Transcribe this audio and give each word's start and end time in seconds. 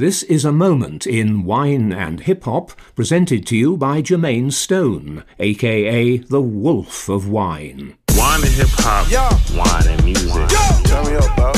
This 0.00 0.22
is 0.22 0.46
a 0.46 0.50
moment 0.50 1.06
in 1.06 1.44
wine 1.44 1.92
and 1.92 2.20
hip 2.20 2.44
hop 2.44 2.72
presented 2.94 3.46
to 3.48 3.54
you 3.54 3.76
by 3.76 4.00
Jermaine 4.00 4.50
Stone, 4.50 5.24
aka 5.38 6.16
the 6.16 6.40
Wolf 6.40 7.10
of 7.10 7.28
Wine. 7.28 7.98
Wine 8.16 8.40
and 8.42 8.50
hip 8.54 8.70
hop, 8.70 9.10
Yeah. 9.10 9.28
wine 9.54 9.86
and 9.86 10.02
music. 10.02 10.48
Turn 10.88 11.04
me 11.04 11.16
up, 11.16 11.36
bro. 11.36 11.52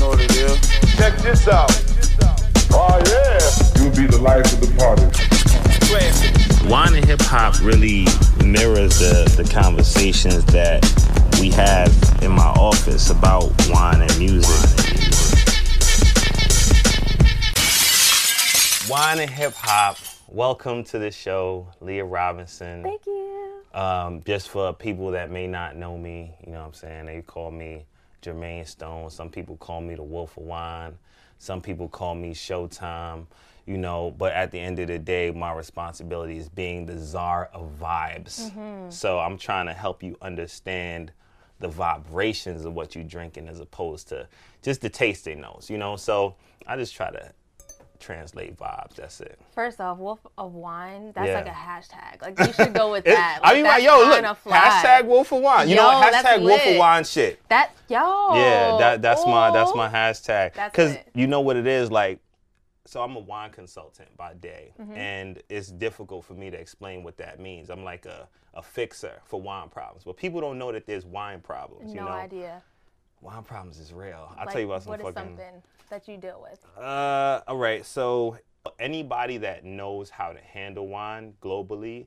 Know 0.00 0.08
what 0.08 0.20
it 0.20 0.34
is. 0.34 0.58
Check 0.96 1.16
this 1.18 1.46
out. 1.46 1.70
Oh, 2.72 2.98
yeah. 3.06 3.38
You'll 3.80 3.94
be 3.94 4.08
the 4.10 4.20
life 4.20 4.52
of 4.54 4.60
the 4.60 4.74
party. 4.76 5.06
Wine 6.68 6.94
and 6.96 7.04
hip 7.04 7.22
hop 7.22 7.54
really 7.62 8.06
mirrors 8.44 8.98
the, 8.98 9.32
the 9.40 9.48
conversations 9.48 10.44
that 10.46 10.82
we 11.40 11.50
have 11.50 11.94
in 12.20 12.32
my 12.32 12.48
office 12.58 13.10
about 13.10 13.52
wine 13.70 14.02
and 14.02 14.18
music. 14.18 14.87
Wine 18.88 19.18
and 19.18 19.30
hip 19.30 19.52
hop, 19.54 19.98
welcome 20.28 20.82
to 20.84 20.98
the 20.98 21.10
show, 21.10 21.68
Leah 21.82 22.06
Robinson. 22.06 22.82
Thank 22.82 23.04
you. 23.04 23.62
Um, 23.74 24.22
just 24.24 24.48
for 24.48 24.72
people 24.72 25.10
that 25.10 25.30
may 25.30 25.46
not 25.46 25.76
know 25.76 25.98
me, 25.98 26.32
you 26.46 26.52
know 26.52 26.60
what 26.60 26.68
I'm 26.68 26.72
saying? 26.72 27.04
They 27.04 27.20
call 27.20 27.50
me 27.50 27.84
Jermaine 28.22 28.66
Stone. 28.66 29.10
Some 29.10 29.28
people 29.28 29.58
call 29.58 29.82
me 29.82 29.94
the 29.94 30.02
Wolf 30.02 30.38
of 30.38 30.44
Wine. 30.44 30.96
Some 31.38 31.60
people 31.60 31.86
call 31.86 32.14
me 32.14 32.32
Showtime, 32.32 33.26
you 33.66 33.76
know, 33.76 34.14
but 34.16 34.32
at 34.32 34.50
the 34.52 34.58
end 34.58 34.78
of 34.78 34.88
the 34.88 34.98
day, 34.98 35.30
my 35.32 35.52
responsibility 35.52 36.38
is 36.38 36.48
being 36.48 36.86
the 36.86 36.98
czar 36.98 37.50
of 37.52 37.70
vibes. 37.78 38.50
So 38.90 39.18
I'm 39.18 39.36
trying 39.36 39.66
to 39.66 39.74
help 39.74 40.02
you 40.02 40.16
understand 40.22 41.12
the 41.60 41.68
vibrations 41.68 42.64
of 42.64 42.72
what 42.72 42.94
you're 42.94 43.04
drinking 43.04 43.48
as 43.48 43.60
opposed 43.60 44.08
to 44.08 44.26
just 44.62 44.80
the 44.80 44.88
tasting 44.88 45.42
notes, 45.42 45.68
you 45.68 45.76
know? 45.76 45.96
So 45.96 46.36
I 46.66 46.76
just 46.76 46.94
try 46.94 47.10
to 47.10 47.32
translate 48.00 48.56
vibes. 48.56 48.94
That's 48.94 49.20
it. 49.20 49.38
First 49.54 49.80
off, 49.80 49.98
Wolf 49.98 50.20
of 50.36 50.52
Wine, 50.54 51.12
that's 51.14 51.28
Yeah. 51.28 51.34
like 51.34 51.46
a 51.46 51.50
hashtag. 51.50 52.22
Like 52.22 52.38
you 52.38 52.52
should 52.52 52.74
go 52.74 52.92
with 52.92 53.06
It- 53.06 53.10
that. 53.14 53.40
I 53.42 53.54
mean, 53.54 53.64
like, 53.64 53.82
yo, 53.82 53.98
look, 53.98 54.24
hashtag 54.44 55.04
Wolf 55.06 55.32
of 55.32 55.42
Wine. 55.42 55.68
You 55.68 55.76
Yo, 55.76 55.84
what? 55.84 56.10
that's 56.12 56.26
Hashtag 56.26 56.42
Wolf 56.42 56.66
of. 56.66 56.76
Wine 56.76 57.04
shit. 57.04 57.40
That 57.48 57.72
yo. 57.88 58.34
Yeah, 58.34 58.76
that 58.78 59.02
that's 59.02 59.24
my 59.26 59.50
that's 59.50 59.74
my 59.74 59.88
hashtag. 59.88 60.72
Cause 60.72 60.96
you 61.14 61.26
know 61.26 61.40
what 61.40 61.56
it 61.56 61.66
is 61.66 61.90
like. 61.90 62.20
So 62.86 63.02
I'm 63.02 63.16
a 63.16 63.20
wine 63.20 63.50
consultant 63.50 64.16
by 64.16 64.32
day, 64.32 64.72
Mm-hmm. 64.80 64.96
and 64.96 65.42
it's 65.50 65.68
difficult 65.70 66.24
for 66.24 66.32
me 66.32 66.48
to 66.50 66.58
explain 66.58 67.02
what 67.02 67.18
that 67.18 67.38
means. 67.38 67.68
I'm 67.68 67.84
like 67.84 68.06
a, 68.06 68.26
a 68.54 68.62
fixer 68.62 69.20
for 69.26 69.38
wine 69.42 69.68
problems, 69.68 70.04
but 70.04 70.16
people 70.16 70.40
don't 70.40 70.56
know 70.56 70.72
that 70.72 70.86
there's 70.86 71.04
wine 71.04 71.40
problems. 71.40 71.92
No 71.92 71.94
you 71.94 72.00
know, 72.00 72.06
No 72.08 72.12
idea. 72.16 72.62
Wine 73.20 73.42
problems 73.42 73.78
is 73.78 73.92
real. 73.92 74.32
I'll 74.38 74.46
Like, 74.46 74.52
tell 74.52 74.60
you 74.60 74.66
about 74.68 74.82
some 74.82 74.90
what 74.90 75.00
is 75.00 75.06
fucking. 75.06 75.22
something 75.36 75.62
that 75.90 76.08
you 76.08 76.16
deal 76.16 76.40
with? 76.48 76.60
Uh, 76.76 77.40
all 77.46 77.56
right. 77.56 77.84
So 77.84 78.38
anybody 78.78 79.38
that 79.38 79.64
knows 79.64 80.10
how 80.10 80.32
to 80.32 80.40
handle 80.40 80.88
wine 80.88 81.34
globally, 81.42 82.06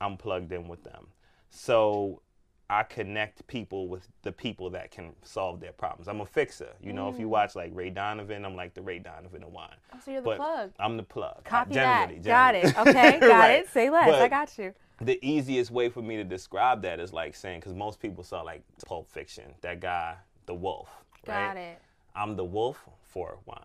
I'm 0.00 0.16
plugged 0.16 0.52
in 0.52 0.68
with 0.68 0.82
them. 0.84 1.08
So 1.50 2.22
I 2.70 2.82
connect 2.84 3.46
people 3.48 3.88
with 3.88 4.08
the 4.22 4.32
people 4.32 4.70
that 4.70 4.90
can 4.90 5.14
solve 5.22 5.60
their 5.60 5.72
problems. 5.72 6.08
I'm 6.08 6.22
a 6.22 6.26
fixer. 6.26 6.70
You 6.80 6.94
know, 6.94 7.08
if 7.10 7.16
Mm. 7.16 7.20
you 7.20 7.28
watch 7.28 7.54
like 7.54 7.70
Ray 7.74 7.90
Donovan, 7.90 8.46
I'm 8.46 8.56
like 8.56 8.72
the 8.72 8.80
Ray 8.80 8.98
Donovan 8.98 9.42
of 9.42 9.52
wine. 9.52 9.76
Oh, 9.94 9.98
so 10.02 10.10
you're 10.10 10.20
the 10.22 10.24
but 10.24 10.36
plug. 10.38 10.72
I'm 10.80 10.96
the 10.96 11.02
plug. 11.02 11.44
Copy 11.44 11.74
generally, 11.74 12.18
that. 12.20 12.24
Got 12.24 12.54
it. 12.54 12.78
Okay, 12.78 13.20
got 13.20 13.28
Right. 13.40 13.50
it. 13.60 13.68
Say 13.68 13.90
less. 13.90 14.14
I 14.14 14.28
got 14.28 14.56
you. 14.56 14.72
The 15.04 15.18
easiest 15.22 15.70
way 15.70 15.88
for 15.88 16.02
me 16.02 16.16
to 16.16 16.24
describe 16.24 16.82
that 16.82 17.00
is 17.00 17.12
like 17.12 17.34
saying, 17.34 17.60
because 17.60 17.74
most 17.74 18.00
people 18.00 18.24
saw 18.24 18.42
like 18.42 18.62
Pulp 18.86 19.10
Fiction, 19.10 19.54
that 19.60 19.80
guy, 19.80 20.16
the 20.46 20.54
wolf. 20.54 20.88
Right? 21.26 21.48
Got 21.48 21.56
it. 21.56 21.78
I'm 22.14 22.36
the 22.36 22.44
wolf 22.44 22.84
for 23.02 23.38
wine. 23.46 23.58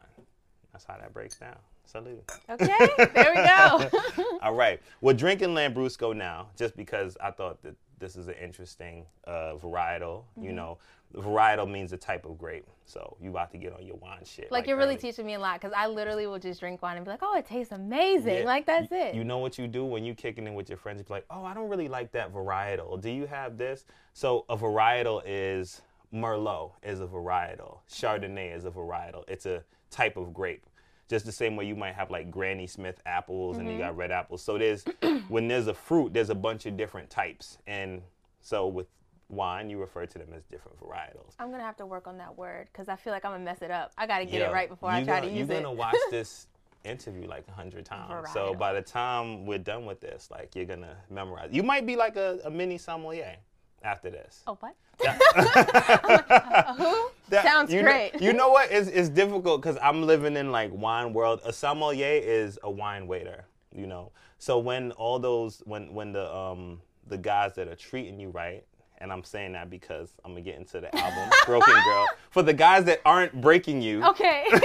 That's 0.71 0.85
how 0.85 0.97
that 0.97 1.13
breaks 1.13 1.37
down. 1.37 1.57
Salute. 1.85 2.29
Okay, 2.49 2.87
there 3.13 3.33
we 3.33 3.43
go. 3.43 4.37
All 4.41 4.53
right. 4.53 4.81
We're 4.99 5.13
drinking 5.13 5.49
Lambrusco 5.49 6.15
now, 6.15 6.49
just 6.57 6.75
because 6.75 7.17
I 7.21 7.31
thought 7.31 7.63
that 7.63 7.75
this 7.97 8.17
is 8.17 8.27
an 8.27 8.35
interesting 8.41 9.05
uh, 9.25 9.53
varietal. 9.55 10.23
Mm-hmm. 10.23 10.43
You 10.43 10.51
know, 10.51 10.77
varietal 11.15 11.69
means 11.69 11.91
the 11.91 11.97
type 11.97 12.25
of 12.25 12.37
grape. 12.37 12.67
So 12.85 13.17
you 13.21 13.31
about 13.31 13.51
to 13.51 13.57
get 13.57 13.73
on 13.73 13.85
your 13.85 13.97
wine 13.97 14.23
shit. 14.23 14.51
like 14.51 14.65
you're 14.67 14.77
really 14.77 14.91
early. 14.93 15.01
teaching 15.01 15.25
me 15.25 15.33
a 15.33 15.39
lot 15.39 15.59
because 15.59 15.73
I 15.75 15.87
literally 15.87 16.25
will 16.25 16.39
just 16.39 16.59
drink 16.59 16.81
wine 16.81 16.95
and 16.95 17.05
be 17.05 17.11
like, 17.11 17.19
oh, 17.21 17.37
it 17.37 17.45
tastes 17.45 17.73
amazing. 17.73 18.39
Yeah. 18.39 18.45
Like 18.45 18.65
that's 18.65 18.89
Y- 18.91 18.97
it. 18.97 19.15
You 19.15 19.23
know 19.23 19.39
what 19.39 19.57
you 19.57 19.67
do 19.67 19.83
when 19.83 20.05
you're 20.05 20.15
kicking 20.15 20.47
in 20.47 20.53
with 20.53 20.69
your 20.69 20.77
friends? 20.77 20.99
You're 20.99 21.17
like, 21.17 21.25
oh, 21.29 21.43
I 21.43 21.53
don't 21.53 21.69
really 21.69 21.89
like 21.89 22.11
that 22.13 22.33
varietal. 22.33 23.01
Do 23.01 23.09
you 23.09 23.25
have 23.25 23.57
this? 23.57 23.85
So 24.13 24.45
a 24.49 24.55
varietal 24.55 25.21
is 25.25 25.81
Merlot 26.13 26.71
is 26.83 27.01
a 27.01 27.07
varietal. 27.07 27.79
Chardonnay 27.89 28.55
is 28.55 28.65
a 28.65 28.71
varietal. 28.71 29.23
It's 29.27 29.45
a 29.45 29.63
type 29.89 30.17
of 30.17 30.33
grape. 30.33 30.65
Just 31.09 31.25
the 31.25 31.31
same 31.31 31.55
way 31.55 31.65
you 31.65 31.75
might 31.75 31.95
have 31.95 32.11
like 32.11 32.29
Granny 32.31 32.67
Smith 32.67 33.01
apples 33.05 33.57
and 33.57 33.67
you 33.67 33.73
mm-hmm. 33.73 33.83
got 33.83 33.97
red 33.97 34.11
apples. 34.11 34.43
So 34.43 34.57
there's 34.57 34.83
when 35.29 35.47
there's 35.47 35.67
a 35.67 35.73
fruit, 35.73 36.13
there's 36.13 36.29
a 36.29 36.35
bunch 36.35 36.65
of 36.65 36.75
different 36.75 37.09
types. 37.09 37.59
And 37.65 38.01
so 38.41 38.67
with 38.67 38.87
wine, 39.29 39.69
you 39.69 39.79
refer 39.79 40.05
to 40.05 40.17
them 40.17 40.29
as 40.35 40.43
different 40.45 40.79
varietals. 40.79 41.33
I'm 41.39 41.51
gonna 41.51 41.63
have 41.63 41.77
to 41.77 41.85
work 41.85 42.07
on 42.07 42.17
that 42.19 42.37
word 42.37 42.67
because 42.71 42.87
I 42.89 42.95
feel 42.95 43.13
like 43.13 43.25
I'm 43.25 43.31
gonna 43.31 43.43
mess 43.43 43.61
it 43.61 43.71
up. 43.71 43.91
I 43.97 44.07
gotta 44.07 44.25
get 44.25 44.41
Yo, 44.41 44.49
it 44.49 44.53
right 44.53 44.69
before 44.69 44.89
I 44.89 45.03
try 45.03 45.19
gonna- 45.19 45.31
to 45.31 45.37
use 45.37 45.47
You're 45.49 45.57
it. 45.57 45.63
gonna 45.63 45.75
watch 45.75 45.95
this 46.11 46.47
interview 46.83 47.27
like 47.27 47.45
a 47.49 47.51
hundred 47.51 47.85
times. 47.85 48.29
So 48.33 48.53
by 48.53 48.71
the 48.73 48.81
time 48.81 49.45
we're 49.45 49.57
done 49.57 49.85
with 49.85 49.99
this, 49.99 50.29
like 50.31 50.55
you're 50.55 50.65
gonna 50.65 50.95
memorize. 51.09 51.49
You 51.51 51.63
might 51.63 51.85
be 51.85 51.95
like 51.95 52.15
a, 52.15 52.39
a 52.45 52.49
mini 52.49 52.77
sommelier 52.77 53.35
after 53.83 54.09
this. 54.09 54.43
oh 54.47 54.57
what? 54.61 54.75
That- 57.29 57.43
sounds 57.43 57.73
you 57.73 57.81
know- 57.81 57.91
great. 57.91 58.21
you 58.21 58.31
know 58.31 58.49
what? 58.49 58.71
It's, 58.71 58.87
it's 58.87 59.09
difficult 59.09 59.61
because 59.61 59.77
I'm 59.81 60.03
living 60.03 60.37
in 60.37 60.51
like 60.51 60.71
wine 60.73 61.11
world. 61.11 61.41
A 61.43 61.51
sommelier 61.51 62.21
is 62.23 62.57
a 62.63 62.71
wine 62.71 63.05
waiter. 63.07 63.43
You 63.75 63.85
know, 63.85 64.11
so 64.39 64.57
when 64.59 64.91
all 64.93 65.19
those 65.19 65.61
when 65.65 65.93
when 65.93 66.13
the 66.13 66.33
um 66.33 66.81
the 67.05 67.17
guys 67.17 67.53
that 67.55 67.67
are 67.67 67.75
treating 67.75 68.17
you 68.19 68.29
right. 68.29 68.63
And 68.99 69.11
I'm 69.11 69.23
saying 69.23 69.53
that 69.53 69.69
because 69.69 70.13
I'm 70.25 70.31
gonna 70.31 70.41
get 70.41 70.55
into 70.57 70.81
the 70.81 70.95
album 70.97 71.29
Broken 71.45 71.73
Girl. 71.73 72.05
For 72.31 72.41
the 72.43 72.53
guys 72.53 72.83
that 72.85 72.99
aren't 73.05 73.39
breaking 73.41 73.81
you, 73.81 74.03
Okay. 74.03 74.45
yeah, 74.51 74.57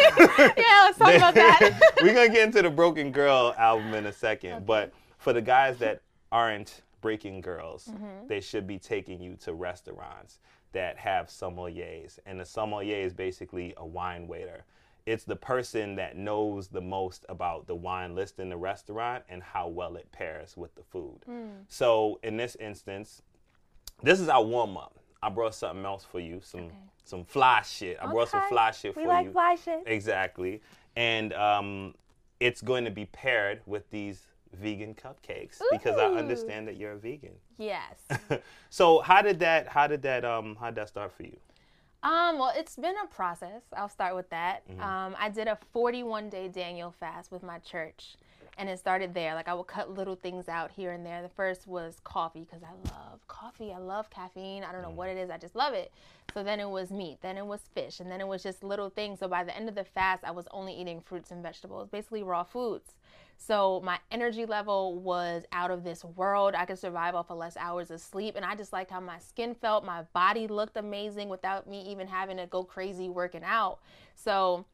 let's 0.84 0.98
talk 0.98 1.14
about 1.14 1.34
that. 1.34 1.80
We're 2.02 2.14
gonna 2.14 2.28
get 2.28 2.46
into 2.46 2.62
the 2.62 2.70
Broken 2.70 3.12
Girl 3.12 3.54
album 3.58 3.94
in 3.94 4.06
a 4.06 4.12
second, 4.12 4.66
but 4.66 4.92
for 5.18 5.32
the 5.32 5.42
guys 5.42 5.78
that 5.78 6.02
aren't 6.30 6.82
breaking 7.00 7.40
girls, 7.40 7.88
Mm-hmm. 7.92 8.26
they 8.28 8.40
should 8.40 8.66
be 8.66 8.78
taking 8.78 9.20
you 9.20 9.36
to 9.42 9.52
restaurants 9.54 10.38
that 10.72 10.96
have 10.96 11.26
sommeliers, 11.28 12.18
and 12.26 12.40
a 12.40 12.46
sommelier 12.46 12.96
is 13.04 13.12
basically 13.12 13.74
a 13.76 13.86
wine 13.86 14.26
waiter. 14.26 14.64
It's 15.04 15.24
the 15.24 15.36
person 15.36 15.96
that 15.96 16.16
knows 16.16 16.68
the 16.68 16.80
most 16.80 17.26
about 17.28 17.66
the 17.66 17.74
wine 17.74 18.14
list 18.14 18.38
in 18.38 18.48
the 18.48 18.56
restaurant 18.56 19.24
and 19.28 19.42
how 19.42 19.66
well 19.68 19.96
it 19.96 20.10
pairs 20.12 20.56
with 20.56 20.74
the 20.76 20.82
food. 20.84 21.18
Mm. 21.28 21.50
So 21.68 22.20
in 22.22 22.36
this 22.36 22.56
instance, 22.60 23.20
this 24.02 24.20
is 24.20 24.28
our 24.28 24.42
warm 24.42 24.76
up. 24.76 24.96
I 25.22 25.28
brought 25.28 25.54
something 25.54 25.84
else 25.84 26.04
for 26.10 26.20
you, 26.20 26.40
some 26.42 26.70
some 27.04 27.24
fly 27.24 27.62
shit. 27.62 27.98
I 28.00 28.06
brought 28.06 28.28
some 28.28 28.40
Okay. 28.40 28.48
fly 28.50 28.70
shit 28.70 28.96
We 28.96 29.02
for 29.04 29.08
like 29.08 29.26
you. 29.26 29.32
fly 29.32 29.56
shit. 29.62 29.82
Exactly. 29.86 30.60
And 30.96 31.32
um, 31.32 31.94
it's 32.40 32.60
going 32.60 32.84
to 32.84 32.90
be 32.90 33.06
paired 33.06 33.60
with 33.66 33.88
these 33.90 34.22
vegan 34.52 34.94
cupcakes 34.94 35.58
because 35.70 35.96
I 35.98 36.06
understand 36.06 36.68
that 36.68 36.76
you're 36.76 36.92
a 36.92 36.98
vegan. 36.98 37.32
Yes. 37.56 37.96
so 38.70 39.00
how 39.00 39.22
did 39.22 39.38
that 39.40 39.66
how 39.68 39.86
did 39.86 40.02
that 40.02 40.24
um 40.24 40.56
how 40.60 40.66
did 40.66 40.74
that 40.76 40.88
start 40.88 41.12
for 41.12 41.22
you? 41.22 41.36
Um, 42.04 42.38
well, 42.38 42.52
it's 42.56 42.74
been 42.76 42.94
a 43.02 43.06
process. 43.06 43.62
I'll 43.76 43.88
start 43.88 44.16
with 44.16 44.28
that. 44.30 44.68
Mm-hmm. 44.68 44.82
Um, 44.82 45.16
I 45.20 45.28
did 45.28 45.46
a 45.46 45.56
41 45.72 46.28
day 46.30 46.48
Daniel 46.48 46.90
fast 46.90 47.30
with 47.30 47.42
my 47.44 47.60
church, 47.60 48.16
and 48.58 48.68
it 48.68 48.78
started 48.78 49.14
there. 49.14 49.34
Like, 49.34 49.48
I 49.48 49.54
would 49.54 49.66
cut 49.66 49.90
little 49.90 50.14
things 50.14 50.48
out 50.48 50.70
here 50.70 50.92
and 50.92 51.04
there. 51.04 51.22
The 51.22 51.28
first 51.28 51.66
was 51.66 51.96
coffee 52.04 52.40
because 52.40 52.62
I 52.62 52.72
love 52.90 53.26
coffee. 53.26 53.72
I 53.72 53.78
love 53.78 54.10
caffeine. 54.10 54.62
I 54.62 54.72
don't 54.72 54.82
know 54.82 54.90
what 54.90 55.08
mm. 55.08 55.12
it 55.12 55.18
is. 55.18 55.30
I 55.30 55.38
just 55.38 55.56
love 55.56 55.74
it. 55.74 55.92
So 56.34 56.42
then 56.42 56.60
it 56.60 56.68
was 56.68 56.90
meat. 56.90 57.18
Then 57.22 57.38
it 57.38 57.46
was 57.46 57.60
fish. 57.74 58.00
And 58.00 58.10
then 58.10 58.20
it 58.20 58.28
was 58.28 58.42
just 58.42 58.62
little 58.62 58.90
things. 58.90 59.20
So 59.20 59.28
by 59.28 59.44
the 59.44 59.56
end 59.56 59.68
of 59.68 59.74
the 59.74 59.84
fast, 59.84 60.24
I 60.24 60.30
was 60.32 60.46
only 60.50 60.74
eating 60.74 61.00
fruits 61.00 61.30
and 61.30 61.42
vegetables, 61.42 61.88
basically 61.88 62.22
raw 62.22 62.44
foods. 62.44 62.94
So 63.38 63.80
my 63.84 63.98
energy 64.10 64.46
level 64.46 64.98
was 65.00 65.44
out 65.50 65.70
of 65.70 65.82
this 65.82 66.04
world. 66.04 66.54
I 66.56 66.64
could 66.64 66.78
survive 66.78 67.14
off 67.14 67.30
of 67.30 67.38
less 67.38 67.56
hours 67.56 67.90
of 67.90 68.00
sleep. 68.00 68.36
And 68.36 68.44
I 68.44 68.54
just 68.54 68.72
liked 68.72 68.90
how 68.90 69.00
my 69.00 69.18
skin 69.18 69.54
felt. 69.54 69.84
My 69.84 70.02
body 70.12 70.46
looked 70.46 70.76
amazing 70.76 71.28
without 71.28 71.68
me 71.68 71.82
even 71.90 72.06
having 72.06 72.36
to 72.36 72.46
go 72.46 72.62
crazy 72.62 73.08
working 73.08 73.42
out. 73.44 73.78
So 74.14 74.66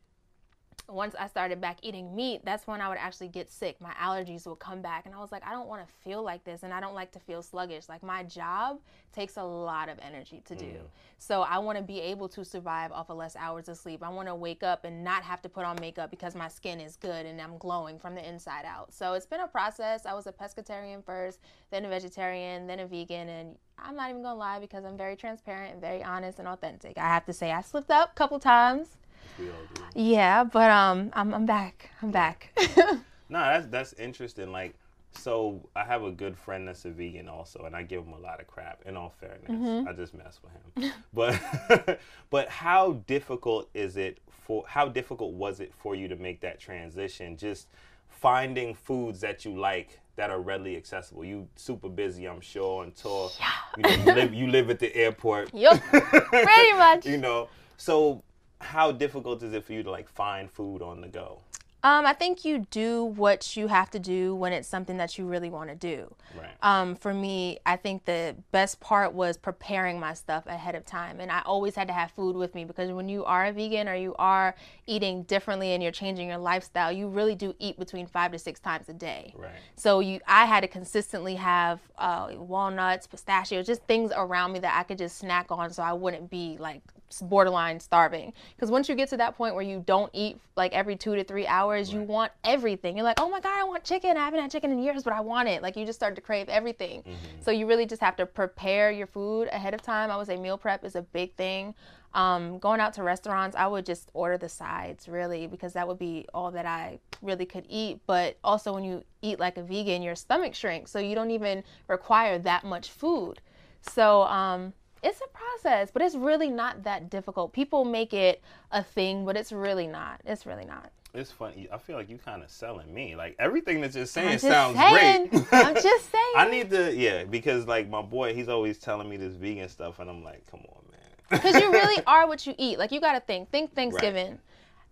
once 0.89 1.15
I 1.19 1.29
started 1.29 1.61
back 1.61 1.79
eating 1.83 2.17
meat, 2.17 2.41
that's 2.45 2.67
when 2.67 2.81
I 2.81 2.89
would 2.89 2.97
actually 2.97 3.29
get 3.29 3.51
sick. 3.51 3.79
My 3.79 3.93
allergies 3.93 4.47
would 4.47 4.59
come 4.59 4.81
back. 4.81 5.05
And 5.05 5.15
I 5.15 5.19
was 5.19 5.31
like, 5.31 5.47
I 5.47 5.51
don't 5.53 5.69
want 5.69 5.87
to 5.87 5.93
feel 6.03 6.23
like 6.23 6.45
this. 6.45 6.63
And 6.63 6.73
I 6.73 6.81
don't 6.81 6.95
like 6.95 7.13
to 7.13 7.19
feel 7.19 7.43
sluggish. 7.43 7.89
Like, 7.89 8.03
my 8.03 8.23
job 8.23 8.81
takes 9.13 9.37
a 9.37 9.43
lot 9.43 9.91
of 9.91 9.99
energy 10.01 10.43
to 10.47 10.55
do. 10.55 10.65
Mm. 10.65 10.87
So, 11.19 11.43
I 11.43 11.59
want 11.59 11.77
to 11.77 11.85
be 11.85 12.01
able 12.01 12.29
to 12.31 12.45
survive 12.45 12.91
off 12.91 13.11
of 13.11 13.19
less 13.19 13.37
hours 13.37 13.69
of 13.69 13.77
sleep. 13.77 14.03
I 14.03 14.09
want 14.09 14.29
to 14.29 14.35
wake 14.35 14.63
up 14.63 14.85
and 14.85 15.05
not 15.05 15.23
have 15.25 15.43
to 15.43 15.49
put 15.51 15.65
on 15.65 15.77
makeup 15.79 16.11
because 16.11 16.35
my 16.35 16.49
skin 16.49 16.81
is 16.81 16.97
good 16.97 17.27
and 17.27 17.39
I'm 17.39 17.59
glowing 17.59 17.99
from 17.99 18.15
the 18.15 18.27
inside 18.27 18.65
out. 18.65 18.95
So, 18.95 19.13
it's 19.13 19.27
been 19.27 19.41
a 19.41 19.49
process. 19.49 20.07
I 20.07 20.15
was 20.15 20.27
a 20.27 20.33
pescatarian 20.33 21.05
first, 21.05 21.41
then 21.71 21.85
a 21.85 21.89
vegetarian, 21.89 22.67
then 22.67 22.81
a 22.81 22.87
vegan. 22.87 23.29
And 23.29 23.57
I'm 23.79 23.95
not 23.95 24.09
even 24.09 24.23
going 24.23 24.35
to 24.35 24.39
lie 24.39 24.59
because 24.59 24.87
I'm 24.87 24.97
very 24.97 25.17
transparent 25.17 25.73
and 25.73 25.83
very 25.83 26.03
honest 26.03 26.39
and 26.39 26.49
authentic. 26.49 26.97
I 26.97 27.09
have 27.09 27.27
to 27.27 27.35
say, 27.35 27.53
I 27.53 27.61
slipped 27.61 27.91
up 27.91 28.13
a 28.13 28.15
couple 28.15 28.39
times 28.39 28.97
We 29.39 29.47
all 29.49 29.55
do. 29.75 29.83
Yeah, 29.95 30.45
but 30.45 30.71
um, 30.71 31.11
I'm 31.15 31.35
I'm 31.35 31.47
back. 31.47 31.91
I'm 32.03 32.11
back. 32.11 32.51
No, 33.31 33.41
that's 33.41 33.67
that's 33.67 33.93
interesting. 33.95 34.53
Like, 34.53 34.73
so 35.13 35.61
I 35.77 35.85
have 35.85 36.03
a 36.03 36.11
good 36.11 36.35
friend 36.35 36.67
that's 36.67 36.87
a 36.87 36.91
vegan 36.91 37.29
also, 37.29 37.65
and 37.67 37.77
I 37.77 37.83
give 37.83 38.03
him 38.03 38.15
a 38.15 38.19
lot 38.19 38.41
of 38.41 38.47
crap. 38.47 38.81
In 38.87 38.97
all 38.97 39.13
fairness, 39.21 39.51
Mm-hmm. 39.51 39.87
I 39.87 39.93
just 39.93 40.15
mess 40.15 40.41
with 40.43 40.53
him. 40.85 40.93
But 41.13 42.01
but 42.31 42.49
how 42.49 42.93
difficult 43.07 43.69
is 43.75 43.99
it 43.99 44.17
for? 44.31 44.65
How 44.67 44.89
difficult 44.89 45.35
was 45.35 45.61
it 45.61 45.75
for 45.75 45.95
you 45.95 46.09
to 46.09 46.17
make 46.17 46.41
that 46.41 46.59
transition? 46.59 47.37
Just 47.37 47.69
finding 48.09 48.73
foods 48.75 49.21
that 49.21 49.45
you 49.45 49.59
like 49.61 50.01
that 50.17 50.31
are 50.31 50.41
readily 50.41 50.75
accessible. 50.79 51.23
You 51.23 51.49
super 51.57 51.91
busy, 51.91 52.27
I'm 52.27 52.41
sure, 52.41 52.83
on 52.83 52.93
tour. 52.93 53.31
You, 53.77 53.83
know, 53.83 53.91
you 53.91 54.15
live 54.15 54.35
you 54.35 54.47
live 54.47 54.71
at 54.71 54.79
the 54.79 54.97
airport. 54.97 55.53
yup, 55.55 55.79
pretty 55.83 56.73
much. 56.79 57.05
You 57.05 57.19
know, 57.19 57.49
so 57.77 58.23
how 58.61 58.93
difficult 58.93 59.43
is 59.43 59.53
it 59.53 59.65
for 59.65 59.73
you 59.73 59.83
to 59.83 59.91
like 59.91 60.09
find 60.09 60.51
food 60.51 60.83
on 60.83 61.01
the 61.01 61.09
go? 61.09 61.41
Um, 61.85 62.07
I 62.07 62.13
think 62.13 62.45
you 62.45 62.67
do 62.71 63.05
what 63.05 63.57
you 63.57 63.69
have 63.69 63.89
to 63.93 64.01
do 64.01 64.35
when 64.35 64.53
it's 64.53 64.67
something 64.67 64.97
that 64.97 65.17
you 65.17 65.27
really 65.27 65.49
want 65.49 65.71
to 65.71 65.77
do. 65.77 66.13
Right. 66.37 66.51
Um, 66.61 66.97
for 66.97 67.15
me, 67.15 67.61
I 67.65 67.77
think 67.77 68.05
the 68.05 68.35
best 68.51 68.81
part 68.81 69.13
was 69.13 69.37
preparing 69.37 70.01
my 70.01 70.15
stuff 70.15 70.45
ahead 70.49 70.75
of 70.75 70.85
time. 70.85 71.21
And 71.21 71.31
I 71.31 71.41
always 71.47 71.77
had 71.77 71.87
to 71.87 71.95
have 71.95 72.11
food 72.11 72.35
with 72.35 72.53
me 72.53 72.65
because 72.65 72.91
when 72.91 73.09
you 73.09 73.25
are 73.25 73.47
a 73.47 73.53
vegan 73.53 73.89
or 73.89 73.95
you 73.95 74.17
are 74.19 74.57
eating 74.87 75.23
differently 75.23 75.73
and 75.73 75.81
you're 75.81 75.93
changing 75.93 76.29
your 76.29 76.39
lifestyle, 76.39 76.91
you 76.91 77.07
really 77.07 77.37
do 77.37 77.55
eat 77.61 77.79
between 77.79 78.09
five 78.09 78.33
to 78.33 78.41
six 78.41 78.59
times 78.59 78.89
a 78.89 78.93
day. 78.93 79.33
Right. 79.37 79.53
So 79.77 80.01
you, 80.01 80.19
I 80.27 80.47
had 80.47 80.63
to 80.63 80.69
consistently 80.69 81.37
have 81.37 81.79
uh, 81.97 82.31
walnuts, 82.35 83.07
pistachios, 83.07 83.67
just 83.67 83.85
things 83.85 84.11
around 84.17 84.53
me 84.53 84.59
that 84.59 84.77
I 84.77 84.83
could 84.83 84.99
just 84.99 85.17
snack 85.17 85.53
on, 85.53 85.73
so 85.73 85.85
I 85.85 85.93
wouldn't 85.93 86.29
be 86.29 86.57
like 86.59 86.83
borderline 87.23 87.81
starving. 87.81 88.33
Because 88.55 88.71
once 88.71 88.89
you 88.89 88.95
get 88.95 89.09
to 89.11 89.17
that 89.17 89.37
point 89.37 89.55
where 89.55 89.65
you 89.65 89.83
don't 89.87 90.11
eat 90.13 90.39
like 90.57 90.73
every 90.73 90.97
two 90.97 91.15
to 91.15 91.25
three 91.25 91.47
hours, 91.47 91.93
you 91.93 92.03
want 92.03 92.33
everything. 92.45 92.97
You're 92.97 93.05
like, 93.05 93.21
oh 93.21 93.29
my 93.29 93.41
god, 93.41 93.59
I 93.59 93.65
want 93.65 93.85
chicken. 93.85 94.17
I 94.17 94.25
haven't 94.25 94.41
had 94.41 94.51
chicken 94.51 94.73
in 94.73 94.79
years, 94.79 95.03
but 95.03 95.13
I 95.13 95.21
want 95.21 95.49
it. 95.49 95.63
Like 95.63 95.77
you 95.77 95.87
just 95.87 95.99
start 95.99 96.15
to 96.17 96.21
crave 96.21 96.49
everything. 96.49 97.03
So 97.41 97.51
you 97.51 97.67
really 97.67 97.87
just 97.87 98.03
have 98.03 98.17
to 98.17 98.27
prepare 98.27 98.91
your 98.91 99.07
food 99.07 99.49
ahead 99.53 99.75
of 99.75 99.83
time. 99.83 100.11
I 100.11 100.17
would 100.17 100.27
say 100.27 100.37
meal 100.37 100.59
prep 100.59 100.85
is 100.85 100.97
a 100.97 101.03
big 101.03 101.35
thing. 101.35 101.75
Um, 102.15 102.59
going 102.59 102.81
out 102.81 102.95
to 102.95 103.03
restaurants, 103.03 103.55
I 103.55 103.67
would 103.67 103.85
just 103.85 104.11
order 104.15 104.39
the 104.39 104.49
sides 104.49 105.09
really 105.09 105.47
because 105.47 105.75
that 105.75 105.87
would 105.87 105.99
be 105.99 106.27
all 106.33 106.51
that 106.53 106.65
I 106.65 106.99
really 107.21 107.45
could 107.45 107.67
eat. 107.69 108.01
But 108.07 108.39
also, 108.43 108.73
when 108.73 108.85
you 108.85 109.05
eat 109.23 109.39
like 109.39 109.59
a 109.59 109.63
vegan, 109.63 110.03
your 110.03 110.15
stomach 110.15 110.55
shrinks, 110.55 110.91
so 110.91 110.99
you 110.99 111.15
don't 111.15 111.31
even 111.31 111.63
require 111.87 112.39
that 112.41 112.65
much 112.65 112.91
food. 112.91 113.41
So 113.83 114.23
um, 114.23 114.73
it's 115.03 115.21
a 115.21 115.29
process, 115.29 115.91
but 115.93 116.03
it's 116.03 116.15
really 116.15 116.49
not 116.49 116.83
that 116.85 117.11
difficult. 117.11 117.53
People 117.53 117.85
make 117.85 118.13
it 118.13 118.43
a 118.73 118.83
thing, 118.83 119.25
but 119.25 119.37
it's 119.37 119.53
really 119.53 119.87
not. 119.87 120.21
It's 120.25 120.47
really 120.47 120.65
not. 120.65 120.91
It's 121.15 121.33
funny. 121.33 121.69
I 121.73 121.79
feel 121.79 121.97
like 121.97 122.11
you 122.11 122.19
kind 122.19 122.43
of 122.43 122.51
selling 122.51 122.93
me. 122.93 123.17
Like 123.17 123.35
everything 123.39 123.81
that 123.81 123.95
you're 123.95 124.07
saying 124.07 124.33
just 124.33 124.45
sounds 124.45 124.77
saying. 124.77 125.29
great. 125.29 125.47
I'm 125.53 125.75
just 125.75 126.11
saying. 126.13 126.33
I 126.37 126.49
need 126.51 126.71
to, 126.71 126.95
yeah, 126.95 127.25
because 127.25 127.67
like 127.67 127.89
my 127.89 128.03
boy, 128.03 128.35
he's 128.35 128.49
always 128.49 128.79
telling 128.79 129.09
me 129.09 129.17
this 129.17 129.35
vegan 129.35 129.69
stuff, 129.69 129.99
and 130.01 130.11
I'm 130.11 130.23
like, 130.23 130.47
come 130.51 130.61
on, 130.61 130.83
man. 130.91 131.01
because 131.31 131.61
you 131.61 131.73
really 131.73 132.03
are 132.07 132.27
what 132.27 132.47
you 132.47 132.55
eat. 132.59 132.79
Like 132.79 132.93
you 132.93 133.01
got 133.01 133.15
to 133.15 133.21
think, 133.21 133.51
think 133.51 133.75
Thanksgiving, 133.75 134.39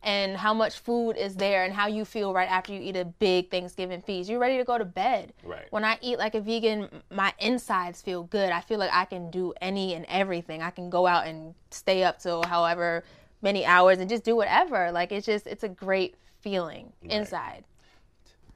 and 0.06 0.36
how 0.36 0.54
much 0.54 0.78
food 0.78 1.16
is 1.16 1.34
there, 1.34 1.64
and 1.64 1.74
how 1.74 1.88
you 1.88 2.04
feel 2.04 2.32
right 2.32 2.48
after 2.48 2.72
you 2.72 2.80
eat 2.80 2.96
a 2.96 3.04
big 3.04 3.50
Thanksgiving 3.50 4.00
feast. 4.00 4.30
You're 4.30 4.38
ready 4.38 4.56
to 4.56 4.64
go 4.64 4.78
to 4.78 4.84
bed. 4.84 5.32
Right. 5.42 5.66
When 5.70 5.84
I 5.84 5.98
eat 6.00 6.16
like 6.16 6.36
a 6.36 6.40
vegan, 6.40 6.88
my 7.10 7.34
insides 7.40 8.00
feel 8.00 8.22
good. 8.22 8.50
I 8.50 8.60
feel 8.60 8.78
like 8.78 8.92
I 8.92 9.04
can 9.04 9.30
do 9.32 9.52
any 9.60 9.94
and 9.94 10.06
everything. 10.08 10.62
I 10.62 10.70
can 10.70 10.88
go 10.90 11.08
out 11.08 11.26
and 11.26 11.54
stay 11.70 12.04
up 12.04 12.20
till 12.20 12.44
however 12.44 13.02
many 13.42 13.66
hours 13.66 13.98
and 13.98 14.08
just 14.08 14.22
do 14.22 14.36
whatever. 14.36 14.92
Like 14.92 15.10
it's 15.10 15.26
just, 15.26 15.46
it's 15.46 15.64
a 15.64 15.68
great 15.68 16.14
feeling 16.40 16.92
inside. 17.02 17.64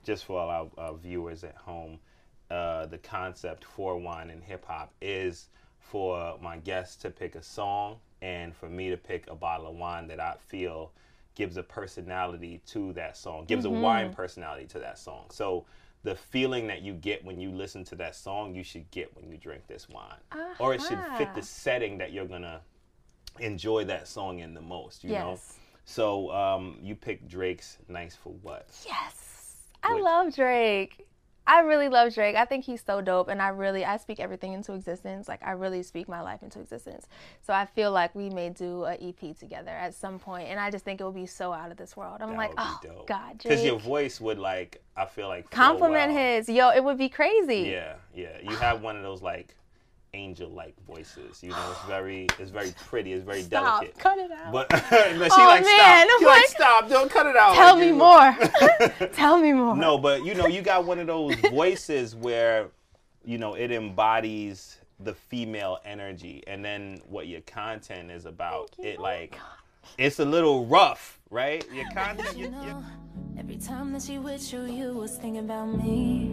Just 0.05 0.25
for 0.25 0.39
all 0.41 0.49
our, 0.49 0.69
our 0.79 0.97
viewers 0.97 1.43
at 1.43 1.57
home, 1.57 1.99
uh, 2.49 2.87
the 2.87 2.99
concept 2.99 3.65
for 3.65 3.99
wine 3.99 4.31
and 4.31 4.43
hip 4.43 4.65
hop 4.65 4.93
is 5.03 5.49
for 5.81 6.39
my 6.41 6.59
guests 6.59 6.95
to 7.03 7.11
pick 7.11 7.35
a 7.35 7.43
song, 7.43 7.97
and 8.23 8.55
for 8.55 8.69
me 8.69 8.91
to 8.91 8.97
pick 8.97 9.29
a 9.29 9.35
bottle 9.35 9.67
of 9.67 9.75
wine 9.75 10.07
that 10.07 10.21
I 10.21 10.37
feel 10.47 10.93
gives 11.35 11.57
a 11.57 11.63
personality 11.63 12.61
to 12.67 12.93
that 12.95 13.17
song, 13.17 13.45
gives 13.47 13.65
a 13.65 13.71
wine 13.71 14.13
personality 14.13 14.67
to 14.67 14.79
that 14.79 14.99
song. 14.99 15.27
So 15.31 15.65
the 16.03 16.15
feeling 16.15 16.67
that 16.67 16.83
you 16.83 16.95
get 16.95 17.25
when 17.25 17.41
you 17.41 17.51
listen 17.51 17.85
to 17.85 17.95
that 17.97 18.17
song, 18.17 18.55
you 18.55 18.65
should 18.65 18.91
get 18.91 19.15
when 19.17 19.31
you 19.31 19.37
drink 19.37 19.67
this 19.67 19.89
wine, 19.89 20.19
or 20.59 20.75
it 20.75 20.83
should 20.83 21.03
fit 21.17 21.35
the 21.35 21.43
setting 21.43 21.99
that 21.99 22.13
you're 22.13 22.27
gonna 22.27 22.61
enjoy 23.39 23.85
that 23.85 24.09
song 24.09 24.41
in 24.41 24.55
the 24.55 24.61
most. 24.61 25.05
You 25.05 25.11
know. 25.11 25.41
So 25.85 26.31
um, 26.31 26.79
you 26.83 26.95
picked 26.95 27.29
Drake's 27.29 27.79
"Nice 27.89 28.15
for 28.17 28.33
What." 28.43 28.69
Yes. 28.87 29.57
I 29.83 29.95
Wait. 29.95 30.03
love 30.03 30.35
Drake. 30.35 31.07
I 31.51 31.61
really 31.63 31.89
love 31.89 32.15
Drake. 32.15 32.37
I 32.37 32.45
think 32.45 32.65
he's 32.65 32.81
so 32.81 33.01
dope 33.01 33.27
and 33.27 33.43
I 33.43 33.49
really 33.49 33.85
I 33.85 33.97
speak 33.97 34.21
everything 34.21 34.53
into 34.53 34.73
existence. 34.73 35.27
Like 35.27 35.43
I 35.45 35.51
really 35.51 35.83
speak 35.83 36.09
my 36.09 36.21
life 36.21 36.45
into 36.45 36.61
existence. 36.61 37.09
So 37.41 37.53
I 37.53 37.67
feel 37.67 37.91
like 37.91 38.15
we 38.15 38.31
may 38.31 38.51
do 38.51 38.85
a 38.85 38.93
EP 38.95 39.37
together 39.37 39.73
at 39.73 39.93
some 39.95 40.21
point 40.21 40.49
and 40.49 40.61
I 40.61 40.71
just 40.71 40.85
think 40.85 41.01
it 41.01 41.05
would 41.05 41.15
be 41.17 41.27
so 41.27 41.53
out 41.53 41.73
of 41.73 41.77
this 41.77 41.97
world. 41.97 42.19
I'm 42.21 42.31
That 42.31 42.37
like, 42.37 42.53
"Oh 42.57 42.79
dope. 42.85 43.09
god, 43.09 43.39
Because 43.39 43.65
your 43.65 43.81
voice 43.81 44.21
would 44.21 44.39
like, 44.39 44.81
I 44.97 45.07
feel 45.07 45.27
like 45.27 45.51
Compliment 45.51 46.13
his. 46.13 46.49
Yo, 46.49 46.71
it 46.71 46.85
would 46.85 46.99
be 46.99 47.09
crazy. 47.09 47.71
Yeah, 47.73 47.95
yeah. 48.15 48.39
You 48.43 48.55
have 48.57 48.83
one 48.83 48.97
of 48.97 49.03
those 49.03 49.21
like 49.21 49.57
angel-like 50.15 50.75
voices. 50.87 51.43
You 51.43 51.51
know, 51.51 51.71
it's 51.71 51.85
very, 51.85 52.27
it's 52.39 52.51
very 52.51 52.73
pretty. 52.87 53.13
It's 53.13 53.25
very 53.25 53.43
Stop. 53.43 53.81
delicate. 53.83 53.99
Cut 53.99 54.19
it 54.19 54.31
out. 54.33 54.53
But 54.53 54.71
no, 54.73 54.79
she 54.81 55.31
Oh, 55.33 55.45
like 55.47 55.65
man, 55.65 56.07
stop. 56.07 56.19
She 56.21 56.25
like 56.27 56.37
like, 56.37 56.49
stop. 56.49 56.89
Don't 56.89 57.11
cut 57.11 57.27
it 57.27 57.37
out. 57.37 57.55
Tell 57.55 57.75
Like, 57.75 57.81
me 57.81 57.87
you- 57.89 57.95
more. 57.95 59.09
Tell 59.15 59.39
me 59.39 59.53
more. 59.53 59.77
No, 59.77 59.99
but 59.99 60.25
you 60.25 60.35
know, 60.35 60.47
you 60.47 60.63
got 60.63 60.85
one 60.85 60.99
of 60.99 61.07
those 61.07 61.35
voices 61.51 62.15
where, 62.17 62.69
you 63.25 63.39
know, 63.39 63.55
it 63.55 63.71
embodies 63.71 64.79
the 65.03 65.15
female 65.15 65.79
energy, 65.85 66.43
and 66.47 66.63
then 66.65 67.01
what 67.09 67.27
your 67.27 67.41
content 67.43 68.11
is 68.11 68.27
about. 68.27 68.71
you. 68.79 68.85
It 68.85 68.97
Oh, 68.99 69.03
like, 69.03 69.39
it's 69.97 70.19
a 70.19 70.25
little 70.25 70.67
rough, 70.67 71.19
right? 71.31 71.65
Your 71.73 71.89
content. 71.93 72.37
You 72.37 72.45
You, 72.47 72.51
you, 72.51 72.51
know, 72.51 72.85
every 73.39 73.57
time 73.57 73.93
that 73.93 74.03
she 74.03 74.19
with 74.19 74.53
you, 74.53 74.65
you 74.65 74.93
was 74.93 75.17
thinking 75.17 75.39
about 75.39 75.67
me. 75.69 76.29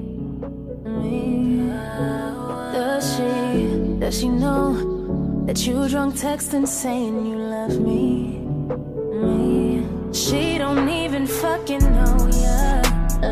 Me. 0.85 1.71
Does 2.77 3.15
she, 3.15 3.97
does 3.97 4.19
she 4.19 4.29
know 4.29 5.44
that 5.47 5.65
you 5.65 5.89
drunk 5.89 6.13
texting 6.13 6.68
saying 6.68 7.25
you 7.25 7.35
love 7.35 7.79
me? 7.79 8.38
Me. 9.18 9.83
She 10.13 10.59
don't 10.59 10.88
even 10.88 11.25
fucking 11.25 11.79
know 11.79 12.29
ya 12.38 12.81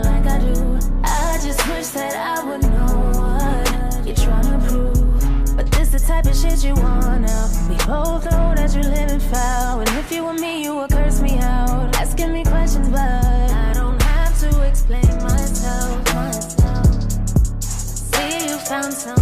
like 0.01 0.25
I 0.25 0.39
do. 0.39 0.79
I 1.03 1.38
just 1.43 1.62
wish 1.67 1.89
that 1.89 2.15
I 2.15 2.43
would 2.43 2.63
know 2.63 2.93
what 3.22 4.08
you're 4.08 4.15
trying 4.15 4.50
to 4.50 4.67
prove. 4.67 5.55
But 5.55 5.72
this 5.74 5.89
the 5.89 6.00
type 6.00 6.25
of 6.25 6.36
shit 6.36 6.63
you 6.63 6.74
wanna. 6.74 7.38
We 7.70 7.75
both 7.86 8.25
know 8.25 8.55
that 8.58 8.74
you're 8.74 8.91
living 8.98 9.20
foul. 9.20 9.81
And 9.81 9.89
if 9.89 10.12
you 10.12 10.25
were 10.25 10.34
me, 10.34 10.63
you 10.63 10.75
would 10.75 10.89
curse 10.89 11.22
me 11.22 11.38
out. 11.38 11.96
Asking 11.98 12.34
me 12.34 12.43
questions, 12.46 12.89
but 12.89 13.00
I 13.00 13.74
don't 13.75 14.01
have 14.01 14.39
to 14.39 14.63
explain 14.63 15.05
myself. 15.22 16.03
myself. 16.15 17.62
See, 17.62 18.50
you 18.50 18.58
found 18.58 18.91
someone 18.91 19.14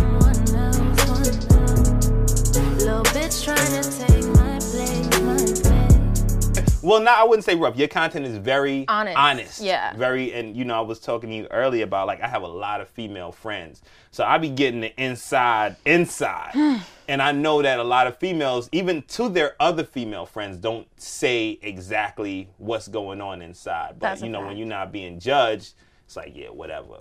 Well, 6.81 7.01
now 7.01 7.21
I 7.21 7.23
wouldn't 7.25 7.43
say 7.43 7.55
rough. 7.55 7.75
Your 7.75 7.89
content 7.89 8.25
is 8.25 8.37
very 8.37 8.85
Honest. 8.87 9.17
honest. 9.17 9.61
Yeah. 9.61 9.93
Very, 9.97 10.33
and 10.33 10.55
you 10.55 10.63
know, 10.63 10.75
I 10.75 10.81
was 10.81 10.99
talking 11.01 11.29
to 11.29 11.35
you 11.35 11.47
earlier 11.51 11.83
about 11.83 12.07
like 12.07 12.21
I 12.21 12.27
have 12.27 12.43
a 12.43 12.47
lot 12.47 12.79
of 12.79 12.87
female 12.87 13.33
friends, 13.33 13.81
so 14.11 14.23
I 14.23 14.37
be 14.37 14.49
getting 14.49 14.79
the 14.79 14.93
inside, 15.01 15.75
inside, 15.85 16.51
and 17.09 17.21
I 17.21 17.33
know 17.33 17.61
that 17.61 17.79
a 17.79 17.83
lot 17.83 18.07
of 18.07 18.17
females, 18.17 18.69
even 18.71 19.01
to 19.09 19.27
their 19.27 19.55
other 19.59 19.83
female 19.83 20.25
friends, 20.25 20.57
don't 20.57 20.87
say 20.97 21.59
exactly 21.61 22.47
what's 22.59 22.87
going 22.87 23.19
on 23.19 23.41
inside. 23.41 23.99
But 23.99 24.07
That's 24.07 24.21
you 24.21 24.29
know, 24.29 24.45
when 24.45 24.55
you're 24.55 24.67
not 24.67 24.93
being 24.93 25.19
judged, 25.19 25.73
it's 26.05 26.15
like 26.15 26.31
yeah, 26.33 26.47
whatever. 26.49 26.99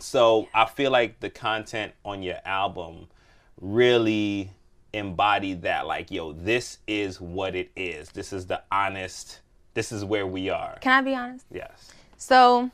So 0.00 0.48
I 0.54 0.64
feel 0.64 0.90
like 0.90 1.20
the 1.20 1.28
content 1.28 1.92
on 2.06 2.22
your 2.22 2.38
album 2.46 3.08
really 3.60 4.50
embodied 4.92 5.62
that. 5.62 5.86
Like, 5.86 6.10
yo, 6.10 6.32
this 6.32 6.78
is 6.86 7.20
what 7.20 7.54
it 7.54 7.70
is. 7.76 8.10
This 8.10 8.32
is 8.32 8.46
the 8.46 8.62
honest. 8.72 9.40
This 9.74 9.92
is 9.92 10.04
where 10.04 10.26
we 10.26 10.48
are. 10.50 10.78
Can 10.80 10.92
I 10.92 11.02
be 11.02 11.14
honest? 11.14 11.46
Yes. 11.50 11.92
So 12.16 12.70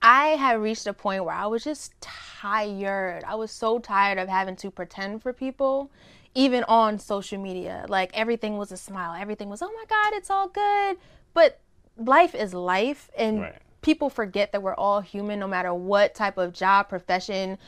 I 0.00 0.28
had 0.28 0.60
reached 0.60 0.86
a 0.86 0.92
point 0.92 1.24
where 1.24 1.34
I 1.34 1.46
was 1.46 1.62
just 1.62 1.92
tired. 2.00 3.22
I 3.24 3.34
was 3.36 3.50
so 3.50 3.78
tired 3.78 4.18
of 4.18 4.28
having 4.28 4.56
to 4.56 4.70
pretend 4.70 5.22
for 5.22 5.32
people, 5.32 5.90
even 6.34 6.64
on 6.64 6.98
social 6.98 7.40
media. 7.40 7.86
Like 7.88 8.10
everything 8.14 8.58
was 8.58 8.72
a 8.72 8.76
smile. 8.76 9.14
Everything 9.20 9.48
was, 9.48 9.62
oh 9.62 9.70
my 9.72 9.84
God, 9.88 10.16
it's 10.16 10.30
all 10.30 10.48
good. 10.48 10.96
But 11.34 11.60
life 11.96 12.34
is 12.34 12.52
life. 12.52 13.10
And 13.16 13.42
Right. 13.42 13.54
people 13.80 14.10
forget 14.10 14.50
that 14.52 14.62
we're 14.62 14.74
all 14.74 15.00
human 15.02 15.38
no 15.38 15.46
matter 15.46 15.72
what 15.72 16.14
type 16.16 16.36
of 16.36 16.52
job, 16.52 16.88
profession, 16.88 17.58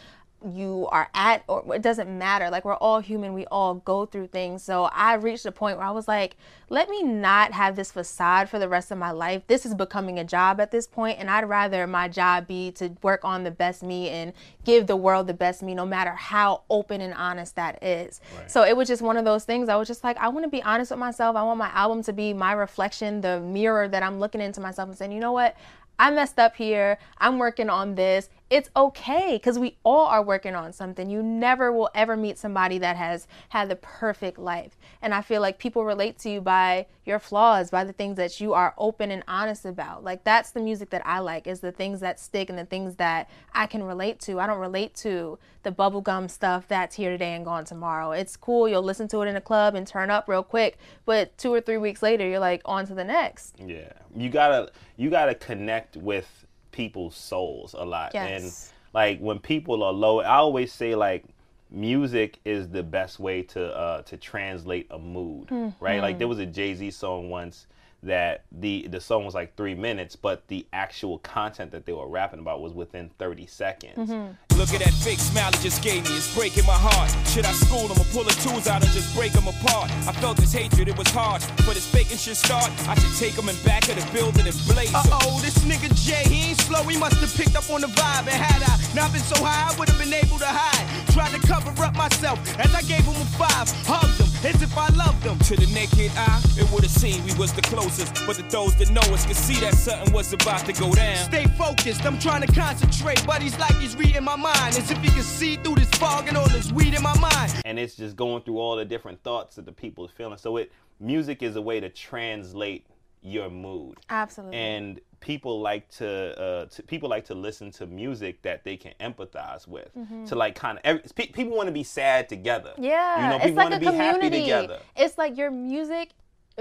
you 0.44 0.88
are 0.90 1.08
at 1.14 1.42
or 1.48 1.74
it 1.74 1.82
doesn't 1.82 2.08
matter. 2.18 2.50
Like 2.50 2.64
we're 2.64 2.76
all 2.76 3.00
human. 3.00 3.32
We 3.32 3.46
all 3.46 3.74
go 3.74 4.06
through 4.06 4.28
things. 4.28 4.62
So 4.62 4.84
i 4.92 5.14
reached 5.14 5.46
a 5.46 5.52
point 5.52 5.78
where 5.78 5.86
i 5.86 5.90
was 5.90 6.08
like 6.08 6.36
let 6.70 6.88
me 6.88 7.02
not 7.02 7.52
have 7.52 7.76
this 7.76 7.92
facade 7.92 8.48
for 8.48 8.58
the 8.58 8.68
rest 8.68 8.90
of 8.90 8.98
my 8.98 9.10
life. 9.10 9.46
This 9.46 9.64
is 9.66 9.74
becoming 9.74 10.18
a 10.18 10.24
job 10.24 10.60
at 10.60 10.70
this 10.70 10.86
point 10.86 11.18
and 11.18 11.30
i'd 11.30 11.48
rather 11.48 11.86
my 11.86 12.08
job 12.08 12.46
be 12.46 12.70
to 12.72 12.90
work 13.02 13.24
on 13.24 13.44
the 13.44 13.50
best 13.50 13.82
me 13.82 14.08
and 14.08 14.32
give 14.64 14.86
the 14.86 14.96
world 14.96 15.26
the 15.26 15.34
best 15.34 15.62
me 15.62 15.74
no 15.74 15.86
matter 15.86 16.10
how 16.10 16.62
open 16.70 17.00
and 17.00 17.14
honest 17.14 17.56
that 17.56 17.82
is. 17.82 18.20
So 18.46 18.64
it 18.64 18.76
was 18.76 18.88
just 18.88 19.02
one 19.02 19.16
of 19.16 19.24
those 19.24 19.44
things. 19.44 19.68
I 19.68 19.76
was 19.76 19.88
just 19.88 20.04
like 20.04 20.16
i 20.18 20.28
want 20.28 20.44
to 20.44 20.50
be 20.50 20.62
honest 20.62 20.90
with 20.90 21.00
myself. 21.00 21.36
I 21.36 21.42
want 21.42 21.58
my 21.58 21.70
album 21.70 22.02
to 22.04 22.12
be 22.12 22.32
my 22.32 22.52
reflection 22.52 23.20
the 23.20 23.40
mirror 23.40 23.88
that 23.88 24.02
i'm 24.02 24.18
looking 24.18 24.40
into 24.40 24.60
myself 24.60 24.88
and 24.88 24.98
saying 24.98 25.12
you 25.12 25.20
know 25.20 25.32
what? 25.32 25.56
I 25.98 26.10
messed 26.10 26.38
up 26.38 26.56
here. 26.56 26.98
I'm 27.18 27.38
working 27.38 27.70
on 27.70 27.94
this. 27.94 28.28
It's 28.54 28.70
okay 28.76 29.32
because 29.32 29.58
we 29.58 29.78
all 29.82 30.06
are 30.06 30.22
working 30.22 30.54
on 30.54 30.72
something. 30.72 31.10
You 31.10 31.24
never 31.24 31.72
will 31.72 31.90
ever 31.92 32.16
meet 32.16 32.38
somebody 32.38 32.78
that 32.78 32.94
has 32.94 33.26
had 33.48 33.68
the 33.68 33.74
perfect 33.74 34.38
life. 34.38 34.78
And 35.02 35.12
I 35.12 35.22
feel 35.22 35.40
like 35.40 35.58
people 35.58 35.84
relate 35.84 36.18
to 36.18 36.30
you 36.30 36.40
by 36.40 36.86
your 37.04 37.18
flaws, 37.18 37.70
by 37.70 37.82
the 37.82 37.92
things 37.92 38.16
that 38.16 38.40
you 38.40 38.54
are 38.54 38.72
open 38.78 39.10
and 39.10 39.24
honest 39.26 39.64
about. 39.64 40.04
Like 40.04 40.22
that's 40.22 40.52
the 40.52 40.60
music 40.60 40.90
that 40.90 41.04
I 41.04 41.18
like 41.18 41.48
is 41.48 41.58
the 41.58 41.72
things 41.72 41.98
that 41.98 42.20
stick 42.20 42.48
and 42.48 42.56
the 42.56 42.64
things 42.64 42.94
that 42.94 43.28
I 43.52 43.66
can 43.66 43.82
relate 43.82 44.20
to. 44.20 44.38
I 44.38 44.46
don't 44.46 44.60
relate 44.60 44.94
to 44.98 45.36
the 45.64 45.72
bubblegum 45.72 46.30
stuff 46.30 46.68
that's 46.68 46.94
here 46.94 47.10
today 47.10 47.34
and 47.34 47.44
gone 47.44 47.64
tomorrow. 47.64 48.12
It's 48.12 48.36
cool. 48.36 48.68
You'll 48.68 48.84
listen 48.84 49.08
to 49.08 49.22
it 49.22 49.26
in 49.26 49.34
a 49.34 49.40
club 49.40 49.74
and 49.74 49.84
turn 49.84 50.10
up 50.10 50.28
real 50.28 50.44
quick, 50.44 50.78
but 51.04 51.36
2 51.38 51.52
or 51.52 51.60
3 51.60 51.78
weeks 51.78 52.04
later 52.04 52.24
you're 52.24 52.38
like 52.38 52.62
on 52.66 52.86
to 52.86 52.94
the 52.94 53.02
next. 53.02 53.56
Yeah, 53.58 53.94
you 54.14 54.28
gotta 54.28 54.70
you 54.96 55.10
gotta 55.10 55.34
connect 55.34 55.96
with 55.96 56.46
people's 56.74 57.16
souls 57.16 57.74
a 57.78 57.84
lot, 57.84 58.12
and 58.34 58.44
like 58.92 59.18
when 59.20 59.38
people 59.38 59.82
are 59.82 59.92
low, 59.92 60.20
I 60.20 60.36
always 60.36 60.72
say 60.72 60.94
like 60.94 61.24
music 61.70 62.38
is 62.44 62.68
the 62.68 62.82
best 62.82 63.18
way 63.18 63.42
to 63.42 63.62
uh, 63.74 64.02
to 64.02 64.16
translate 64.16 64.86
a 64.90 64.98
mood, 64.98 65.48
right? 65.80 66.00
Like 66.02 66.18
there 66.18 66.28
was 66.28 66.38
a 66.38 66.46
Jay 66.46 66.74
Z 66.74 66.90
song 66.90 67.30
once 67.30 67.66
that 68.04 68.44
the 68.52 68.86
the 68.88 69.00
song 69.00 69.24
was 69.24 69.34
like 69.34 69.56
three 69.56 69.74
minutes, 69.74 70.16
but 70.16 70.46
the 70.48 70.66
actual 70.72 71.18
content 71.18 71.72
that 71.72 71.86
they 71.86 71.92
were 71.92 72.08
rapping 72.08 72.40
about 72.40 72.60
was 72.60 72.72
within 72.72 73.10
thirty 73.18 73.46
seconds. 73.46 74.10
Look 74.56 74.72
at 74.72 74.80
that 74.86 74.94
fake 75.02 75.18
smile 75.18 75.50
he 75.50 75.58
just 75.58 75.82
gave 75.82 76.04
me, 76.08 76.16
it's 76.16 76.32
breaking 76.34 76.64
my 76.64 76.78
heart. 76.78 77.10
Should 77.26 77.44
I 77.44 77.52
school 77.52 77.90
him 77.90 77.98
or 77.98 78.06
pull 78.14 78.22
the 78.22 78.36
tools 78.38 78.68
out 78.68 78.84
and 78.84 78.92
just 78.92 79.10
break 79.16 79.32
him 79.32 79.48
apart? 79.48 79.90
I 80.06 80.12
felt 80.22 80.38
his 80.38 80.52
hatred, 80.52 80.86
it 80.86 80.96
was 80.96 81.08
harsh. 81.10 81.44
But 81.66 81.74
his 81.74 81.86
faking 81.86 82.18
should 82.18 82.36
start. 82.36 82.70
I 82.86 82.94
should 82.94 83.14
take 83.18 83.34
him 83.34 83.48
in 83.48 83.56
back 83.66 83.88
of 83.88 83.98
the 83.98 84.06
building 84.14 84.46
and 84.46 84.54
blaze 84.70 84.94
him. 84.94 85.10
Uh 85.10 85.26
oh, 85.26 85.40
this 85.42 85.58
nigga 85.66 85.90
Jay, 85.98 86.22
he 86.30 86.50
ain't 86.50 86.60
slow. 86.60 86.82
He 86.84 86.96
must 86.96 87.16
have 87.18 87.34
picked 87.34 87.56
up 87.56 87.68
on 87.70 87.80
the 87.80 87.88
vibe. 87.88 88.30
And 88.30 88.38
had 88.38 88.62
I 88.62 88.78
not 88.94 89.10
been 89.10 89.26
so 89.26 89.42
high, 89.42 89.74
I 89.74 89.78
would 89.78 89.88
have 89.88 89.98
been 89.98 90.14
able 90.14 90.38
to 90.38 90.46
hide. 90.46 90.86
Tried 91.12 91.34
to 91.34 91.40
cover 91.46 91.74
up 91.82 91.96
myself 91.96 92.38
as 92.58 92.72
I 92.74 92.82
gave 92.82 93.02
him 93.02 93.18
a 93.18 93.26
five. 93.34 93.66
Hugged 93.90 94.22
him 94.22 94.33
as 94.46 94.62
if 94.62 94.76
I 94.76 94.88
loved 94.88 95.24
him. 95.24 95.38
To 95.38 95.56
the 95.56 95.66
naked 95.74 96.12
eye, 96.16 96.42
it 96.56 96.70
would 96.72 96.82
have 96.82 96.90
seemed 96.90 97.24
we 97.24 97.34
was 97.38 97.52
the 97.52 97.62
closest. 97.62 98.14
But 98.26 98.36
to 98.36 98.42
those 98.42 98.76
that 98.76 98.90
know 98.90 99.02
us 99.14 99.26
could 99.26 99.36
see 99.36 99.58
that 99.60 99.74
something 99.74 100.12
was 100.12 100.32
about 100.32 100.66
to 100.66 100.72
go 100.72 100.92
down. 100.94 101.16
Stay 101.24 101.44
focused, 101.58 102.04
I'm 102.04 102.18
trying 102.18 102.46
to 102.46 102.52
concentrate. 102.52 103.24
But 103.26 103.42
he's 103.42 103.58
like 103.58 103.74
he's 103.76 103.96
reading 103.96 104.24
my 104.24 104.36
mind. 104.36 104.76
As 104.76 104.90
if 104.90 104.98
he 104.98 105.08
can 105.10 105.22
see 105.22 105.56
through 105.56 105.76
this 105.76 105.90
fog 105.90 106.28
and 106.28 106.36
all 106.36 106.48
this 106.48 106.72
weed 106.72 106.94
in 106.94 107.02
my 107.02 107.18
mind. 107.18 107.52
and 107.64 107.78
it's 107.78 107.96
just 107.96 108.16
going 108.16 108.42
through 108.42 108.58
all 108.58 108.76
the 108.76 108.84
different 108.84 109.22
thoughts 109.22 109.56
that 109.56 109.66
the 109.66 109.72
people 109.72 110.04
are 110.04 110.08
feeling. 110.08 110.38
So 110.38 110.56
it 110.56 110.72
music 111.00 111.42
is 111.42 111.56
a 111.56 111.62
way 111.62 111.80
to 111.80 111.88
translate 111.88 112.86
your 113.24 113.50
mood. 113.50 113.98
Absolutely. 114.10 114.56
And 114.58 115.00
people 115.20 115.60
like 115.60 115.88
to, 115.96 116.38
uh, 116.38 116.66
to 116.66 116.82
people 116.82 117.08
like 117.08 117.24
to 117.24 117.34
listen 117.34 117.70
to 117.72 117.86
music 117.86 118.42
that 118.42 118.62
they 118.62 118.76
can 118.76 118.92
empathize 119.00 119.66
with. 119.66 119.90
To 120.26 120.36
like 120.36 120.54
kind 120.54 120.78
of 120.84 121.14
pe- 121.16 121.28
people 121.28 121.56
want 121.56 121.66
to 121.66 121.72
be 121.72 121.82
sad 121.82 122.28
together. 122.28 122.74
Yeah, 122.76 123.24
you 123.24 123.30
know, 123.30 123.44
people 123.44 123.56
like 123.56 123.70
want 123.70 123.82
to 123.82 123.90
be 123.90 123.96
happy 123.96 124.30
together. 124.30 124.78
It's 124.94 125.16
like 125.18 125.36
your 125.36 125.50
music. 125.50 126.10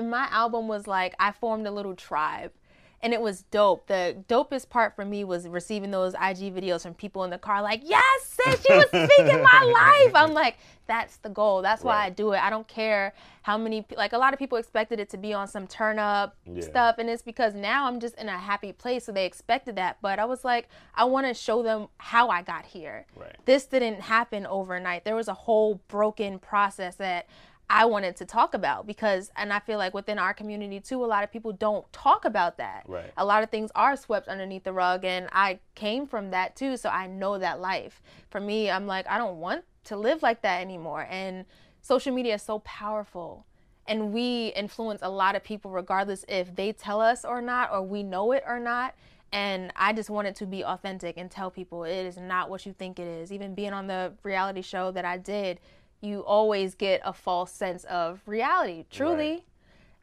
My 0.01 0.27
album 0.31 0.67
was 0.67 0.87
like 0.87 1.13
I 1.19 1.33
formed 1.33 1.67
a 1.67 1.71
little 1.71 1.95
tribe, 1.95 2.51
and 3.03 3.13
it 3.13 3.21
was 3.21 3.43
dope. 3.51 3.85
The 3.87 4.23
dopest 4.27 4.69
part 4.69 4.95
for 4.95 5.03
me 5.05 5.23
was 5.25 5.47
receiving 5.47 5.91
those 5.91 6.13
IG 6.15 6.55
videos 6.55 6.81
from 6.81 6.93
people 6.95 7.23
in 7.25 7.29
the 7.29 7.37
car, 7.37 7.61
like, 7.61 7.81
"Yes, 7.83 8.03
sis, 8.25 8.65
you 8.67 8.75
was 8.75 8.87
speaking 8.87 9.43
my 9.43 10.01
life." 10.05 10.15
I'm 10.15 10.33
like, 10.33 10.55
that's 10.87 11.17
the 11.17 11.29
goal. 11.29 11.61
That's 11.61 11.83
why 11.83 11.97
I 12.05 12.09
do 12.09 12.31
it. 12.33 12.41
I 12.43 12.49
don't 12.49 12.67
care 12.67 13.13
how 13.43 13.57
many. 13.57 13.85
Like 13.95 14.13
a 14.13 14.17
lot 14.17 14.33
of 14.33 14.39
people 14.39 14.57
expected 14.57 14.99
it 14.99 15.09
to 15.09 15.17
be 15.17 15.33
on 15.33 15.47
some 15.47 15.67
turn 15.67 15.99
up 15.99 16.35
Yeah. 16.45 16.63
stuff, 16.63 16.95
and 16.97 17.09
it's 17.09 17.21
because 17.21 17.53
now 17.53 17.85
I'm 17.87 17.99
just 17.99 18.15
in 18.15 18.29
a 18.29 18.37
happy 18.37 18.71
place, 18.71 19.05
so 19.05 19.11
they 19.11 19.25
expected 19.25 19.75
that. 19.75 19.97
But 20.01 20.17
I 20.17 20.25
was 20.25 20.43
like, 20.45 20.69
I 20.95 21.03
want 21.03 21.27
to 21.27 21.33
show 21.33 21.61
them 21.61 21.87
how 21.97 22.29
I 22.29 22.41
got 22.41 22.65
here 22.65 23.05
Right. 23.15 23.35
this 23.45 23.65
didn't 23.65 23.99
happen 24.01 24.45
overnight. 24.47 25.03
There 25.03 25.15
was 25.15 25.27
a 25.27 25.33
whole 25.33 25.81
broken 25.89 26.39
process 26.39 26.95
that 26.95 27.27
I 27.73 27.85
wanted 27.85 28.15
to 28.17 28.25
talk 28.25 28.53
about 28.53 28.85
because, 28.85 29.31
and 29.35 29.51
I 29.51 29.57
feel 29.57 29.79
like 29.79 29.95
within 29.95 30.19
our 30.19 30.31
community 30.31 30.79
too, 30.79 31.03
a 31.03 31.07
lot 31.07 31.23
of 31.23 31.31
people 31.31 31.51
don't 31.51 31.91
talk 31.91 32.23
about 32.23 32.57
that. 32.57 32.83
Right. 32.87 33.11
A 33.17 33.25
lot 33.25 33.41
of 33.41 33.49
things 33.49 33.71
are 33.73 33.97
swept 33.97 34.27
underneath 34.27 34.63
the 34.63 34.71
rug, 34.71 35.03
and 35.03 35.27
I 35.31 35.57
came 35.73 36.05
from 36.05 36.29
that 36.29 36.55
too, 36.55 36.77
so 36.77 36.89
I 36.89 37.07
know 37.07 37.39
that 37.39 37.59
life. 37.59 38.03
For 38.29 38.39
me, 38.39 38.69
I'm 38.69 38.85
like, 38.85 39.07
I 39.09 39.17
don't 39.17 39.39
want 39.39 39.65
to 39.85 39.97
live 39.97 40.21
like 40.21 40.43
that 40.43 40.61
anymore. 40.61 41.07
And 41.09 41.45
social 41.81 42.13
media 42.13 42.35
is 42.35 42.43
so 42.43 42.59
powerful. 42.59 43.47
And 43.87 44.13
we 44.13 44.49
influence 44.55 45.01
a 45.01 45.09
lot 45.09 45.35
of 45.35 45.43
people, 45.43 45.71
regardless 45.71 46.25
if 46.27 46.55
they 46.55 46.73
tell 46.73 47.01
us 47.01 47.25
or 47.25 47.41
not, 47.41 47.71
or 47.71 47.81
we 47.81 48.03
know 48.03 48.33
it 48.33 48.43
or 48.45 48.59
not. 48.59 48.93
And 49.31 49.73
I 49.75 49.93
just 49.93 50.11
wanted 50.11 50.35
to 50.35 50.45
be 50.45 50.63
authentic 50.63 51.17
and 51.17 51.31
tell 51.31 51.49
people 51.49 51.85
it 51.85 52.05
is 52.05 52.17
not 52.17 52.51
what 52.51 52.67
you 52.67 52.73
think 52.73 52.99
it 52.99 53.07
is. 53.07 53.31
Even 53.31 53.55
being 53.55 53.73
on 53.73 53.87
the 53.87 54.13
reality 54.21 54.61
show 54.61 54.91
that 54.91 55.05
I 55.05 55.17
did, 55.17 55.59
you 56.03 56.21
always 56.25 56.75
get 56.75 57.01
a 57.05 57.13
false 57.13 57.51
sense 57.51 57.85
of 57.85 58.21
reality, 58.27 58.85
truly. 58.91 59.35
Right. 59.35 59.45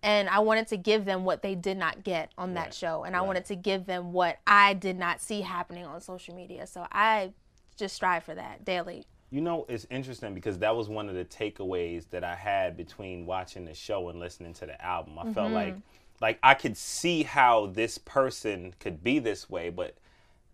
And 0.03 0.29
I 0.31 0.41
wanted 0.41 0.69
to 0.69 0.79
give 0.79 1.05
them 1.05 1.25
what 1.25 1.43
they 1.43 1.55
did 1.55 1.77
not 1.79 2.05
get 2.05 2.33
on 2.39 2.55
that 2.55 2.73
Right, 2.73 2.75
show. 2.75 3.05
And 3.05 3.17
I 3.17 3.23
wanted 3.23 3.45
to 3.47 3.57
give 3.57 3.87
them 3.87 4.13
what 4.13 4.41
I 4.47 4.75
did 4.75 4.99
not 4.99 5.21
see 5.21 5.43
happening 5.43 5.85
on 5.85 6.01
social 6.01 6.35
media. 6.35 6.67
So 6.67 6.87
I 6.93 7.33
just 7.77 7.97
strive 7.97 8.25
for 8.25 8.35
that 8.35 8.65
daily. 8.65 9.07
You 9.31 9.41
know, 9.41 9.65
it's 9.69 9.87
interesting 9.91 10.35
because 10.35 10.59
that 10.59 10.75
was 10.75 10.89
one 10.89 11.09
of 11.09 11.15
the 11.15 11.25
takeaways 11.25 12.11
that 12.11 12.25
I 12.25 12.35
had 12.35 12.77
between 12.77 13.27
watching 13.27 13.65
the 13.65 13.75
show 13.75 14.09
and 14.09 14.19
listening 14.19 14.55
to 14.55 14.67
the 14.67 14.81
album. 14.85 15.19
I 15.19 15.25
Mm-hmm. 15.25 15.33
felt 15.33 15.53
like 15.53 15.79
like 16.21 16.39
I 16.43 16.55
could 16.55 16.77
see 16.77 17.23
how 17.23 17.67
this 17.67 17.97
person 17.97 18.75
could 18.81 19.03
be 19.05 19.19
this 19.21 19.49
way, 19.49 19.71
but 19.71 19.97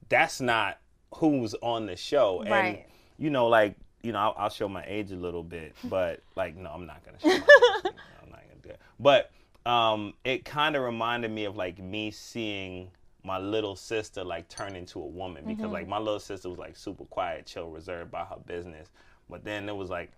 that's 0.09 0.41
not 0.41 0.79
who's 1.17 1.55
on 1.63 1.87
the 1.87 1.97
show. 1.97 2.43
And 2.47 2.79
Right. 2.79 2.87
you 3.19 3.31
know, 3.31 3.49
like 3.49 3.77
you 4.03 4.13
know, 4.13 4.19
I'll, 4.19 4.35
I'll 4.39 4.51
show 4.51 4.69
my 4.69 4.85
age 4.87 5.11
a 5.13 5.17
little 5.17 5.43
bit, 5.43 5.75
but 5.85 6.23
like 6.37 6.57
no, 6.57 6.71
I'm 6.71 6.87
not 6.87 7.03
gonna 7.05 7.19
show. 7.21 7.29
My 7.29 7.35
age. 7.35 7.43
I'm 8.23 8.31
not 8.31 8.41
gonna 8.49 8.63
do 8.63 8.69
it. 8.71 8.81
But 8.99 9.31
um, 9.67 10.15
it 10.25 10.45
kind 10.45 10.77
of 10.77 10.83
reminded 10.83 11.31
me 11.31 11.45
of 11.45 11.57
like 11.57 11.79
me 11.79 12.11
seeing 12.11 12.91
my 13.25 13.39
little 13.39 13.75
sister 13.75 14.23
like 14.23 14.49
turn 14.49 14.77
into 14.77 15.01
a 15.01 15.07
woman 15.07 15.45
because 15.45 15.73
like 15.73 15.89
my 15.89 15.99
little 15.99 16.21
sister 16.21 16.49
was 16.49 16.59
like 16.59 16.77
super 16.77 17.05
quiet, 17.07 17.45
chill, 17.45 17.69
reserved 17.69 18.11
by 18.11 18.25
her 18.25 18.39
business. 18.47 18.89
But 19.29 19.45
then 19.45 19.69
it 19.69 19.75
was 19.75 19.91
like, 19.91 20.13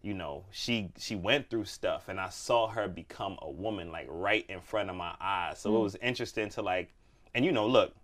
you 0.00 0.14
know, 0.14 0.44
she 0.50 0.90
she 0.96 1.14
went 1.14 1.50
through 1.50 1.66
stuff 1.66 2.08
and 2.08 2.18
I 2.18 2.30
saw 2.30 2.68
her 2.68 2.88
become 2.88 3.38
a 3.42 3.50
woman 3.50 3.92
like 3.92 4.06
right 4.08 4.46
in 4.48 4.62
front 4.62 4.88
of 4.88 4.96
my 4.96 5.14
eyes. 5.20 5.58
So 5.58 5.76
it 5.76 5.80
was 5.80 5.96
interesting 5.96 6.48
to 6.50 6.62
like 6.62 6.90
and 7.34 7.44
you 7.44 7.52
know, 7.52 7.66
look, 7.66 7.94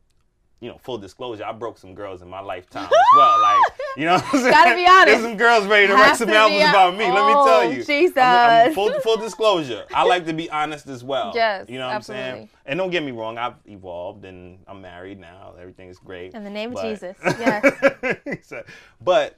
you 0.61 0.69
know, 0.69 0.77
full 0.79 0.99
disclosure, 0.99 1.45
I 1.45 1.53
broke 1.53 1.79
some 1.79 1.95
girls 1.95 2.21
in 2.21 2.29
my 2.29 2.41
lifetime 2.41 2.85
as 2.85 3.17
well. 3.17 3.41
Like, 3.41 3.59
you 3.97 4.05
know, 4.05 4.15
what 4.17 4.25
I'm 4.35 4.41
saying? 4.41 4.51
Gotta 4.53 4.75
be 4.75 4.87
honest. 4.87 5.07
There's 5.07 5.23
some 5.23 5.37
girls 5.39 5.67
ready 5.67 5.87
to 5.87 5.95
write 5.95 6.17
some 6.17 6.29
albums 6.29 6.63
about 6.63 6.93
me. 6.99 7.05
Let 7.07 7.15
me 7.27 7.33
Oh, 7.35 7.47
tell 7.47 7.73
you. 7.73 7.83
Jesus. 7.83 8.17
I'm- 8.19 8.69
I'm 8.69 8.75
full, 8.75 8.93
full 9.01 9.17
disclosure. 9.17 9.87
I 9.95 10.03
like 10.05 10.27
to 10.27 10.35
be 10.35 10.51
honest 10.51 10.87
as 10.89 11.03
well. 11.03 11.33
Yes, 11.35 11.67
You 11.69 11.79
know 11.79 11.87
what 11.87 11.95
I'm 11.97 12.03
saying? 12.03 12.49
And 12.67 12.79
don't 12.79 12.91
get 12.91 13.03
me 13.03 13.11
wrong, 13.11 13.39
I've 13.39 13.55
evolved 13.67 14.25
and 14.27 14.59
I'm 14.69 14.83
married 14.83 15.19
now. 15.19 15.55
Everything's 15.59 15.99
great. 15.99 16.35
In 16.35 16.45
the 16.45 16.51
name 16.51 16.77
of 16.77 16.83
Jesus. 16.83 17.17
Yes. 17.25 18.53
But 19.01 19.37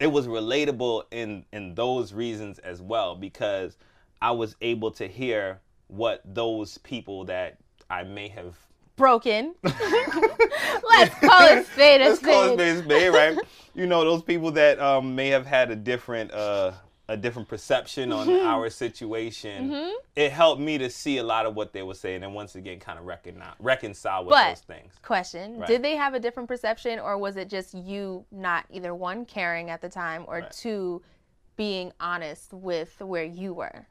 it 0.00 0.08
was 0.08 0.26
relatable 0.26 1.04
in 1.12 1.44
in 1.52 1.74
those 1.76 2.12
reasons 2.12 2.58
as 2.58 2.82
well 2.82 3.14
because 3.14 3.76
I 4.20 4.32
was 4.32 4.56
able 4.60 4.90
to 4.92 5.06
hear 5.06 5.60
what 5.86 6.20
those 6.24 6.78
people 6.78 7.24
that 7.26 7.58
I 7.88 8.02
may 8.02 8.28
have 8.28 8.56
Broken. 8.96 9.54
Let's 9.62 11.14
call 11.20 11.46
it 11.48 11.66
spade 11.66 12.00
a 12.00 12.08
let's 12.10 12.20
call 12.20 12.50
it 12.50 12.54
spade. 12.54 12.58
spade 12.58 12.76
a 12.76 12.82
spade, 12.82 13.08
right? 13.14 13.38
you 13.74 13.86
know, 13.86 14.04
those 14.04 14.22
people 14.22 14.50
that 14.52 14.78
um, 14.80 15.14
may 15.14 15.28
have 15.28 15.46
had 15.46 15.70
a 15.70 15.76
different 15.76 16.30
uh, 16.32 16.72
a 17.08 17.16
different 17.16 17.48
perception 17.48 18.12
on 18.12 18.26
Mm-hmm. 18.26 18.46
our 18.46 18.70
situation. 18.70 19.92
It 20.14 20.30
helped 20.32 20.60
me 20.60 20.78
to 20.78 20.88
see 20.90 21.18
a 21.18 21.22
lot 21.22 21.46
of 21.46 21.54
what 21.54 21.72
they 21.72 21.82
were 21.82 21.94
saying, 21.94 22.22
and 22.22 22.34
once 22.34 22.54
again, 22.54 22.78
kind 22.78 22.98
of 22.98 23.04
recognize, 23.06 23.54
reconcile 23.58 24.24
with 24.24 24.30
But- 24.32 24.48
those 24.50 24.60
things. 24.60 24.92
Question 25.02 25.58
Right. 25.58 25.66
Did 25.68 25.82
they 25.82 25.96
have 25.96 26.14
a 26.14 26.20
different 26.20 26.48
perception, 26.48 26.98
or 26.98 27.18
was 27.18 27.36
it 27.36 27.48
just 27.48 27.74
you 27.74 28.24
not 28.30 28.66
either 28.70 28.94
one 28.94 29.24
caring 29.24 29.70
at 29.70 29.80
the 29.80 29.88
time, 29.88 30.24
or 30.28 30.40
Right. 30.40 30.50
two 30.50 31.02
being 31.56 31.92
honest 32.00 32.52
with 32.52 33.00
where 33.00 33.24
you 33.24 33.52
were? 33.54 33.86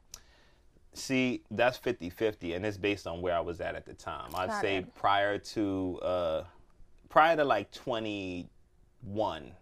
See, 0.94 1.42
that's 1.50 1.78
50-50, 1.78 2.54
and 2.54 2.66
it's 2.66 2.76
based 2.76 3.06
on 3.06 3.22
where 3.22 3.34
I 3.34 3.40
was 3.40 3.60
at 3.62 3.74
at 3.74 3.86
the 3.86 3.94
time. 3.94 4.30
I'd 4.34 4.48
Got 4.50 4.60
say 4.60 4.76
it. 4.76 4.94
prior 4.94 5.38
to 5.38 5.98
uh, 6.02 6.44
prior 7.08 7.34
to 7.36 7.44
like 7.44 7.70
21, 7.72 9.52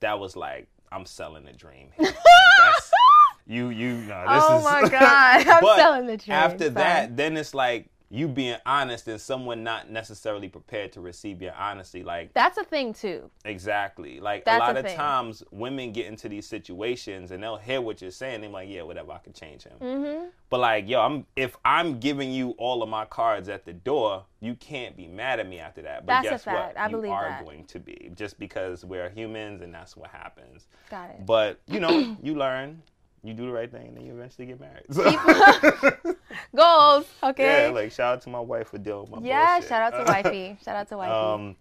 that 0.00 0.18
was 0.18 0.36
like 0.36 0.68
I'm 0.90 1.04
selling 1.06 1.44
the 1.44 1.52
dream. 1.52 1.90
Like, 1.98 2.14
you 3.46 3.68
you 3.68 3.92
no, 3.94 4.20
this 4.28 4.44
Oh 4.48 4.58
is 4.58 4.64
my 4.64 4.80
God, 4.88 5.46
I'm 5.46 5.76
selling 5.76 6.06
the 6.06 6.16
dream. 6.16 6.34
After 6.34 6.64
Sorry. 6.64 6.70
that, 6.74 7.16
then 7.16 7.36
it's 7.36 7.54
like 7.54 7.86
you 8.12 8.26
being 8.26 8.56
honest 8.66 9.06
and 9.06 9.20
someone 9.20 9.62
not 9.62 9.88
necessarily 9.88 10.48
prepared 10.48 10.92
to 10.92 11.00
receive 11.00 11.40
your 11.40 11.54
honesty. 11.54 12.02
Like 12.02 12.34
That's 12.34 12.58
a 12.58 12.64
thing 12.64 12.92
too. 12.92 13.30
exactly. 13.44 14.18
Like 14.18 14.44
That's 14.44 14.60
a 14.60 14.66
lot 14.66 14.76
a 14.76 14.80
of 14.80 14.86
thing. 14.86 14.96
times 14.96 15.44
women 15.52 15.92
get 15.92 16.06
into 16.06 16.28
these 16.28 16.44
situations 16.46 17.30
and 17.30 17.40
they'll 17.40 17.56
hear 17.56 17.80
what 17.80 18.02
you're 18.02 18.10
saying. 18.10 18.40
They're 18.40 18.50
like, 18.50 18.68
yeah, 18.68 18.82
whatever, 18.82 19.12
I 19.12 19.18
can 19.18 19.32
change 19.32 19.62
him. 19.62 19.78
Mm-hmm. 19.80 20.26
But 20.48 20.58
like, 20.58 20.88
yo, 20.88 21.00
I'm 21.00 21.24
if 21.36 21.56
I'm 21.64 22.00
giving 22.00 22.32
you 22.32 22.50
all 22.58 22.82
of 22.82 22.88
my 22.88 23.04
cards 23.04 23.48
at 23.48 23.64
the 23.64 23.72
door, 23.72 24.24
you 24.40 24.56
can't 24.56 24.96
be 24.96 25.06
mad 25.06 25.38
at 25.38 25.48
me 25.48 25.60
after 25.60 25.82
that. 25.82 26.04
But 26.04 26.14
That's 26.14 26.26
a 26.26 26.30
guess 26.30 26.44
fact. 26.44 26.74
what? 26.74 26.80
I 26.82 26.86
you 26.86 26.96
believe 26.96 27.12
are 27.12 27.28
that. 27.28 27.44
going 27.44 27.64
to 27.66 27.78
be 27.78 28.10
just 28.16 28.40
because 28.40 28.84
we're 28.84 29.08
humans 29.10 29.62
and 29.62 29.72
that's 29.72 29.96
what 29.96 30.10
happens. 30.10 30.66
Got 30.90 31.10
it. 31.10 31.26
But 31.26 31.60
you 31.68 31.78
know, 31.78 32.16
you 32.22 32.34
learn, 32.34 32.82
you 33.22 33.34
do 33.34 33.46
the 33.46 33.52
right 33.52 33.70
thing, 33.70 33.88
and 33.88 33.96
then 33.96 34.04
you 34.06 34.14
eventually 34.14 34.46
get 34.46 34.60
married. 34.60 34.84
So, 34.90 35.02
Goals. 36.56 37.06
Okay. 37.22 37.64
yeah, 37.66 37.70
like 37.70 37.92
shout 37.92 38.14
out 38.14 38.22
to 38.22 38.30
my 38.30 38.40
wife 38.40 38.68
for 38.68 38.78
dealing 38.78 39.10
with 39.10 39.20
my 39.20 39.26
Yeah, 39.28 39.54
bullshit. 39.56 39.68
shout 39.68 39.92
out 39.92 39.98
to 40.04 40.04
wifey. 40.12 40.56
Shout 40.64 40.76
out 40.76 40.88
to 40.88 40.96
wifey. 40.96 41.12
Um, 41.12 41.56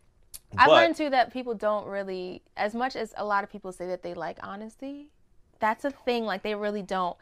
I've 0.57 0.69
learned 0.69 0.95
too 0.95 1.09
that 1.11 1.31
people 1.31 1.53
don't 1.53 1.85
really, 1.87 2.41
as 2.57 2.73
much 2.73 2.95
as 2.95 3.13
a 3.17 3.25
lot 3.25 3.43
of 3.43 3.51
people 3.51 3.71
say 3.71 3.87
that 3.87 4.01
they 4.03 4.13
like 4.13 4.37
honesty, 4.41 5.09
that's 5.59 5.85
a 5.85 5.91
thing. 5.91 6.25
Like 6.25 6.43
they 6.43 6.55
really 6.55 6.81
don't. 6.81 7.15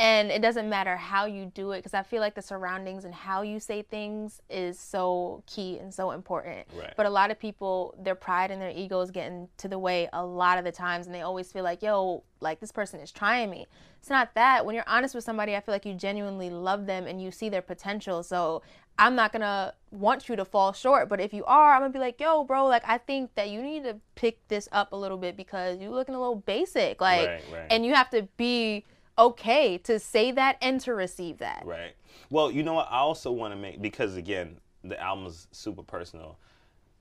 And 0.00 0.30
it 0.30 0.40
doesn't 0.40 0.68
matter 0.68 0.96
how 0.96 1.26
you 1.26 1.50
do 1.54 1.72
it 1.72 1.78
because 1.78 1.92
I 1.92 2.04
feel 2.04 2.20
like 2.20 2.36
the 2.36 2.42
surroundings 2.42 3.04
and 3.04 3.12
how 3.12 3.42
you 3.42 3.58
say 3.58 3.82
things 3.82 4.40
is 4.48 4.78
so 4.78 5.42
key 5.46 5.78
and 5.78 5.92
so 5.92 6.12
important. 6.12 6.68
Right. 6.78 6.94
But 6.96 7.06
a 7.06 7.10
lot 7.10 7.32
of 7.32 7.38
people, 7.40 7.96
their 8.00 8.14
pride 8.14 8.52
and 8.52 8.62
their 8.62 8.70
egos 8.70 9.10
get 9.10 9.32
into 9.32 9.66
the 9.66 9.78
way 9.78 10.08
a 10.12 10.24
lot 10.24 10.56
of 10.56 10.64
the 10.64 10.70
times, 10.70 11.06
and 11.06 11.14
they 11.14 11.22
always 11.22 11.50
feel 11.50 11.64
like, 11.64 11.82
yo, 11.82 12.22
like 12.40 12.60
this 12.60 12.70
person 12.70 13.00
is 13.00 13.10
trying 13.10 13.50
me. 13.50 13.66
It's 13.98 14.08
not 14.08 14.34
that. 14.34 14.64
When 14.64 14.76
you're 14.76 14.84
honest 14.86 15.16
with 15.16 15.24
somebody, 15.24 15.56
I 15.56 15.60
feel 15.60 15.74
like 15.74 15.84
you 15.84 15.94
genuinely 15.94 16.48
love 16.50 16.86
them 16.86 17.08
and 17.08 17.20
you 17.20 17.32
see 17.32 17.48
their 17.48 17.62
potential. 17.62 18.22
So 18.22 18.62
I'm 19.00 19.16
not 19.16 19.32
gonna 19.32 19.74
want 19.90 20.28
you 20.28 20.36
to 20.36 20.44
fall 20.44 20.72
short. 20.72 21.08
But 21.08 21.20
if 21.20 21.32
you 21.32 21.44
are, 21.44 21.72
I'm 21.74 21.80
gonna 21.80 21.92
be 21.92 21.98
like, 21.98 22.20
yo, 22.20 22.44
bro, 22.44 22.66
like 22.66 22.84
I 22.86 22.98
think 22.98 23.34
that 23.34 23.50
you 23.50 23.60
need 23.62 23.82
to 23.82 23.96
pick 24.14 24.46
this 24.46 24.68
up 24.70 24.92
a 24.92 24.96
little 24.96 25.18
bit 25.18 25.36
because 25.36 25.80
you're 25.80 25.90
looking 25.90 26.14
a 26.14 26.20
little 26.20 26.36
basic. 26.36 27.00
Like 27.00 27.26
Right, 27.26 27.42
right. 27.52 27.66
and 27.70 27.84
you 27.84 27.94
have 27.94 28.10
to 28.10 28.28
be 28.36 28.84
okay 29.18 29.78
to 29.78 29.98
say 29.98 30.30
that 30.32 30.56
and 30.62 30.80
to 30.82 30.94
receive 30.94 31.38
that. 31.38 31.62
Right. 31.66 31.92
Well, 32.30 32.50
you 32.50 32.62
know 32.62 32.74
what? 32.74 32.88
I 32.90 32.98
also 32.98 33.32
want 33.32 33.52
to 33.52 33.56
make 33.58 33.80
because 33.82 34.16
again, 34.16 34.58
the 34.84 35.00
album 35.00 35.26
is 35.26 35.48
super 35.52 35.82
personal. 35.82 36.38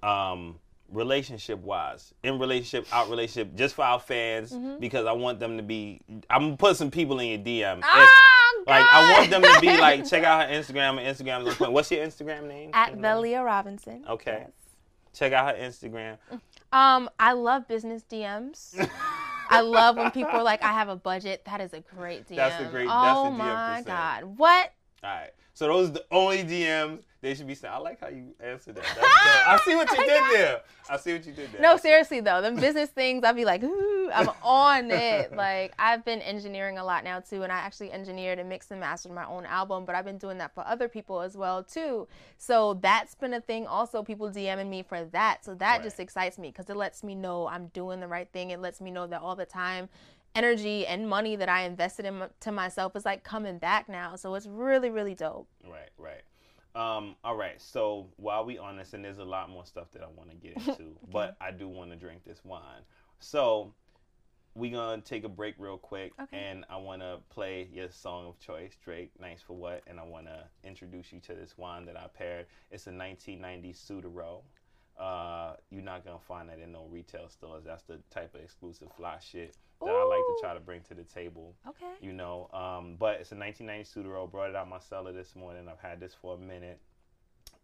Um, 0.04 0.60
relationship 0.92 1.60
wise, 1.60 2.14
in 2.24 2.40
relationship, 2.40 2.88
out 2.94 3.10
relationship, 3.10 3.56
just 3.56 3.76
for 3.76 3.84
our 3.84 4.00
fans, 4.00 4.52
Mm-hmm. 4.54 4.80
because 4.80 5.06
I 5.06 5.12
want 5.12 5.40
them 5.40 5.58
to 5.58 5.64
be. 5.64 6.02
I'm 6.30 6.42
gonna 6.44 6.58
put 6.58 6.78
some 6.78 6.92
people 6.92 7.20
in 7.20 7.28
your 7.28 7.40
DM. 7.40 7.80
If- 7.80 7.86
Oh, 8.60 8.64
like 8.68 8.86
I 8.92 9.14
want 9.18 9.30
them 9.30 9.42
to 9.44 9.60
be 9.62 9.78
like, 9.78 10.06
check 10.10 10.24
out 10.24 10.50
her 10.50 10.54
Instagram. 10.56 10.96
Her 10.96 11.12
Instagram. 11.14 11.72
What's 11.72 11.90
your 11.92 12.06
Instagram 12.06 12.48
name? 12.48 12.72
At 12.74 13.02
the 13.02 13.20
Leah 13.20 13.44
Robinson. 13.44 14.04
Okay. 14.10 14.40
Yes. 14.46 14.52
Check 15.14 15.32
out 15.34 15.56
her 15.56 15.62
Instagram. 15.62 16.18
Um, 16.74 17.10
I 17.20 17.32
love 17.34 17.68
business 17.68 18.04
DMs. 18.10 18.76
I 19.50 19.62
love 19.62 19.98
when 19.98 20.12
people 20.12 20.32
are 20.32 20.44
like, 20.44 20.64
I 20.64 20.74
have 20.74 20.90
a 20.90 20.96
budget. 20.96 21.44
That 21.46 21.62
is 21.62 21.74
a 21.74 21.82
great 21.82 22.28
DM. 22.28 22.36
That's 22.36 22.62
a 22.62 22.66
great- 22.72 22.88
that's 22.88 23.20
Oh 23.20 23.28
a 23.28 23.30
DM 23.32 23.38
my 23.38 23.70
percent. 23.70 23.88
God. 23.88 24.24
What? 24.38 24.74
All 25.04 25.10
right. 25.10 25.32
So 25.54 25.68
those 25.68 25.90
are 25.90 25.94
the 25.94 26.06
only 26.12 26.44
DMs 26.44 27.04
they 27.22 27.34
should 27.34 27.48
be 27.48 27.56
saying. 27.56 27.74
I 27.74 27.78
like 27.78 28.00
how 28.00 28.10
you 28.10 28.36
answered 28.40 28.76
that. 28.76 28.86
I 29.48 29.60
see 29.66 29.76
what 29.76 29.90
you 29.92 29.98
did 29.98 30.24
there. 30.34 30.62
I 30.90 30.98
see 30.98 31.14
what 31.14 31.26
you 31.26 31.34
did 31.34 31.52
there. 31.52 31.62
No, 31.62 31.78
seriously 31.78 32.20
though, 32.20 32.42
them 32.42 32.56
business 32.56 32.90
things, 32.90 33.24
I'll 33.24 33.34
be 33.34 33.44
like, 33.46 33.64
ooh, 33.64 34.10
I'm 34.14 34.30
on 34.44 34.92
it. 34.92 35.32
Like 35.38 35.74
I've 35.80 36.04
been 36.06 36.22
engineering 36.22 36.78
a 36.78 36.84
lot 36.84 37.04
now 37.04 37.20
too, 37.20 37.44
and 37.44 37.52
I 37.52 37.58
actually 37.58 37.92
engineered 37.92 38.40
and 38.40 38.48
mixed 38.50 38.72
and 38.72 38.80
mastered 38.80 39.12
my 39.12 39.26
own 39.26 39.46
album, 39.46 39.86
but 39.86 39.96
I've 39.96 40.06
been 40.06 40.18
doing 40.18 40.38
that 40.40 40.54
for 40.54 40.66
other 40.66 40.88
people 40.88 41.22
as 41.22 41.36
well 41.36 41.64
too. 41.64 42.08
So 42.38 42.76
that's 42.76 43.16
been 43.16 43.34
a 43.34 43.42
thing. 43.42 43.68
Also, 43.68 44.04
people 44.04 44.30
DMing 44.30 44.70
me 44.70 44.84
for 44.84 45.06
that, 45.06 45.44
so 45.44 45.54
that 45.56 45.76
Right. 45.78 45.84
just 45.84 46.00
excites 46.00 46.38
me 46.38 46.50
because 46.50 46.70
it 46.70 46.76
lets 46.78 47.04
me 47.04 47.16
know 47.16 47.48
I'm 47.48 47.68
doing 47.68 48.00
the 48.00 48.08
right 48.08 48.30
thing. 48.32 48.52
It 48.52 48.60
lets 48.62 48.80
me 48.82 48.92
know 48.92 49.08
that 49.08 49.22
all 49.22 49.36
the 49.36 49.46
time. 49.46 49.90
Energy 50.36 50.86
and 50.86 51.10
money 51.10 51.36
that 51.36 51.50
I 51.50 51.62
invested 51.64 52.06
in 52.06 52.24
to 52.42 52.52
myself 52.52 52.96
is 52.96 53.06
like 53.06 53.24
coming 53.24 53.58
back 53.58 53.90
now, 53.90 54.16
so 54.16 54.36
it's 54.36 54.46
really, 54.46 54.90
really 54.90 55.16
dope. 55.16 55.48
Right, 55.68 55.90
right. 55.98 56.22
Um, 56.76 57.16
all 57.24 57.36
right. 57.36 57.60
So 57.62 58.08
while 58.18 58.46
we 58.46 58.58
on 58.58 58.78
this, 58.78 58.94
and 58.94 59.04
there's 59.04 59.18
a 59.20 59.26
lot 59.26 59.50
more 59.50 59.66
stuff 59.66 59.92
that 59.94 60.04
I 60.04 60.08
want 60.08 60.30
to 60.30 60.36
get 60.36 60.56
into, 60.68 60.96
but 61.12 61.36
I 61.42 61.52
do 61.52 61.68
want 61.68 61.90
to 61.92 61.96
drink 61.98 62.24
this 62.26 62.40
wine. 62.44 62.82
So 63.20 63.74
we 64.54 64.70
gonna 64.72 65.02
take 65.02 65.24
a 65.24 65.30
break 65.30 65.56
real 65.60 65.78
quick, 65.78 66.14
Okay. 66.20 66.38
and 66.38 66.66
I 66.70 66.78
want 66.78 67.02
to 67.02 67.20
play 67.30 67.70
your 67.72 67.90
song 67.90 68.28
of 68.28 68.40
choice, 68.40 68.74
Drake. 68.84 69.12
Nice 69.20 69.40
for 69.42 69.54
what? 69.56 69.84
And 69.88 70.00
I 70.00 70.04
want 70.04 70.26
to 70.26 70.44
introduce 70.64 71.12
you 71.14 71.20
to 71.22 71.36
this 71.36 71.58
wine 71.58 71.86
that 71.86 71.96
I 71.98 72.08
paired. 72.08 72.48
It's 72.72 72.88
a 72.88 72.92
1990 72.92 73.74
Suduiraut. 73.74 74.42
Uh, 75.00 75.54
you're 75.70 75.84
not 75.84 76.04
gonna 76.04 76.18
find 76.28 76.50
that 76.50 76.60
in 76.60 76.72
no 76.72 76.86
retail 76.90 77.30
stores. 77.30 77.64
That's 77.66 77.84
the 77.84 78.00
type 78.10 78.34
of 78.36 78.42
exclusive 78.42 78.88
fly 78.98 79.18
shit 79.20 79.56
that 79.84 79.92
I 79.92 80.04
like 80.06 80.18
to 80.18 80.36
try 80.42 80.54
to 80.56 80.60
bring 80.60 80.82
to 80.90 80.96
the 80.96 81.04
table 81.04 81.54
Okay. 81.68 81.86
you 82.02 82.14
know. 82.14 82.50
Um, 82.52 82.96
but 82.98 83.20
it's 83.22 83.32
a 83.32 83.36
1990 83.36 83.84
Suduiraut. 84.10 84.32
Brought 84.32 84.50
it 84.50 84.56
out 84.56 84.68
my 84.68 84.80
cellar 84.80 85.14
this 85.14 85.36
morning. 85.36 85.68
I've 85.70 85.80
had 85.80 86.00
this 86.00 86.16
for 86.20 86.34
a 86.36 86.38
minute, 86.40 86.80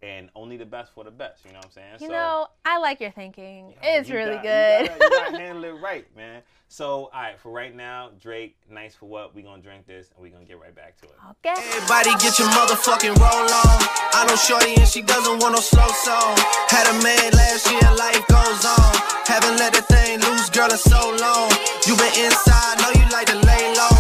and 0.04 0.30
only 0.36 0.58
the 0.58 0.66
best 0.66 0.92
for 0.94 1.04
the 1.06 1.12
best. 1.12 1.46
You 1.46 1.52
know 1.54 1.60
what 1.60 1.66
I'm 1.68 1.72
saying? 1.72 1.96
You 2.02 2.10
know, 2.10 2.48
I 2.66 2.78
like 2.80 3.00
your 3.00 3.12
thinking. 3.12 3.74
Yeah, 3.82 4.00
it's 4.00 4.10
you 4.10 4.16
really 4.16 4.36
got- 4.36 4.44
good. 4.44 4.82
You 4.84 4.88
gotta, 4.90 5.04
you 5.04 5.10
gotta 5.32 5.38
handle 5.38 5.64
it 5.64 5.82
right, 5.82 6.06
man. 6.16 6.42
So, 6.68 7.12
all 7.14 7.22
right, 7.22 7.40
for 7.40 7.52
right 7.52 7.74
now, 7.76 8.10
Drake, 8.20 8.58
nice 8.70 8.96
for 8.96 9.06
what? 9.06 9.36
We 9.36 9.44
gonna 9.44 9.62
drink 9.62 9.86
this, 9.86 10.10
and 10.16 10.22
we 10.24 10.30
gonna 10.30 10.44
get 10.44 10.60
right 10.60 10.74
back 10.76 10.98
to 11.02 11.06
it. 11.06 11.16
okay. 11.40 11.54
Everybody 11.54 12.10
get 12.18 12.38
your 12.40 12.50
motherfucking 12.50 13.14
roll 13.16 13.46
on. 13.48 13.80
I 14.18 14.26
know 14.28 14.36
Shorty 14.36 14.74
and 14.76 14.88
she 14.90 15.02
doesn't 15.04 15.40
want 15.40 15.54
no 15.56 15.62
slow 15.62 15.88
song. 16.04 16.34
Had 16.68 16.90
a 16.90 16.98
man 17.06 17.30
last 17.38 17.70
year, 17.70 17.86
life 17.96 18.26
goes 18.28 18.66
on. 18.66 18.94
Haven't 19.30 19.58
let 19.62 19.74
the 19.74 19.82
thing 19.86 20.20
loose, 20.26 20.50
girl, 20.50 20.70
in 20.72 20.78
so 20.82 21.14
long. 21.22 21.48
You 21.86 21.94
been 21.96 22.12
inside, 22.26 22.82
know 22.82 22.90
you 22.98 23.06
like 23.14 23.28
to 23.30 23.38
lay 23.46 23.64
low. 23.78 23.94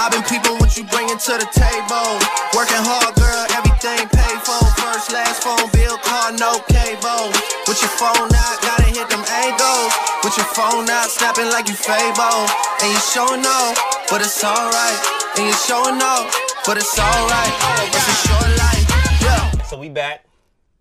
I've 0.00 0.08
been 0.16 0.24
peeping 0.24 0.56
what 0.56 0.72
you 0.80 0.88
bringing 0.88 1.20
to 1.20 1.32
the 1.36 1.44
table. 1.52 2.16
Working 2.56 2.80
hard, 2.88 3.12
girl, 3.20 3.44
everything 3.52 4.08
paid 4.08 4.40
for. 4.48 4.56
First, 4.80 5.12
last 5.12 5.44
phone 5.44 5.68
bill, 5.76 6.00
car, 6.00 6.32
no 6.40 6.56
cable. 6.72 7.28
With 7.68 7.84
your 7.84 7.92
phone 8.00 8.32
out, 8.32 8.56
gotta 8.64 8.88
hit 8.88 9.12
them 9.12 9.20
angles. 9.28 9.92
With 10.24 10.40
your 10.40 10.48
phone 10.56 10.88
out, 10.88 11.12
snapping 11.12 11.52
like 11.52 11.68
you 11.68 11.76
Fabo. 11.76 12.48
And 12.80 12.88
you 12.88 13.00
showing 13.12 13.44
off, 13.44 13.76
but 14.08 14.24
it's 14.24 14.40
alright. 14.40 15.00
And 15.36 15.44
you 15.44 15.56
showing 15.68 16.00
off, 16.00 16.32
but 16.64 16.80
it's 16.80 16.96
alright. 16.96 17.52
It's 17.92 18.08
a 18.08 18.16
short 18.24 18.50
life, 18.56 18.88
yeah. 19.20 19.52
So 19.68 19.76
we 19.76 19.92
back. 19.92 20.24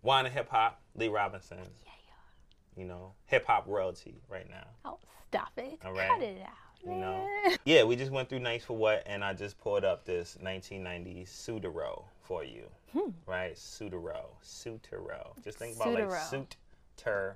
Wine 0.01 0.32
and 0.32 0.34
hip 0.34 0.47
hop. 0.47 0.79
Lee 0.95 1.10
Robinson. 1.12 1.67
You 2.77 2.86
know, 2.86 3.19
hip 3.25 3.43
hop 3.45 3.67
royalty 3.67 4.23
right 4.29 4.49
now. 4.49 4.67
Oh, 4.86 4.97
stop 5.27 5.51
it. 5.58 5.75
All 5.84 5.91
right. 5.91 6.08
Cut 6.08 6.23
it 6.23 6.39
out. 6.39 6.68
Know, 6.85 7.27
yeah, 7.65 7.83
we 7.83 7.95
just 7.95 8.11
went 8.11 8.29
through 8.29 8.39
Nice 8.39 8.63
for 8.63 8.75
What, 8.77 9.03
and 9.05 9.23
I 9.23 9.33
just 9.33 9.59
pulled 9.59 9.83
up 9.83 10.05
this 10.05 10.37
1990 10.41 11.25
Suduiraut 11.25 12.03
for 12.21 12.43
you, 12.43 12.63
Hmm. 12.93 13.11
right? 13.25 13.53
Suduiraut, 13.55 14.29
Sutero. 14.43 15.31
Just 15.43 15.57
think 15.59 15.75
about 15.75 15.93
like 15.93 16.09
Sutero. 16.09 17.35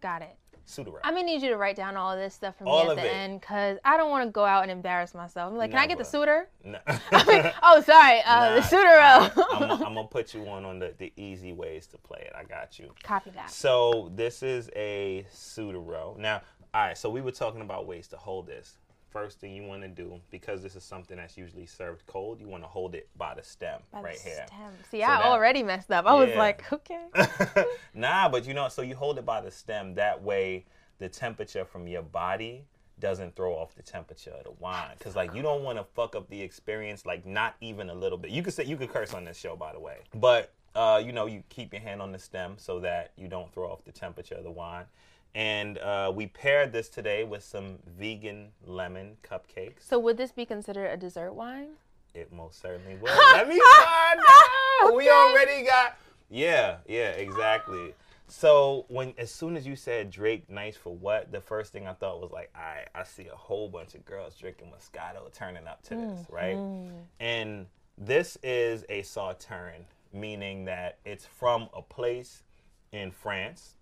Got 0.00 0.22
it. 0.22 0.36
Sutero. 0.66 0.98
I'm 1.02 1.14
gonna 1.14 1.26
need 1.26 1.42
you 1.42 1.48
to 1.50 1.56
write 1.56 1.74
down 1.74 1.96
all 1.96 2.12
of 2.12 2.18
this 2.18 2.34
stuff 2.34 2.56
for 2.56 2.64
me 2.64 2.70
All 2.70 2.84
at 2.84 2.90
of 2.92 2.96
the 2.96 3.04
it. 3.06 3.12
end 3.12 3.40
because 3.40 3.78
I 3.84 3.96
don't 3.96 4.10
want 4.10 4.26
to 4.28 4.30
go 4.30 4.44
out 4.44 4.62
and 4.62 4.70
embarrass 4.70 5.12
myself. 5.12 5.50
I'm 5.50 5.58
like, 5.58 5.70
can 5.70 5.80
I 5.80 5.86
get 5.88 5.98
the 5.98 6.04
suitor? 6.04 6.48
No. 6.64 6.78
Oh, 7.62 7.80
sorry, 7.84 8.20
uh, 8.24 8.54
the 8.54 8.60
Nah, 8.60 8.66
Suduiraut. 8.66 9.46
I'm, 9.54 9.70
I'm 9.72 9.94
gonna 9.94 10.04
put 10.04 10.34
you 10.34 10.46
on 10.48 10.64
on 10.64 10.78
the, 10.78 10.94
the 10.98 11.12
easy 11.16 11.52
ways 11.52 11.86
to 11.88 11.98
play 11.98 12.20
it. 12.26 12.32
I 12.36 12.44
got 12.44 12.78
you. 12.78 12.94
Copy 13.02 13.30
that. 13.30 13.50
So 13.50 14.10
this 14.14 14.42
is 14.44 14.70
a 14.76 15.26
Suduiraut. 15.34 16.16
Now, 16.18 16.42
all 16.74 16.82
right. 16.82 16.96
So 16.98 17.10
we 17.10 17.20
were 17.20 17.32
talking 17.32 17.60
about 17.60 17.86
ways 17.86 18.08
to 18.08 18.16
hold 18.16 18.46
this. 18.46 18.76
First 19.10 19.40
thing 19.40 19.52
you 19.54 19.64
want 19.64 19.82
to 19.82 19.88
do, 19.88 20.18
because 20.30 20.62
this 20.62 20.74
is 20.74 20.82
something 20.82 21.18
that's 21.18 21.36
usually 21.36 21.66
served 21.66 22.06
cold, 22.06 22.40
you 22.40 22.48
want 22.48 22.62
to 22.62 22.66
hold 22.68 22.94
it 22.94 23.10
by 23.18 23.34
the 23.34 23.42
stem 23.42 23.80
By 23.92 23.98
the 24.00 24.04
right 24.06 24.18
here. 24.18 24.44
stem. 24.46 24.72
See, 24.90 25.00
So 25.00 25.04
I 25.06 25.16
that- 25.18 25.24
already 25.26 25.62
messed 25.62 25.90
up. 25.90 26.06
I 26.06 26.14
was 26.14 26.34
like, 26.34 26.72
okay. 26.72 27.04
nah, 27.94 28.28
but 28.30 28.46
you 28.46 28.54
know, 28.54 28.68
so 28.68 28.80
you 28.80 28.94
hold 28.94 29.18
it 29.18 29.26
by 29.26 29.42
the 29.42 29.50
stem. 29.50 29.94
That 29.96 30.22
way, 30.22 30.64
the 30.98 31.10
temperature 31.10 31.64
from 31.66 31.86
your 31.86 32.00
body 32.02 32.64
doesn't 33.00 33.36
throw 33.36 33.52
off 33.54 33.74
the 33.74 33.82
temperature 33.82 34.30
of 34.30 34.44
the 34.44 34.52
wine. 34.52 34.94
Cause 35.00 35.14
like 35.16 35.34
you 35.34 35.42
don't 35.42 35.62
want 35.64 35.76
to 35.76 35.84
fuck 35.84 36.16
up 36.16 36.30
the 36.30 36.40
experience, 36.40 37.04
like 37.04 37.26
not 37.26 37.54
even 37.60 37.90
a 37.90 37.94
little 37.94 38.16
bit. 38.16 38.30
You 38.30 38.42
could 38.42 38.54
say 38.54 38.64
you 38.64 38.76
could 38.78 38.90
curse 38.90 39.12
on 39.12 39.24
this 39.24 39.36
show, 39.36 39.56
by 39.56 39.72
the 39.74 39.80
way, 39.80 39.98
but 40.14 40.52
uh, 40.74 41.02
you 41.04 41.12
know, 41.12 41.26
you 41.26 41.42
keep 41.50 41.72
your 41.74 41.82
hand 41.82 42.00
on 42.00 42.12
the 42.12 42.18
stem 42.18 42.54
so 42.56 42.80
that 42.80 43.10
you 43.18 43.28
don't 43.28 43.52
throw 43.52 43.70
off 43.70 43.84
the 43.84 43.92
temperature 43.92 44.36
of 44.36 44.44
the 44.44 44.50
wine. 44.50 44.84
And 45.34 45.78
uh, 45.78 46.12
we 46.14 46.26
paired 46.26 46.72
this 46.72 46.88
today 46.88 47.24
with 47.24 47.42
some 47.42 47.78
vegan 47.98 48.48
lemon 48.66 49.16
cupcakes. 49.22 49.80
So 49.88 49.98
would 49.98 50.16
this 50.16 50.30
be 50.32 50.44
considered 50.44 50.86
a 50.86 50.96
dessert 50.96 51.32
wine? 51.32 51.70
It 52.14 52.32
most 52.32 52.60
certainly 52.60 52.96
would. 52.96 53.10
Let 53.10 53.48
me 53.48 53.60
find 53.76 54.20
out. 54.82 54.94
We 54.94 55.08
already 55.08 55.64
got. 55.64 55.96
Yeah, 56.28 56.76
yeah, 56.86 57.10
exactly. 57.10 57.94
So 58.28 58.86
when 58.88 59.14
as 59.18 59.30
soon 59.30 59.56
as 59.56 59.66
you 59.66 59.76
said 59.76 60.10
Drake 60.10 60.48
nice 60.50 60.76
for 60.76 60.94
what, 60.94 61.32
the 61.32 61.40
first 61.40 61.72
thing 61.72 61.86
I 61.86 61.92
thought 61.92 62.20
was 62.20 62.30
like, 62.30 62.50
I 62.54 62.84
I 62.94 63.04
see 63.04 63.28
a 63.28 63.36
whole 63.36 63.68
bunch 63.68 63.94
of 63.94 64.04
girls 64.04 64.34
drinking 64.34 64.68
Moscato 64.68 65.32
turning 65.32 65.66
up 65.66 65.82
to 65.84 65.94
this, 65.94 66.26
right? 66.30 66.56
And 67.20 67.66
this 67.98 68.38
is 68.42 68.84
a 68.88 69.02
sauterne, 69.02 69.84
meaning 70.12 70.64
that 70.66 70.98
it's 71.04 71.24
from 71.26 71.68
a 71.74 71.82
place 71.82 72.42
in 72.92 73.10
France 73.10 73.76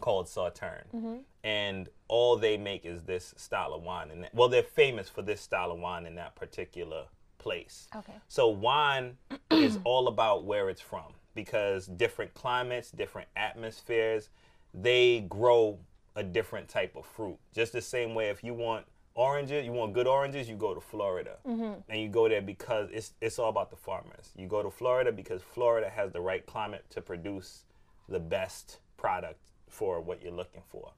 called 0.00 0.28
Sauterne, 0.28 0.84
mm-hmm. 0.94 1.16
and 1.44 1.88
all 2.08 2.36
they 2.36 2.56
make 2.56 2.84
is 2.84 3.02
this 3.02 3.34
style 3.36 3.74
of 3.74 3.82
wine. 3.82 4.10
And 4.10 4.28
well, 4.32 4.48
they're 4.48 4.62
famous 4.62 5.08
for 5.08 5.22
this 5.22 5.40
style 5.40 5.70
of 5.70 5.78
wine 5.78 6.06
in 6.06 6.14
that 6.16 6.34
particular 6.36 7.04
place. 7.38 7.88
Okay. 7.94 8.14
So 8.28 8.48
wine 8.48 9.16
is 9.50 9.78
all 9.84 10.08
about 10.08 10.44
where 10.44 10.68
it's 10.68 10.80
from 10.80 11.12
because 11.34 11.86
different 11.86 12.34
climates, 12.34 12.90
different 12.90 13.28
atmospheres, 13.36 14.30
they 14.74 15.24
grow 15.28 15.78
a 16.16 16.22
different 16.22 16.68
type 16.68 16.96
of 16.96 17.06
fruit. 17.06 17.38
Just 17.54 17.72
the 17.72 17.80
same 17.80 18.14
way 18.14 18.28
if 18.28 18.42
you 18.42 18.54
want 18.54 18.84
oranges, 19.14 19.64
you 19.64 19.72
want 19.72 19.92
good 19.92 20.06
oranges, 20.06 20.48
you 20.48 20.56
go 20.56 20.74
to 20.74 20.80
Florida. 20.80 21.36
Mm-hmm. 21.46 21.80
And 21.88 22.00
you 22.00 22.08
go 22.08 22.28
there 22.28 22.42
because 22.42 22.88
it's 22.92 23.12
it's 23.20 23.38
all 23.38 23.50
about 23.50 23.70
the 23.70 23.76
farmers. 23.76 24.32
You 24.36 24.46
go 24.46 24.62
to 24.62 24.70
Florida 24.70 25.12
because 25.12 25.42
Florida 25.42 25.88
has 25.88 26.12
the 26.12 26.20
right 26.20 26.44
climate 26.46 26.84
to 26.90 27.00
produce 27.00 27.64
the 28.08 28.20
best 28.20 28.78
product 28.96 29.52
for 29.68 30.00
what 30.00 30.22
you're 30.22 30.32
looking 30.32 30.62
for. 30.70 30.92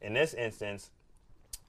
In 0.00 0.14
this 0.14 0.34
instance, 0.34 0.90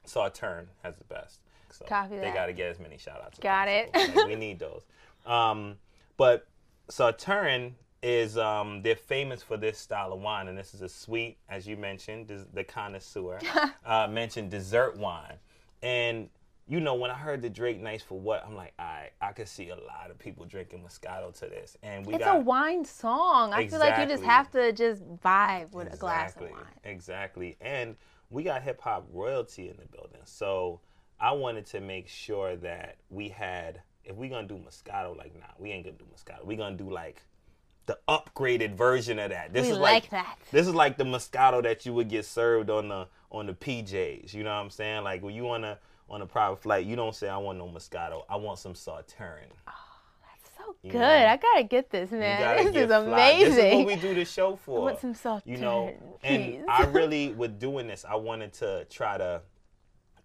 Sauterne 0.06 0.68
has 0.84 0.96
the 0.98 1.04
best. 1.06 1.40
So 1.72 1.86
Copy 1.86 2.18
they 2.18 2.32
got 2.32 2.46
to 2.46 2.54
get 2.54 2.70
as 2.70 2.80
many 2.80 2.98
shout 2.98 3.22
outs. 3.24 3.40
Got 3.40 3.68
it. 3.68 3.90
Like, 3.94 4.28
we 4.28 4.36
need 4.36 4.60
those. 4.60 4.84
Um, 5.26 5.76
but 6.18 6.48
Sauterne 6.90 7.74
is 8.02 8.38
um, 8.38 8.82
they're 8.84 8.96
famous 8.96 9.42
for 9.42 9.58
this 9.58 9.78
style 9.78 10.14
of 10.14 10.22
wine, 10.22 10.48
and 10.48 10.58
this 10.58 10.74
is 10.74 10.82
a 10.82 10.90
sweet, 10.90 11.38
as 11.50 11.68
you 11.68 11.76
mentioned, 11.76 12.28
des- 12.28 12.46
the 12.54 12.64
connoisseur 12.64 13.40
uh, 13.86 14.08
mentioned 14.08 14.52
dessert 14.52 14.96
wine, 14.98 15.38
and 15.82 16.30
you 16.68 16.80
know 16.80 16.96
when 16.96 17.12
I 17.12 17.16
heard 17.16 17.42
the 17.42 17.50
Drake 17.50 17.80
nice 17.80 18.02
for 18.02 18.20
what, 18.20 18.44
I'm 18.46 18.56
like, 18.56 18.74
I 18.80 19.10
I 19.22 19.34
could 19.34 19.48
see 19.48 19.70
a 19.70 19.76
lot 19.76 20.10
of 20.10 20.18
people 20.18 20.46
drinking 20.46 20.84
Moscato 20.84 21.34
to 21.40 21.46
this, 21.46 21.78
and 21.84 22.06
we 22.06 22.16
It's 22.16 22.24
got 22.24 22.38
a 22.38 22.40
wine 22.40 22.86
song. 22.86 23.54
I 23.54 23.68
feel 23.68 23.80
like 23.80 24.00
you 24.00 24.06
just 24.08 24.24
have 24.24 24.50
to 24.52 24.72
just 24.72 25.04
vibe 25.24 25.72
with 25.72 25.94
a 25.94 25.98
glass 25.98 26.36
of 26.36 26.42
Exactly, 26.42 26.52
wine. 26.52 26.74
Exactly. 26.84 27.58
And 27.62 27.96
we 28.30 28.44
got 28.44 28.64
hip 28.64 28.82
hop 28.82 29.08
royalty 29.12 29.70
in 29.70 29.78
the 29.78 29.86
building. 29.86 30.22
So 30.24 30.82
I 31.20 31.32
wanted 31.34 31.66
to 31.68 31.82
make 31.82 32.08
sure 32.08 32.56
that 32.58 32.98
we 33.10 33.30
had, 33.30 33.82
if 34.04 34.16
we're 34.16 34.30
gonna 34.30 34.48
do 34.48 34.56
Moscato, 34.56 35.16
like, 35.16 35.36
nah, 35.36 35.46
we 35.60 35.72
ain't 35.72 35.86
gonna 35.86 35.98
do 35.98 36.06
Moscato. 36.06 36.44
We're 36.44 36.58
gonna 36.58 36.76
do 36.78 36.92
like 36.92 37.22
the 37.86 38.00
upgraded 38.10 38.76
version 38.76 39.20
of 39.20 39.30
that. 39.30 39.54
This 39.54 39.68
We 39.68 39.74
is 39.74 39.78
like 39.78 40.10
that. 40.10 40.40
This 40.52 40.68
is 40.68 40.74
like 40.74 40.98
the 40.98 41.04
Moscato 41.04 41.62
that 41.62 41.86
you 41.86 41.94
would 41.94 42.10
get 42.10 42.26
served 42.26 42.72
on 42.72 42.88
the 42.88 43.08
on 43.36 43.46
the 43.48 43.54
PJs. 43.54 44.34
You 44.34 44.44
know 44.44 44.50
what 44.56 44.62
I'm 44.64 44.70
saying? 44.70 45.04
Like 45.04 45.22
when 45.22 45.36
you 45.36 45.50
on 45.50 45.64
a 45.64 45.78
on 46.10 46.22
a 46.22 46.26
private 46.26 46.62
flight, 46.62 46.86
you 46.86 46.96
don't 46.96 47.16
say 47.16 47.28
I 47.28 47.38
want 47.38 47.58
no 47.58 47.68
Moscato. 47.68 48.24
I 48.30 48.36
want 48.36 48.60
some 48.60 48.74
Sauterne. 48.74 49.50
Oh, 49.68 49.72
that's 50.22 50.50
so 50.58 50.76
You 50.84 50.92
good. 50.92 51.00
know, 51.00 51.08
I 51.28 51.38
gotta 51.38 51.64
get 51.64 51.90
this, 51.90 52.12
man. 52.12 52.58
This 52.64 52.76
is 52.76 52.86
fly. 52.88 52.98
amazing. 52.98 53.50
This 53.50 53.58
is 53.58 53.76
what 53.78 53.86
we 53.88 53.96
do 53.96 54.14
the 54.14 54.26
show 54.26 54.56
for. 54.66 54.82
want 54.82 55.00
some 55.00 55.14
Sauterne, 55.14 55.42
You 55.46 55.58
know, 55.58 55.94
and 56.24 56.44
please. 56.44 56.62
I 56.70 56.86
really, 56.86 57.30
with 57.34 57.60
doing 57.60 57.88
this, 57.88 58.06
I 58.08 58.16
wanted 58.16 58.54
to 58.54 58.86
try 58.90 59.18
to 59.18 59.42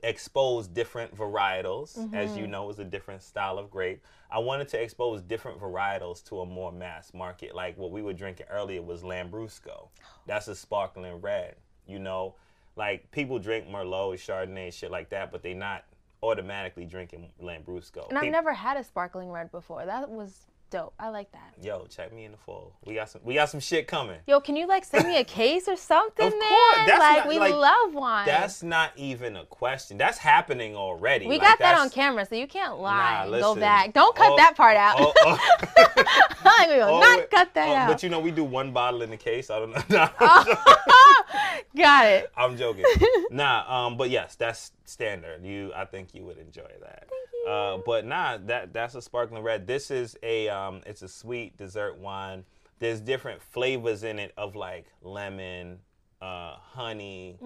expose 0.03 0.67
different 0.67 1.15
varietals. 1.17 1.97
As 2.15 2.31
Mm-hmm. 2.31 2.39
you 2.41 2.47
know, 2.47 2.71
is 2.71 2.79
a 2.79 2.85
different 2.85 3.23
style 3.23 3.59
of 3.59 3.71
grape. 3.71 4.03
I 4.31 4.39
wanted 4.39 4.69
to 4.69 4.81
expose 4.83 5.23
different 5.23 5.61
varietals 5.61 6.23
to 6.29 6.41
a 6.41 6.47
more 6.47 6.73
mass 6.73 7.13
market. 7.13 7.55
Like 7.55 7.77
what 7.77 7.91
we 7.91 8.03
were 8.03 8.13
drinking 8.13 8.47
earlier 8.51 8.83
was 8.83 9.03
Lambrusco. 9.03 9.89
That's 10.27 10.49
a 10.49 10.55
sparkling 10.55 11.21
red. 11.21 11.57
You 11.87 11.99
know, 11.99 12.35
like 12.81 13.11
people 13.11 13.39
drink 13.39 13.69
Merlot, 13.69 14.15
Chardonnay, 14.15 14.73
shit 14.73 14.91
like 14.91 15.11
that, 15.11 15.31
but 15.31 15.43
they're 15.43 15.55
not 15.55 15.85
automatically 16.23 16.87
drinking 16.87 17.29
Lambrusco. 17.41 18.09
and 18.09 18.19
I've 18.19 18.33
never 18.33 18.55
had 18.55 18.79
a 18.79 18.83
sparkling 18.83 19.31
red 19.31 19.53
before. 19.53 19.85
That 19.85 20.09
was 20.09 20.47
dope. 20.71 20.95
I 20.99 21.09
like 21.11 21.31
that. 21.33 21.53
Yo, 21.63 21.87
check 21.91 22.13
me 22.15 22.25
in 22.25 22.33
the 22.33 22.39
fall. 22.39 22.73
We 22.85 22.95
got 22.95 23.11
some. 23.11 23.21
We 23.25 23.35
got 23.35 23.49
some 23.51 23.61
shit 23.61 23.87
coming. 23.87 24.17
Yo, 24.27 24.41
can 24.41 24.57
you 24.57 24.67
like 24.67 24.85
send 24.85 25.07
me 25.07 25.19
a 25.19 25.25
case 25.41 25.69
or 25.69 25.77
something, 25.77 26.27
Of 26.27 26.33
man? 26.33 26.49
course, 26.49 26.77
that's 26.87 26.99
like 27.01 27.17
not- 27.19 27.29
we 27.29 27.39
like, 27.39 27.55
love 27.55 27.95
wine. 27.95 28.27
That's 28.27 28.63
not 28.63 28.93
even 28.97 29.37
a 29.37 29.45
question. 29.45 29.99
That's 29.99 30.19
happening 30.19 30.77
already. 30.77 31.27
we 31.27 31.39
Like, 31.39 31.49
got 31.49 31.59
that 31.59 31.79
on 31.79 31.91
camera, 31.91 32.25
so 32.25 32.35
you 32.37 32.47
can't 32.47 32.79
lie. 32.79 33.27
Nah, 33.27 33.33
and 33.35 33.43
go 33.43 33.55
back. 33.55 33.93
Don't 33.93 34.15
cut 34.17 34.31
Oh, 34.33 34.37
that 34.37 34.57
part 34.57 34.77
out. 34.77 34.97
oh, 34.99 35.13
oh. 35.25 35.39
I'm 36.45 36.69
gonna 36.69 36.81
Oh, 36.83 37.01
not 37.01 37.31
cut 37.31 37.53
that 37.55 37.69
Oh, 37.69 37.75
out. 37.75 37.89
But 37.89 38.03
you 38.03 38.09
know, 38.09 38.21
we 38.21 38.31
do 38.31 38.45
one 38.45 38.73
bottle 38.73 39.03
in 39.03 39.11
the 39.11 39.17
case. 39.17 39.51
I 39.51 39.59
don't 39.59 39.71
know. 39.73 39.83
Nah, 39.91 40.09
got 41.77 42.07
it. 42.07 42.31
I'm 42.37 42.57
joking. 42.57 42.85
nah, 43.31 43.87
um, 43.87 43.97
but 43.97 44.11
yes, 44.11 44.35
that's 44.37 44.73
standard. 44.91 45.45
You, 45.45 45.73
I 45.75 45.85
think 45.85 46.15
you 46.15 46.25
would 46.25 46.39
enjoy 46.39 46.71
that. 46.81 47.09
Uh, 47.49 47.79
but 47.87 48.05
nah, 48.05 48.39
that 48.47 48.73
that's 48.73 48.95
a 48.95 49.03
sparkling 49.03 49.43
red. 49.43 49.67
This 49.67 49.91
is 49.91 50.17
a 50.23 50.49
um, 50.49 50.83
it's 50.87 51.03
a 51.03 51.09
sweet 51.09 51.57
dessert 51.57 51.97
wine. 51.99 52.45
There's 52.79 53.01
different 53.01 53.43
flavors 53.43 54.03
in 54.05 54.19
it 54.19 54.33
of 54.37 54.57
like 54.57 54.87
lemon, 55.03 55.79
uh, 56.21 56.57
honey, 56.57 57.39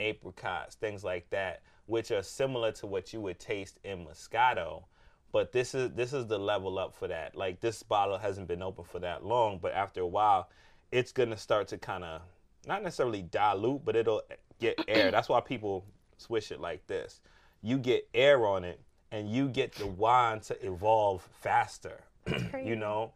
apricots, 0.00 0.76
things 0.76 1.04
like 1.04 1.28
that, 1.30 1.62
which 1.86 2.10
are 2.10 2.22
similar 2.22 2.72
to 2.72 2.86
what 2.86 3.12
you 3.12 3.20
would 3.20 3.38
taste 3.38 3.78
in 3.84 4.06
Moscato. 4.06 4.84
But 5.32 5.52
this 5.52 5.74
is 5.74 5.90
this 5.92 6.12
is 6.12 6.26
the 6.26 6.38
level 6.38 6.78
up 6.78 6.94
for 6.94 7.08
that. 7.08 7.36
Like 7.36 7.60
this 7.60 7.82
bottle 7.82 8.18
hasn't 8.18 8.48
been 8.48 8.62
open 8.62 8.84
for 8.84 9.00
that 9.00 9.24
long, 9.24 9.58
but 9.60 9.72
after 9.74 10.00
a 10.00 10.06
while, 10.06 10.48
it's 10.92 11.12
gonna 11.12 11.36
start 11.36 11.68
to 11.68 11.78
kind 11.78 12.04
of 12.04 12.22
not 12.66 12.82
necessarily 12.82 13.22
dilute, 13.22 13.84
but 13.84 13.96
it'll 13.96 14.22
get 14.58 14.80
air. 14.88 15.10
That's 15.10 15.28
why 15.28 15.40
people 15.40 15.84
swish 16.16 16.50
it 16.50 16.60
like 16.60 16.86
this. 16.86 17.20
You 17.62 17.78
get 17.78 18.08
air 18.14 18.46
on 18.46 18.64
it, 18.64 18.80
and 19.10 19.30
you 19.30 19.48
get 19.48 19.74
the 19.74 19.86
wine 19.86 20.40
to 20.40 20.66
evolve 20.66 21.26
faster. 21.40 22.00
you 22.64 22.76
know, 22.76 23.12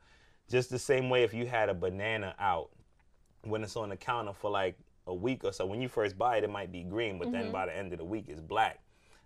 just 0.49 0.71
the 0.71 0.79
same 0.79 1.11
way 1.11 1.23
if 1.23 1.35
you 1.35 1.47
had 1.47 1.69
a 1.69 1.75
banana 1.75 2.35
out 2.39 2.71
when 3.43 3.63
it's 3.63 3.77
on 3.77 3.89
the 3.89 3.97
counter 3.97 4.33
for 4.33 4.51
like 4.51 4.77
a 5.07 5.15
week 5.15 5.45
or 5.45 5.53
so. 5.53 5.67
When 5.67 5.81
you 5.81 5.89
first 5.89 6.17
buy 6.19 6.37
it, 6.37 6.45
it 6.45 6.51
might 6.51 6.71
be 6.71 6.83
green, 6.83 7.19
but 7.19 7.33
then 7.33 7.45
mm-hmm. 7.45 7.53
by 7.53 7.67
the 7.67 7.77
end 7.77 7.93
of 7.93 7.99
the 7.99 8.05
week, 8.05 8.27
it's 8.29 8.41
black. 8.41 8.81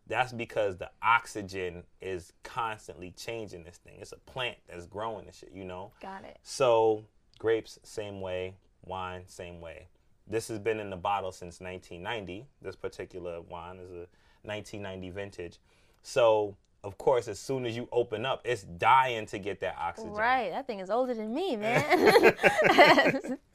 That's 0.06 0.32
because 0.32 0.76
the 0.76 0.90
oxygen 1.02 1.84
is 2.00 2.32
constantly 2.42 3.12
changing 3.12 3.64
this 3.64 3.76
thing. 3.78 3.98
It's 4.00 4.12
a 4.12 4.18
plant 4.18 4.56
that's 4.68 4.86
growing 4.86 5.26
and 5.26 5.34
shit, 5.34 5.52
you 5.54 5.64
know? 5.64 5.92
Got 6.00 6.24
it. 6.24 6.38
So, 6.42 7.04
grapes, 7.38 7.78
same 7.84 8.20
way. 8.20 8.54
Wine, 8.84 9.22
same 9.26 9.60
way. 9.60 9.86
This 10.26 10.48
has 10.48 10.58
been 10.58 10.80
in 10.80 10.90
the 10.90 10.96
bottle 10.96 11.32
since 11.32 11.60
1990. 11.60 12.46
This 12.60 12.76
particular 12.76 13.40
wine 13.40 13.78
is 13.78 13.90
a 13.90 14.06
1990 14.44 15.10
vintage. 15.10 15.58
So, 16.02 16.56
of 16.84 16.98
course, 16.98 17.28
as 17.28 17.38
soon 17.38 17.66
as 17.66 17.76
you 17.76 17.88
open 17.92 18.24
up, 18.24 18.40
it's 18.44 18.62
dying 18.62 19.26
to 19.26 19.38
get 19.38 19.60
that 19.60 19.76
oxygen. 19.78 20.12
Right. 20.12 20.50
That 20.50 20.66
thing 20.66 20.80
is 20.80 20.90
older 20.90 21.14
than 21.14 21.34
me, 21.34 21.56
man. 21.56 23.38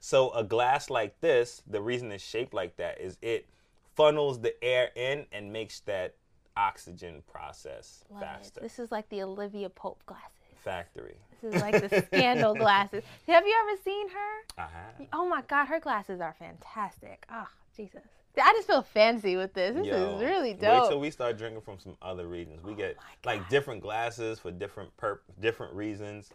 So 0.00 0.30
a 0.32 0.44
glass 0.44 0.90
like 0.90 1.20
this, 1.20 1.62
the 1.66 1.80
reason 1.80 2.10
it's 2.12 2.24
shaped 2.24 2.54
like 2.54 2.76
that 2.76 3.00
is 3.00 3.16
it 3.22 3.46
funnels 3.94 4.40
the 4.40 4.62
air 4.62 4.90
in 4.96 5.26
and 5.32 5.52
makes 5.52 5.80
that 5.80 6.16
oxygen 6.56 7.22
process 7.30 8.04
Love 8.10 8.22
it. 8.22 8.24
faster. 8.24 8.60
This 8.60 8.78
is 8.78 8.90
like 8.92 9.08
the 9.08 9.22
Olivia 9.22 9.68
Pope 9.70 10.02
glasses. 10.06 10.28
Factory. 10.62 11.16
Is 11.42 11.60
like 11.60 11.88
the 11.88 12.02
scandal 12.06 12.54
glasses. 12.54 13.02
Have 13.26 13.46
you 13.46 13.54
ever 13.62 13.82
seen 13.82 14.08
her? 14.08 14.58
I 14.58 14.62
have. 14.62 15.08
Oh 15.12 15.28
my 15.28 15.42
God, 15.42 15.66
her 15.66 15.80
glasses 15.80 16.20
are 16.20 16.34
fantastic. 16.38 17.26
Oh, 17.32 17.48
Jesus. 17.76 18.02
I 18.40 18.52
just 18.52 18.66
feel 18.66 18.82
fancy 18.82 19.36
with 19.36 19.52
this. 19.52 19.74
This 19.74 19.86
Yo, 19.86 20.16
is 20.16 20.22
really 20.22 20.54
dope. 20.54 20.82
Wait 20.82 20.88
till 20.88 21.00
we 21.00 21.10
start 21.10 21.36
drinking 21.36 21.60
from 21.60 21.78
some 21.78 21.96
other 22.00 22.26
regions. 22.26 22.62
We 22.62 22.74
get 22.74 22.96
like 23.24 23.46
different 23.48 23.82
glasses 23.82 24.38
for 24.38 24.50
different 24.50 24.96
perp- 24.96 25.20
different 25.40 25.74
reasons. 25.74 26.30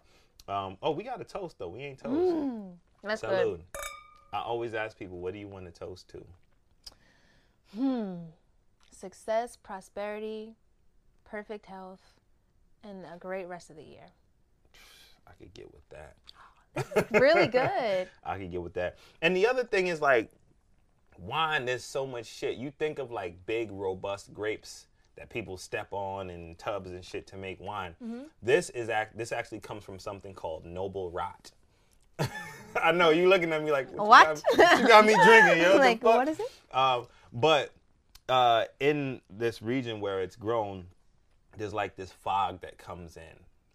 Um, 0.47 0.77
oh, 0.83 0.91
we 0.91 1.03
got 1.03 1.19
a 1.19 1.23
toast 1.23 1.57
though. 1.57 1.69
We 1.69 1.79
ain't 1.79 1.99
toast. 1.99 2.35
Mm, 2.35 2.73
That's 3.03 3.21
Salud. 3.21 3.43
good. 3.43 3.63
I 4.33 4.41
always 4.41 4.73
ask 4.73 4.97
people, 4.97 5.19
what 5.19 5.33
do 5.33 5.39
you 5.39 5.47
want 5.47 5.65
to 5.65 5.71
toast 5.71 6.09
to? 6.09 6.25
Hmm. 7.75 8.15
Success, 8.91 9.55
prosperity, 9.55 10.55
perfect 11.25 11.65
health, 11.65 12.01
and 12.83 13.05
a 13.05 13.17
great 13.17 13.47
rest 13.47 13.69
of 13.69 13.75
the 13.75 13.83
year. 13.83 14.07
I 15.27 15.33
could 15.37 15.53
get 15.53 15.71
with 15.73 15.87
that. 15.89 16.15
Really 17.11 17.47
good. 17.61 18.07
I 18.23 18.37
could 18.37 18.51
get 18.51 18.61
with 18.61 18.73
that. 18.75 18.97
And 19.23 19.35
the 19.35 19.47
other 19.47 19.63
thing 19.63 19.87
is 19.87 19.99
like 20.01 20.31
wine, 21.17 21.65
there's 21.65 21.83
so 21.83 22.05
much 22.05 22.25
shit. 22.27 22.57
You 22.57 22.71
think 22.71 22.99
of 22.99 23.09
like 23.11 23.43
big, 23.47 23.71
robust 23.71 24.31
grapes 24.33 24.85
that 25.15 25.29
people 25.29 25.57
step 25.57 25.87
on 25.91 26.29
in 26.29 26.53
tubs 26.57 26.91
and 26.91 27.03
shit 27.03 27.25
to 27.27 27.37
make 27.37 27.59
wine. 27.59 27.95
Mm-hmm. 28.03 28.19
This 28.43 28.69
is 28.71 28.89
act 28.89 29.17
this 29.17 29.31
actually 29.31 29.59
comes 29.59 29.83
from 29.83 29.97
something 29.97 30.35
called 30.35 30.65
noble 30.65 31.09
rot. 31.09 31.49
I 32.81 32.91
know 32.91 33.09
you 33.09 33.27
looking 33.27 33.51
at 33.53 33.63
me 33.63 33.71
like 33.71 33.89
you 33.91 33.97
What? 33.97 34.43
got- 34.55 34.79
You 34.79 34.87
got, 34.87 35.05
me 35.05 35.15
drinking, 35.25 35.63
yo. 35.63 35.77
Like, 35.77 36.03
what 36.03 36.27
is 36.27 36.39
it? 36.39 36.51
Um, 36.75 37.07
but 37.33 37.71
uh, 38.29 38.65
in 38.79 39.21
this 39.31 39.61
region 39.63 39.99
where 39.99 40.21
it's 40.21 40.35
grown, 40.35 40.85
there's 41.57 41.73
like 41.73 41.95
this 41.95 42.11
fog 42.11 42.61
that 42.61 42.77
comes 42.77 43.17
in. 43.17 43.23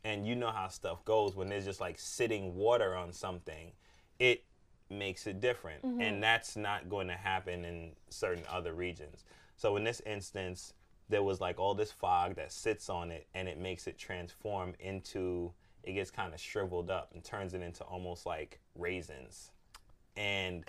And 0.05 0.27
you 0.27 0.35
know 0.35 0.51
how 0.51 0.69
stuff 0.69 1.05
goes 1.05 1.37
when 1.37 1.49
there's 1.49 1.65
just 1.65 1.81
like 1.81 1.99
sitting 1.99 2.55
water 2.57 2.97
on 2.97 3.13
something. 3.13 3.73
It 4.19 4.45
makes 4.91 5.27
it 5.27 5.41
different. 5.41 5.83
Mm-hmm. 5.85 6.01
And 6.01 6.23
that's 6.23 6.57
not 6.57 6.89
going 6.89 7.09
to 7.09 7.15
happen 7.15 7.65
in 7.65 7.93
certain 8.11 8.45
other 8.51 8.75
regions. 8.75 9.25
So 9.57 9.77
in 9.77 9.85
this 9.85 10.01
instance, 10.07 10.75
there 11.09 11.23
was 11.23 11.41
like 11.41 11.59
all 11.59 11.75
this 11.75 11.93
fog 11.93 12.37
that 12.37 12.53
sits 12.53 12.89
on 12.89 13.11
it 13.11 13.27
and 13.35 13.49
it 13.49 13.59
makes 13.59 13.87
it 13.87 13.99
transform 13.99 14.75
into 14.81 15.53
it 15.85 15.93
gets 15.95 16.11
kind 16.11 16.33
of 16.33 16.41
shriveled 16.41 16.91
up 16.91 17.11
and 17.13 17.25
turns 17.25 17.55
it 17.55 17.63
into 17.63 17.83
almost 17.85 18.25
like 18.25 18.61
raisins. 18.77 19.51
And 20.17 20.65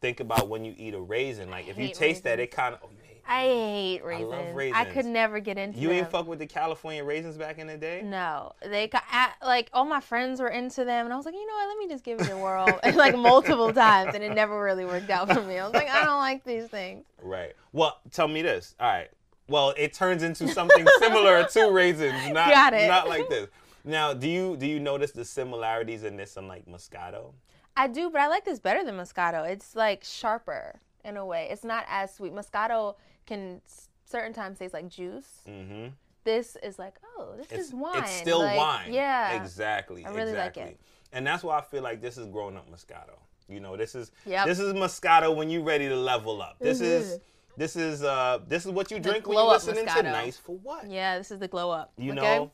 think 0.00 0.20
about 0.20 0.48
when 0.48 0.64
you 0.64 0.74
eat 0.76 0.94
a 0.94 1.00
raisin, 1.00 1.50
like 1.50 1.68
if 1.68 1.78
you 1.78 1.88
taste 1.88 2.24
that, 2.24 2.38
it 2.40 2.50
kind 2.50 2.74
of 2.74 2.80
oh, 2.84 2.88
hate- 2.88 3.22
I 3.26 3.42
hate 3.42 4.00
I 4.02 4.52
raisins. 4.52 4.76
I, 4.76 4.84
could 4.86 5.04
never 5.04 5.38
get 5.38 5.58
into 5.58 5.78
you 5.78 5.88
them. 5.88 5.98
ain't 5.98 6.10
fuck 6.10 6.26
with 6.26 6.38
the 6.38 6.46
California 6.46 7.04
raisins 7.04 7.36
back 7.36 7.58
in 7.58 7.66
the 7.66 7.76
day? 7.76 8.00
No, 8.02 8.54
they 8.62 8.88
got 8.88 9.02
like 9.44 9.68
all 9.74 9.84
my 9.84 10.00
friends 10.00 10.40
were 10.40 10.48
into 10.48 10.84
them, 10.84 11.04
and 11.04 11.12
I 11.12 11.16
was 11.16 11.26
like, 11.26 11.34
you 11.34 11.46
know 11.46 11.54
what? 11.54 11.68
Let 11.68 11.78
me 11.78 11.88
just 11.88 12.04
give 12.04 12.20
it 12.20 12.30
a 12.30 12.36
whirl, 12.36 12.80
and 12.82 12.96
like 12.96 13.16
multiple 13.16 13.72
times, 13.72 14.14
and 14.14 14.24
it 14.24 14.34
never 14.34 14.62
really 14.62 14.86
worked 14.86 15.10
out 15.10 15.30
for 15.32 15.42
me. 15.42 15.58
I 15.58 15.64
was 15.64 15.74
like, 15.74 15.90
I 15.90 16.04
don't 16.04 16.18
like 16.18 16.42
these 16.44 16.68
things. 16.68 17.04
Right. 17.22 17.52
Well, 17.72 17.98
tell 18.12 18.28
me 18.28 18.40
this. 18.42 18.74
All 18.80 18.90
right. 18.90 19.10
Well, 19.48 19.74
it 19.76 19.92
turns 19.94 20.22
into 20.22 20.48
something 20.48 20.86
similar 20.98 21.44
to 21.52 21.70
raisins, 21.70 22.30
not 22.32 22.50
Got 22.50 22.74
it. 22.74 22.86
not 22.86 23.08
like 23.08 23.28
this. 23.28 23.48
Now, 23.84 24.12
do 24.12 24.28
you 24.28 24.56
do 24.56 24.66
you 24.66 24.80
notice 24.80 25.12
the 25.12 25.24
similarities 25.24 26.04
in 26.04 26.16
this 26.16 26.36
and 26.36 26.48
like 26.48 26.66
Moscato? 26.66 27.32
I 27.78 27.86
do, 27.86 28.10
but 28.10 28.20
I 28.20 28.26
like 28.26 28.44
this 28.44 28.58
better 28.58 28.84
than 28.84 28.96
Moscato. 28.96 29.48
It's 29.48 29.76
like 29.76 30.02
sharper 30.04 30.80
in 31.04 31.16
a 31.16 31.24
way. 31.24 31.48
It's 31.50 31.62
not 31.64 31.84
as 31.88 32.12
sweet. 32.12 32.34
Moscato 32.34 32.96
can 33.24 33.60
certain 34.04 34.32
times 34.32 34.58
taste 34.58 34.74
like 34.74 34.88
juice. 34.88 35.42
Mm-hmm. 35.48 35.88
This 36.24 36.56
is 36.62 36.78
like, 36.78 36.96
oh, 37.16 37.34
this 37.36 37.46
It's 37.52 37.68
is 37.68 37.72
wine. 37.74 38.02
It's 38.02 38.10
still 38.10 38.40
Like, 38.40 38.58
wine. 38.58 38.92
Yeah. 38.92 39.40
Exactly. 39.40 40.04
I 40.04 40.10
really 40.10 40.32
like 40.34 40.56
it. 40.56 40.78
And 41.12 41.26
that's 41.26 41.42
why 41.44 41.56
I 41.56 41.62
feel 41.62 41.82
like 41.82 42.02
this 42.02 42.18
is 42.18 42.26
grown 42.26 42.56
up 42.56 42.68
Moscato. 42.70 43.16
You 43.48 43.60
know, 43.60 43.76
this 43.76 43.94
is 43.94 44.10
Yep. 44.26 44.46
this 44.46 44.58
is 44.58 44.74
Moscato 44.74 45.34
when 45.34 45.48
you're 45.48 45.62
ready 45.62 45.88
to 45.88 45.96
level 45.96 46.42
up. 46.42 46.56
This 46.58 46.80
is 46.80 47.14
Mhm. 47.18 47.20
this 47.56 47.76
is 47.76 48.02
uh 48.02 48.40
this 48.46 48.66
is 48.66 48.72
what 48.72 48.90
you 48.90 48.98
drink 48.98 49.26
when 49.26 49.38
you're 49.38 49.46
listening 49.46 49.86
to 49.86 50.02
Nice 50.02 50.36
for 50.36 50.56
What. 50.56 50.86
Yeah, 50.86 51.16
this 51.16 51.30
is 51.30 51.38
the 51.38 51.48
glow 51.48 51.70
up. 51.70 51.92
You 51.96 52.12
okay? 52.12 52.20
know, 52.20 52.50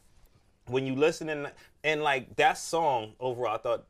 when 0.66 0.87
you 0.87 0.94
listen 0.94 1.30
and 1.30 1.50
and 1.82 2.02
like 2.02 2.37
that 2.37 2.58
song 2.58 3.14
overall, 3.18 3.54
I 3.54 3.58
thought 3.58 3.87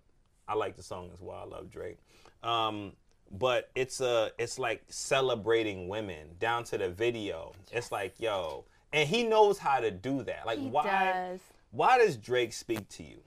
I 0.49 0.55
like 0.55 0.77
the 0.77 0.83
song 0.83 1.11
as 1.13 1.21
well. 1.21 1.37
I 1.37 1.45
love 1.57 1.71
Drake, 1.71 1.99
um, 2.43 2.93
but 3.31 3.71
it's 3.75 4.01
a 4.01 4.31
it's 4.39 4.59
like 4.59 4.83
celebrating 4.89 5.89
women 5.89 6.29
down 6.39 6.65
to 6.65 6.79
the 6.79 6.89
video. 6.91 7.53
It's 7.73 7.91
like 7.91 8.15
yo, 8.19 8.65
and 8.93 9.09
he 9.09 9.25
knows 9.25 9.59
how 9.59 9.81
to 9.81 9.91
do 9.91 10.23
that. 10.25 10.47
Like 10.47 10.59
He 10.59 10.67
why 10.67 10.85
does. 10.85 11.41
why 11.71 11.99
does 11.99 12.17
Drake 12.17 12.53
speak 12.53 12.89
to 12.91 13.03
you? 13.03 13.19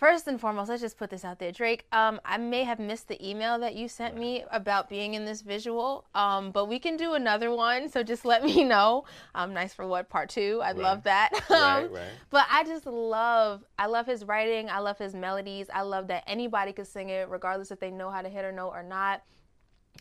First 0.00 0.26
and 0.28 0.40
foremost, 0.40 0.70
let's 0.70 0.80
just 0.80 0.96
put 0.96 1.10
this 1.10 1.26
out 1.26 1.38
there, 1.38 1.52
Drake. 1.52 1.84
Um, 1.92 2.22
I 2.24 2.38
may 2.38 2.64
have 2.64 2.78
missed 2.78 3.08
the 3.08 3.22
email 3.28 3.58
that 3.58 3.74
you 3.74 3.86
sent 3.86 4.16
me 4.16 4.42
about 4.50 4.88
being 4.88 5.12
in 5.12 5.26
this 5.26 5.42
visual, 5.42 6.06
um, 6.14 6.52
but 6.52 6.70
we 6.70 6.78
can 6.78 6.96
do 6.96 7.12
another 7.12 7.54
one. 7.54 7.86
So 7.90 8.02
just 8.02 8.24
let 8.24 8.42
me 8.42 8.64
know. 8.74 9.04
Um, 9.34 9.52
nice 9.52 9.74
for 9.74 9.86
what 9.86 10.08
part 10.08 10.30
two? 10.30 10.62
I'd 10.64 10.78
love 10.78 11.02
that. 11.02 11.32
Right, 11.50 11.82
Um, 11.84 11.92
right. 11.92 12.08
But 12.30 12.46
I 12.50 12.64
just 12.64 12.86
love, 12.86 13.62
I 13.78 13.88
love 13.88 14.06
his 14.06 14.24
writing. 14.24 14.70
I 14.70 14.78
love 14.78 14.96
his 14.96 15.14
melodies. 15.14 15.66
I 15.70 15.82
love 15.82 16.06
that 16.06 16.24
anybody 16.26 16.72
could 16.72 16.86
sing 16.86 17.10
it, 17.10 17.28
regardless 17.28 17.70
if 17.70 17.78
they 17.78 17.90
know 17.90 18.08
how 18.10 18.22
to 18.22 18.30
hit 18.30 18.46
a 18.46 18.52
note 18.52 18.70
or 18.70 18.82
not. 18.82 19.22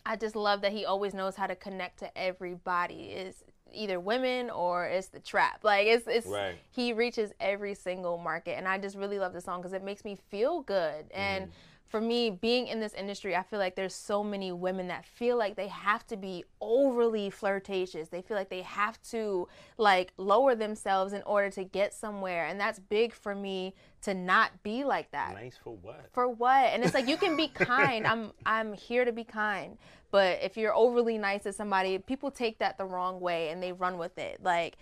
I 0.05 0.15
just 0.15 0.37
love 0.37 0.61
that 0.61 0.71
he 0.71 0.85
always 0.85 1.13
knows 1.13 1.35
how 1.35 1.47
to 1.47 1.57
connect 1.57 1.99
to 1.99 2.17
everybody. 2.17 3.09
It's 3.11 3.43
either 3.73 3.99
women 3.99 4.49
or 4.49 4.85
it's 4.85 5.07
the 5.07 5.19
trap. 5.19 5.59
Like 5.63 5.87
it's 5.87 6.07
it's 6.07 6.27
Right. 6.27 6.55
he 6.71 6.93
reaches 6.93 7.31
every 7.39 7.73
single 7.75 8.17
market 8.17 8.57
and 8.57 8.67
I 8.67 8.77
just 8.77 8.95
really 8.97 9.19
love 9.19 9.33
the 9.33 9.41
song 9.41 9.59
because 9.61 9.73
it 9.73 9.83
makes 9.83 10.03
me 10.05 10.17
feel 10.29 10.61
good. 10.61 11.05
And 11.11 11.45
Mm-hmm. 11.45 11.53
For 11.89 11.99
me, 11.99 12.29
being 12.29 12.67
in 12.67 12.79
this 12.79 12.93
industry, 12.93 13.35
I 13.35 13.41
feel 13.41 13.57
like 13.57 13.75
there's 13.75 13.95
so 13.95 14.23
many 14.23 14.51
women 14.51 14.87
that 14.89 15.05
feel 15.05 15.37
like 15.37 15.55
they 15.55 15.67
have 15.67 16.05
to 16.07 16.17
be 16.17 16.45
overly 16.61 17.31
flirtatious. 17.31 18.09
They 18.09 18.21
feel 18.21 18.37
like 18.37 18.49
they 18.49 18.61
have 18.61 19.01
to 19.09 19.47
like 19.77 20.13
lower 20.17 20.53
themselves 20.53 21.13
in 21.13 21.23
order 21.23 21.49
to 21.49 21.63
get 21.63 21.93
somewhere. 21.95 22.45
And 22.45 22.59
that's 22.59 22.77
big 22.77 23.13
for 23.13 23.33
me 23.33 23.73
to 24.01 24.13
not 24.13 24.63
be 24.63 24.83
like 24.83 25.11
that 25.11 25.33
Nice 25.33 25.57
for 25.61 25.75
what? 25.75 26.05
for 26.13 26.29
what 26.29 26.67
and 26.67 26.83
it's 26.85 26.93
like 26.93 27.07
you 27.07 27.17
can 27.17 27.35
be 27.35 27.47
kind 27.53 28.07
i'm 28.07 28.31
i'm 28.45 28.71
here 28.71 29.03
to 29.03 29.11
be 29.11 29.25
kind 29.25 29.77
but 30.09 30.39
if 30.41 30.55
you're 30.55 30.73
overly 30.73 31.17
nice 31.17 31.43
to 31.43 31.51
somebody 31.51 31.97
people 31.97 32.31
take 32.31 32.59
that 32.59 32.77
the 32.77 32.85
wrong 32.85 33.19
way 33.19 33.49
and 33.49 33.61
they 33.61 33.73
run 33.73 33.97
with 33.97 34.17
it 34.17 34.41
like 34.41 34.77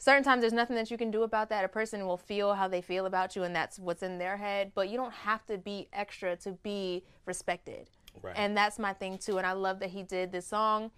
certain 0.00 0.24
times 0.24 0.40
there's 0.40 0.52
nothing 0.52 0.74
that 0.74 0.90
you 0.90 0.98
can 0.98 1.12
do 1.12 1.22
about 1.22 1.48
that. 1.50 1.64
A 1.64 1.68
person 1.68 2.04
will 2.04 2.16
feel 2.16 2.54
how 2.54 2.66
they 2.66 2.80
feel 2.80 3.06
about 3.06 3.36
you 3.36 3.44
and 3.44 3.54
that's 3.54 3.78
what's 3.78 4.02
in 4.02 4.18
their 4.18 4.36
head 4.36 4.72
but 4.74 4.88
you 4.88 4.96
don't 4.96 5.12
have 5.12 5.46
to 5.46 5.56
be 5.56 5.86
extra 5.92 6.34
to 6.38 6.50
be 6.64 7.04
respected. 7.26 7.88
Right. 8.22 8.34
and 8.36 8.56
that's 8.56 8.76
my 8.76 8.92
thing 8.92 9.18
too 9.18 9.38
and 9.38 9.46
i 9.46 9.52
love 9.52 9.78
that 9.78 9.90
he 9.90 10.02
did 10.02 10.32
this 10.32 10.44
song 10.44 10.90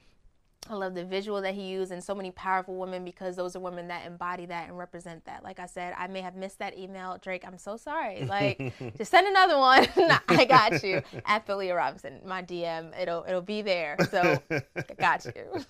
I 0.70 0.74
love 0.74 0.94
the 0.94 1.04
visual 1.04 1.42
that 1.42 1.54
he 1.54 1.62
used 1.62 1.90
and 1.90 2.02
so 2.02 2.14
many 2.14 2.30
powerful 2.30 2.76
women 2.76 3.04
because 3.04 3.34
those 3.34 3.56
are 3.56 3.60
women 3.60 3.88
that 3.88 4.06
embody 4.06 4.46
that 4.46 4.68
and 4.68 4.78
represent 4.78 5.24
that. 5.24 5.42
Like 5.42 5.58
I 5.58 5.66
said, 5.66 5.92
I 5.98 6.06
may 6.06 6.20
have 6.20 6.36
missed 6.36 6.60
that 6.60 6.78
email. 6.78 7.18
Drake, 7.20 7.44
I'm 7.46 7.58
so 7.58 7.76
sorry. 7.76 8.26
Like, 8.32 8.72
just 8.96 9.10
send 9.10 9.26
another 9.26 9.58
one. 9.58 9.86
I 10.28 10.46
got 10.46 10.82
you. 10.82 11.02
At 11.26 11.44
the 11.44 11.54
Leah 11.54 11.74
Robinson, 11.74 12.18
my 12.24 12.42
DM. 12.42 12.98
It'll 12.98 13.24
it'll 13.28 13.42
be 13.42 13.60
there. 13.60 13.96
So 14.10 14.40
I 14.50 14.62
got 14.98 15.26
you. 15.26 15.62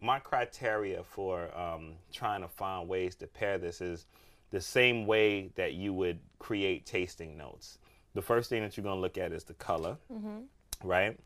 my 0.00 0.18
criteria 0.18 1.02
for 1.02 1.54
um, 1.58 1.92
trying 2.10 2.40
to 2.40 2.48
find 2.48 2.88
ways 2.88 3.14
to 3.16 3.26
pair 3.26 3.58
this 3.58 3.82
is 3.82 4.06
the 4.50 4.60
same 4.60 5.06
way 5.06 5.50
that 5.56 5.74
you 5.74 5.92
would 5.92 6.18
create 6.38 6.86
tasting 6.86 7.36
notes. 7.36 7.78
The 8.14 8.22
first 8.22 8.48
thing 8.48 8.62
that 8.62 8.76
you're 8.76 8.84
going 8.84 8.96
to 8.96 9.00
look 9.02 9.18
at 9.18 9.32
is 9.32 9.44
the 9.44 9.54
color, 9.54 9.98
right? 10.82 11.18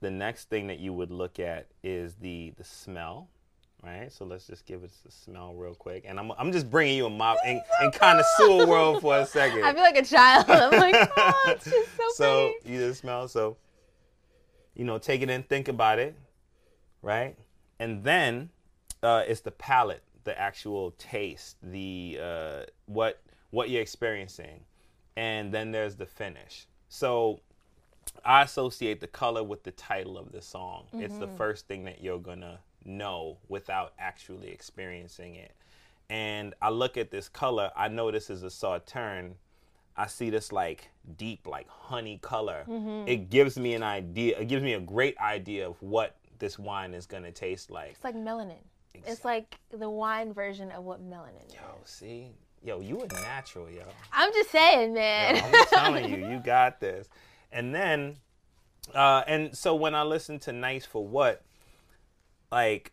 The 0.00 0.10
next 0.10 0.48
thing 0.50 0.66
that 0.66 0.78
you 0.78 0.92
would 0.92 1.10
look 1.10 1.38
at 1.38 1.66
is 1.82 2.14
the 2.14 2.52
the 2.56 2.64
smell, 2.64 3.28
right? 3.82 4.12
So 4.12 4.24
let's 4.24 4.46
just 4.46 4.66
give 4.66 4.84
it 4.84 4.90
the 5.04 5.10
smell 5.10 5.54
real 5.54 5.74
quick. 5.74 6.04
And 6.06 6.18
I'm, 6.18 6.32
I'm 6.38 6.52
just 6.52 6.70
bringing 6.70 6.96
you 6.96 7.06
a 7.06 7.10
mop 7.10 7.38
in, 7.46 7.60
in 7.82 7.90
connoisseur 7.92 8.66
world 8.66 9.00
for 9.00 9.18
a 9.18 9.26
second. 9.26 9.64
I 9.64 9.72
feel 9.72 9.82
like 9.82 9.96
a 9.96 10.04
child. 10.04 10.44
I'm 10.48 10.78
like, 10.78 11.10
oh, 11.16 11.42
it's 11.48 11.64
just 11.64 11.96
so, 11.96 12.02
so 12.14 12.52
pretty. 12.62 12.76
you 12.76 12.88
just 12.88 13.00
smell 13.00 13.26
so 13.28 13.56
you 14.76 14.84
know 14.84 14.98
take 14.98 15.22
it 15.22 15.30
in 15.30 15.42
think 15.42 15.68
about 15.68 15.98
it 15.98 16.14
right 17.02 17.36
and 17.80 18.04
then 18.04 18.50
uh, 19.02 19.22
it's 19.26 19.40
the 19.40 19.50
palate 19.50 20.02
the 20.24 20.38
actual 20.38 20.92
taste 20.92 21.56
the 21.62 22.18
uh, 22.22 22.62
what 22.84 23.20
what 23.50 23.70
you're 23.70 23.82
experiencing 23.82 24.60
and 25.16 25.52
then 25.52 25.72
there's 25.72 25.96
the 25.96 26.06
finish 26.06 26.66
so 26.88 27.40
i 28.24 28.42
associate 28.42 29.00
the 29.00 29.06
color 29.06 29.42
with 29.42 29.62
the 29.62 29.72
title 29.72 30.18
of 30.18 30.32
the 30.32 30.42
song 30.42 30.84
it's 30.94 31.18
the 31.18 31.26
mm-hmm. 31.26 31.36
first 31.36 31.66
thing 31.66 31.84
that 31.84 32.02
you're 32.02 32.18
gonna 32.18 32.58
know 32.84 33.36
without 33.48 33.92
actually 33.98 34.48
experiencing 34.48 35.34
it 35.34 35.52
and 36.08 36.54
i 36.62 36.68
look 36.68 36.96
at 36.96 37.10
this 37.10 37.28
color 37.28 37.70
i 37.76 37.88
know 37.88 38.10
this 38.10 38.30
is 38.30 38.42
a 38.42 38.50
sauterne 38.50 39.34
I 39.96 40.06
see 40.06 40.30
this 40.30 40.52
like 40.52 40.90
deep, 41.16 41.46
like 41.46 41.66
honey 41.68 42.18
color. 42.20 42.64
Mm-hmm. 42.68 43.08
It 43.08 43.30
gives 43.30 43.58
me 43.58 43.74
an 43.74 43.82
idea. 43.82 44.38
It 44.38 44.48
gives 44.48 44.62
me 44.62 44.74
a 44.74 44.80
great 44.80 45.16
idea 45.18 45.66
of 45.66 45.80
what 45.80 46.16
this 46.38 46.58
wine 46.58 46.92
is 46.92 47.06
gonna 47.06 47.32
taste 47.32 47.70
like. 47.70 47.92
It's 47.92 48.04
like 48.04 48.14
melanin. 48.14 48.58
It's 49.06 49.24
like 49.24 49.58
the 49.70 49.88
wine 49.88 50.32
version 50.32 50.70
of 50.70 50.84
what 50.84 51.00
melanin 51.00 51.46
is. 51.46 51.54
Yo, 51.54 51.60
see, 51.84 52.30
yo, 52.62 52.80
you 52.80 53.00
a 53.00 53.06
natural, 53.22 53.70
yo. 53.70 53.82
I'm 54.12 54.32
just 54.32 54.50
saying, 54.50 54.92
man. 54.92 55.42
I'm 55.42 55.66
telling 55.66 56.10
you, 56.10 56.28
you 56.28 56.38
got 56.38 56.80
this. 56.80 57.08
And 57.56 57.74
then, 57.74 58.16
uh, 58.94 59.22
and 59.26 59.56
so 59.56 59.74
when 59.74 59.94
I 59.94 60.02
listen 60.02 60.38
to 60.40 60.52
Nice 60.52 60.84
for 60.84 61.06
What, 61.06 61.42
like, 62.52 62.92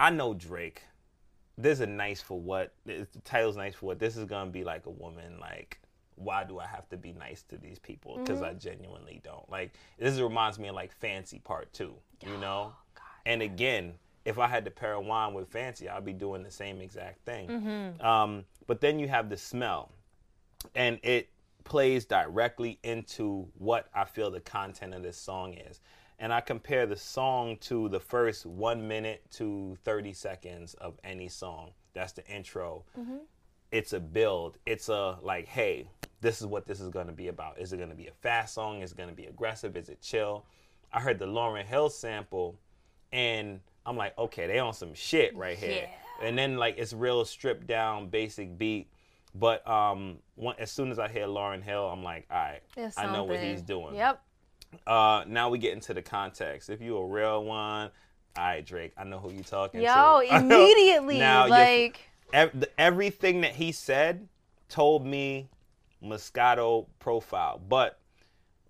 I 0.00 0.10
know 0.10 0.34
Drake. 0.34 0.82
There's 1.56 1.78
a 1.78 1.86
Nice 1.86 2.20
for 2.20 2.40
What. 2.40 2.72
The 2.84 3.06
title's 3.24 3.56
Nice 3.56 3.76
for 3.76 3.86
What. 3.86 4.00
This 4.00 4.16
is 4.16 4.24
gonna 4.24 4.50
be 4.50 4.64
like 4.64 4.86
a 4.86 4.90
woman, 4.90 5.38
like, 5.40 5.78
why 6.16 6.42
do 6.42 6.58
I 6.58 6.66
have 6.66 6.88
to 6.88 6.96
be 6.96 7.12
nice 7.12 7.42
to 7.44 7.56
these 7.56 7.78
people? 7.78 8.18
Because 8.18 8.42
I 8.42 8.52
genuinely 8.54 9.20
don't. 9.22 9.48
Like, 9.48 9.72
this 9.96 10.18
reminds 10.18 10.58
me 10.58 10.68
of 10.68 10.74
like 10.74 10.92
Fancy 10.92 11.38
Part 11.38 11.72
Two. 11.72 11.94
You 12.26 12.36
know. 12.38 12.72
and 13.26 13.42
again, 13.42 13.94
if 14.24 14.38
I 14.40 14.48
had 14.48 14.64
to 14.64 14.72
pair 14.72 14.94
a 14.94 15.00
wine 15.00 15.34
with 15.34 15.48
Fancy, 15.48 15.88
I'd 15.88 16.04
be 16.04 16.12
doing 16.12 16.42
the 16.42 16.50
same 16.50 16.80
exact 16.80 17.24
thing. 17.24 17.94
Um, 18.00 18.44
but 18.66 18.80
then 18.80 18.98
you 18.98 19.06
have 19.08 19.30
the 19.30 19.36
smell 19.36 19.92
and 20.74 20.98
it 21.02 21.28
plays 21.64 22.04
directly 22.04 22.78
into 22.82 23.48
what 23.58 23.88
I 23.94 24.04
feel 24.04 24.30
the 24.30 24.40
content 24.40 24.94
of 24.94 25.02
this 25.02 25.16
song 25.16 25.54
is. 25.54 25.80
And 26.18 26.32
I 26.32 26.40
compare 26.40 26.86
the 26.86 26.96
song 26.96 27.56
to 27.62 27.88
the 27.88 28.00
first 28.00 28.44
one 28.44 28.86
minute 28.86 29.22
to 29.32 29.76
30 29.84 30.12
seconds 30.12 30.74
of 30.74 30.98
any 31.02 31.28
song. 31.28 31.70
That's 31.94 32.12
the 32.12 32.26
intro. 32.26 32.84
Mm-hmm. 32.98 33.18
It's 33.72 33.92
a 33.92 34.00
build. 34.00 34.58
It's 34.66 34.88
a 34.88 35.18
like, 35.22 35.46
hey, 35.46 35.88
this 36.20 36.40
is 36.40 36.46
what 36.46 36.66
this 36.66 36.80
is 36.80 36.90
going 36.90 37.06
to 37.06 37.12
be 37.12 37.28
about. 37.28 37.58
Is 37.58 37.72
it 37.72 37.78
going 37.78 37.88
to 37.88 37.96
be 37.96 38.08
a 38.08 38.12
fast 38.20 38.54
song? 38.54 38.82
Is 38.82 38.92
it 38.92 38.98
going 38.98 39.08
to 39.08 39.14
be 39.14 39.26
aggressive? 39.26 39.76
Is 39.76 39.88
it 39.88 40.02
chill? 40.02 40.44
I 40.92 41.00
heard 41.00 41.18
the 41.18 41.26
Lauryn 41.26 41.64
Hill 41.64 41.88
sample 41.88 42.58
and 43.12 43.60
I'm 43.86 43.96
like, 43.96 44.16
okay, 44.18 44.46
they 44.46 44.58
on 44.58 44.74
some 44.74 44.94
shit 44.94 45.34
right 45.36 45.56
here. 45.56 45.88
And 46.22 46.36
then 46.36 46.56
like 46.56 46.76
it's 46.78 46.92
real 46.92 47.24
stripped 47.24 47.66
down, 47.66 48.08
basic 48.08 48.58
beat. 48.58 48.90
But 49.34 49.66
um, 49.68 50.18
one, 50.34 50.56
as 50.58 50.70
soon 50.70 50.90
as 50.90 50.98
I 50.98 51.08
hear 51.08 51.26
Lauryn 51.26 51.62
Hill, 51.62 51.86
I'm 51.86 52.02
like, 52.02 52.26
all 52.30 52.36
right, 52.36 52.60
I 52.96 53.06
know 53.12 53.24
what 53.24 53.40
he's 53.40 53.62
doing. 53.62 53.94
Yep. 53.94 54.22
Uh, 54.86 55.24
now 55.26 55.48
we 55.48 55.58
get 55.58 55.72
into 55.72 55.94
the 55.94 56.02
context. 56.02 56.70
If 56.70 56.80
you 56.80 56.96
a 56.96 57.06
real 57.06 57.44
one, 57.44 57.90
all 58.36 58.44
right, 58.44 58.64
Drake, 58.64 58.92
I 58.96 59.04
know 59.04 59.18
who 59.18 59.32
you 59.32 59.42
talking 59.42 59.80
to. 59.80 59.86
Yo, 59.86 60.20
immediately, 60.36 61.18
Now, 61.18 61.46
like 61.48 62.00
ev- 62.32 62.64
everything 62.78 63.40
that 63.42 63.52
he 63.52 63.72
said 63.72 64.28
told 64.68 65.04
me 65.04 65.48
Moscato 66.02 66.86
profile, 66.98 67.60
but 67.68 67.98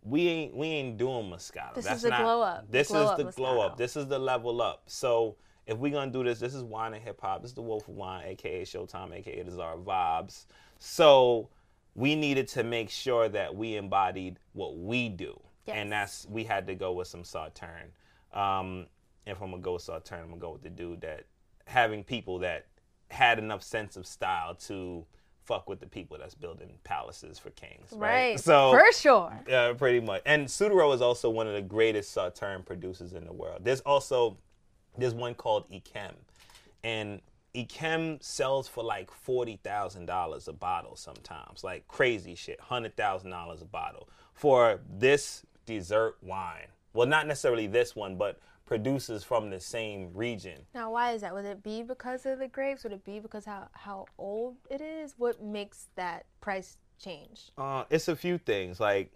we 0.02 0.28
ain't 0.28 0.56
we 0.56 0.66
ain't 0.68 0.96
doing 0.96 1.30
Moscato. 1.30 1.74
This 1.74 1.84
That's 1.84 1.96
is 1.96 2.02
the 2.02 2.10
not, 2.10 2.22
glow 2.22 2.42
up, 2.42 2.70
This 2.70 2.88
glow 2.88 3.04
is 3.04 3.10
up 3.10 3.16
the 3.18 3.24
glow 3.32 3.60
up. 3.60 3.76
This 3.76 3.96
is 3.96 4.06
the 4.08 4.18
level 4.18 4.62
up. 4.62 4.82
So 4.86 5.36
if 5.70 5.78
we're 5.78 5.92
gonna 5.92 6.10
do 6.10 6.24
this, 6.24 6.40
this 6.40 6.52
is 6.52 6.64
wine 6.64 6.94
and 6.94 7.02
hip 7.02 7.20
hop. 7.20 7.42
This 7.42 7.52
is 7.52 7.54
the 7.54 7.62
Wolf 7.62 7.86
of 7.88 7.94
Wine, 7.94 8.24
aka 8.26 8.62
Showtime, 8.64 9.14
aka 9.16 9.42
the 9.42 9.52
Czar 9.52 9.76
Vibes. 9.76 10.46
So 10.80 11.48
we 11.94 12.16
needed 12.16 12.48
to 12.48 12.64
make 12.64 12.90
sure 12.90 13.28
that 13.28 13.54
we 13.54 13.76
embodied 13.76 14.40
what 14.52 14.76
we 14.76 15.08
do, 15.08 15.40
and 15.68 15.90
that's 15.90 16.26
we 16.28 16.42
had 16.42 16.66
to 16.66 16.74
go 16.74 16.92
with 16.92 17.06
some 17.06 17.22
Sauterne. 17.22 17.92
Um, 18.32 18.86
if 19.26 19.40
I'm 19.40 19.50
gonna 19.50 19.62
go 19.62 19.74
with 19.74 19.82
Sauterne, 19.82 20.22
I'm 20.22 20.28
gonna 20.30 20.40
go 20.40 20.52
with 20.52 20.62
the 20.62 20.70
dude 20.70 21.02
that 21.02 21.26
having 21.66 22.02
people 22.02 22.40
that 22.40 22.66
had 23.08 23.38
enough 23.38 23.62
sense 23.62 23.96
of 23.96 24.06
style 24.06 24.56
to 24.56 25.06
fuck 25.44 25.68
with 25.68 25.78
the 25.78 25.86
people 25.86 26.18
that's 26.18 26.34
building 26.34 26.70
palaces 26.82 27.38
for 27.38 27.50
kings. 27.50 27.92
Right. 27.92 28.30
right, 28.30 28.40
So 28.40 28.72
for 28.72 28.92
sure. 28.92 29.32
yeah, 29.48 29.72
pretty 29.72 30.00
much. 30.00 30.22
And 30.26 30.46
Suduiraut 30.46 30.94
is 30.94 31.00
also 31.00 31.30
one 31.30 31.46
of 31.46 31.54
the 31.54 31.62
greatest 31.62 32.12
Sauterne 32.12 32.64
producers 32.64 33.12
in 33.12 33.24
the 33.24 33.32
world. 33.32 33.60
There's 33.62 33.80
also 33.80 34.36
there's 35.00 35.14
one 35.14 35.34
called 35.34 35.70
Yquem, 35.70 36.14
and 36.84 37.20
Yquem 37.54 38.22
sells 38.22 38.68
for 38.68 38.84
like 38.84 39.10
forty 39.10 39.58
thousand 39.62 40.06
dollars 40.06 40.48
a 40.48 40.52
bottle 40.52 40.96
sometimes, 40.96 41.64
like 41.64 41.86
crazy 41.88 42.34
shit, 42.34 42.60
hundred 42.60 42.96
thousand 42.96 43.30
dollars 43.30 43.62
a 43.62 43.66
bottle 43.66 44.08
for 44.34 44.80
this 44.98 45.44
dessert 45.66 46.16
wine. 46.22 46.68
Well, 46.92 47.06
not 47.06 47.26
necessarily 47.26 47.66
this 47.66 47.94
one, 47.94 48.16
but 48.16 48.40
producers 48.66 49.24
from 49.24 49.50
the 49.50 49.58
same 49.58 50.10
region. 50.14 50.58
Now, 50.74 50.92
why 50.92 51.12
is 51.12 51.22
that? 51.22 51.34
Would 51.34 51.44
it 51.44 51.62
be 51.62 51.82
because 51.82 52.24
of 52.24 52.38
the 52.38 52.48
grapes? 52.48 52.84
Would 52.84 52.92
it 52.92 53.04
be 53.04 53.18
because 53.18 53.44
how 53.44 53.68
how 53.72 54.06
old 54.18 54.56
it 54.70 54.80
is? 54.80 55.14
What 55.18 55.42
makes 55.42 55.88
that 55.96 56.26
price 56.40 56.78
change? 57.02 57.50
Uh, 57.58 57.84
it's 57.90 58.08
a 58.08 58.16
few 58.16 58.38
things 58.38 58.78
like 58.78 59.10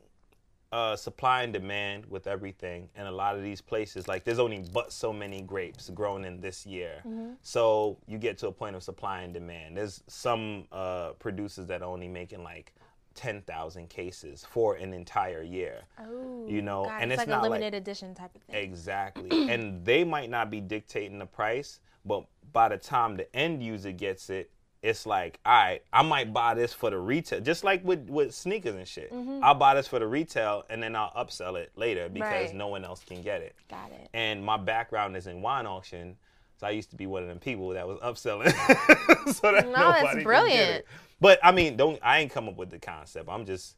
uh, 0.72 0.96
supply 0.96 1.42
and 1.42 1.52
demand 1.52 2.04
with 2.06 2.26
everything, 2.26 2.88
and 2.96 3.06
a 3.06 3.10
lot 3.12 3.36
of 3.36 3.42
these 3.42 3.60
places 3.60 4.08
like 4.08 4.24
there's 4.24 4.38
only 4.40 4.64
but 4.72 4.92
so 4.92 5.12
many 5.12 5.40
grapes 5.40 5.90
grown 5.90 6.24
in 6.24 6.40
this 6.40 6.66
year, 6.66 7.02
so 7.42 7.96
you 8.06 8.18
get 8.18 8.38
to 8.38 8.48
a 8.48 8.52
point 8.52 8.74
of 8.74 8.82
supply 8.82 9.22
and 9.22 9.32
demand. 9.32 9.76
There's 9.76 10.02
some 10.08 10.64
uh, 10.72 11.10
producers 11.18 11.66
that 11.68 11.82
are 11.82 11.88
only 11.88 12.08
making 12.08 12.42
like 12.42 12.74
ten 13.14 13.40
thousand 13.42 13.88
cases 13.88 14.44
for 14.50 14.74
an 14.74 14.92
entire 14.92 15.42
year. 15.42 15.82
Oh, 16.00 16.46
You 16.48 16.62
know, 16.62 16.84
it. 16.86 16.90
and 17.00 17.12
it's 17.12 17.22
it's 17.22 17.28
like 17.30 17.36
not 17.36 17.46
a 17.46 17.50
like- 17.50 17.60
limited 17.60 17.74
edition 17.76 18.14
type 18.14 18.34
of 18.34 18.42
thing. 18.42 18.56
Exactly. 18.56 19.48
and 19.52 19.84
they 19.84 20.02
might 20.02 20.30
not 20.30 20.50
be 20.50 20.60
dictating 20.60 21.20
the 21.20 21.26
price, 21.26 21.78
but 22.04 22.24
by 22.52 22.68
the 22.68 22.76
time 22.78 23.16
the 23.16 23.32
end 23.36 23.62
user 23.62 23.92
gets 23.92 24.28
it, 24.30 24.50
it's 24.84 25.06
like, 25.06 25.40
all 25.46 25.52
right, 25.54 25.82
I 25.92 26.02
might 26.02 26.32
buy 26.32 26.52
this 26.54 26.72
for 26.74 26.90
the 26.90 26.98
retail, 26.98 27.40
just 27.40 27.64
like 27.64 27.82
with, 27.84 28.06
with 28.10 28.34
sneakers 28.34 28.74
and 28.74 28.86
shit. 28.86 29.10
I'll 29.42 29.54
buy 29.54 29.74
this 29.74 29.88
for 29.88 29.98
the 29.98 30.06
retail 30.06 30.64
and 30.68 30.82
then 30.82 30.94
I'll 30.94 31.10
upsell 31.16 31.56
it 31.58 31.72
later 31.74 32.08
because 32.10 32.28
Mm-hmm. 32.30 32.44
Right. 32.48 32.54
no 32.54 32.68
one 32.68 32.84
else 32.84 33.02
can 33.02 33.22
get 33.22 33.40
it. 33.40 33.54
Got 33.70 33.90
it. 33.92 34.08
And 34.12 34.44
my 34.44 34.58
background 34.58 35.16
is 35.16 35.26
in 35.26 35.40
wine 35.40 35.66
auction, 35.66 36.16
so 36.60 36.66
I 36.66 36.70
used 36.70 36.90
to 36.90 36.96
be 36.96 37.06
one 37.06 37.22
of 37.22 37.28
them 37.28 37.38
people 37.38 37.70
that 37.70 37.88
was 37.88 37.98
upselling. 38.00 38.50
so 39.32 39.52
that 39.52 39.66
No, 39.66 39.72
that's 39.72 40.00
could 40.02 40.08
get 40.10 40.18
it. 40.18 40.24
brilliant. 40.24 40.84
But 41.20 41.38
I 41.42 41.50
mean, 41.50 41.76
don't 41.78 41.98
I 42.02 42.18
ain't 42.20 42.30
come 42.30 42.48
up 42.48 42.56
with 42.56 42.68
the 42.70 42.78
concept. 42.78 43.28
I'm 43.30 43.46
just 43.46 43.76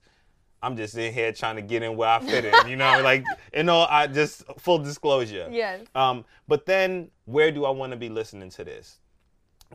I'm 0.63 0.77
just 0.77 0.97
in 0.97 1.13
here 1.15 1.31
trying 1.33 1.55
to 1.57 1.63
get 1.63 1.83
in 1.85 1.97
where 1.97 2.09
I 2.09 2.19
fit 2.19 2.45
in, 2.47 2.69
you 2.69 2.75
know, 2.77 3.01
like 3.03 3.25
you 3.55 3.63
know, 3.63 3.87
I 3.89 4.09
just 4.09 4.43
full 4.59 4.79
disclosure. 4.79 5.47
Yes. 5.53 5.83
Um, 5.95 6.25
but 6.49 6.67
then 6.67 7.11
where 7.27 7.53
do 7.53 7.65
I 7.65 7.71
want 7.71 7.93
to 7.93 7.97
be 7.97 8.09
listening 8.09 8.51
to 8.51 8.65
this? 8.65 8.99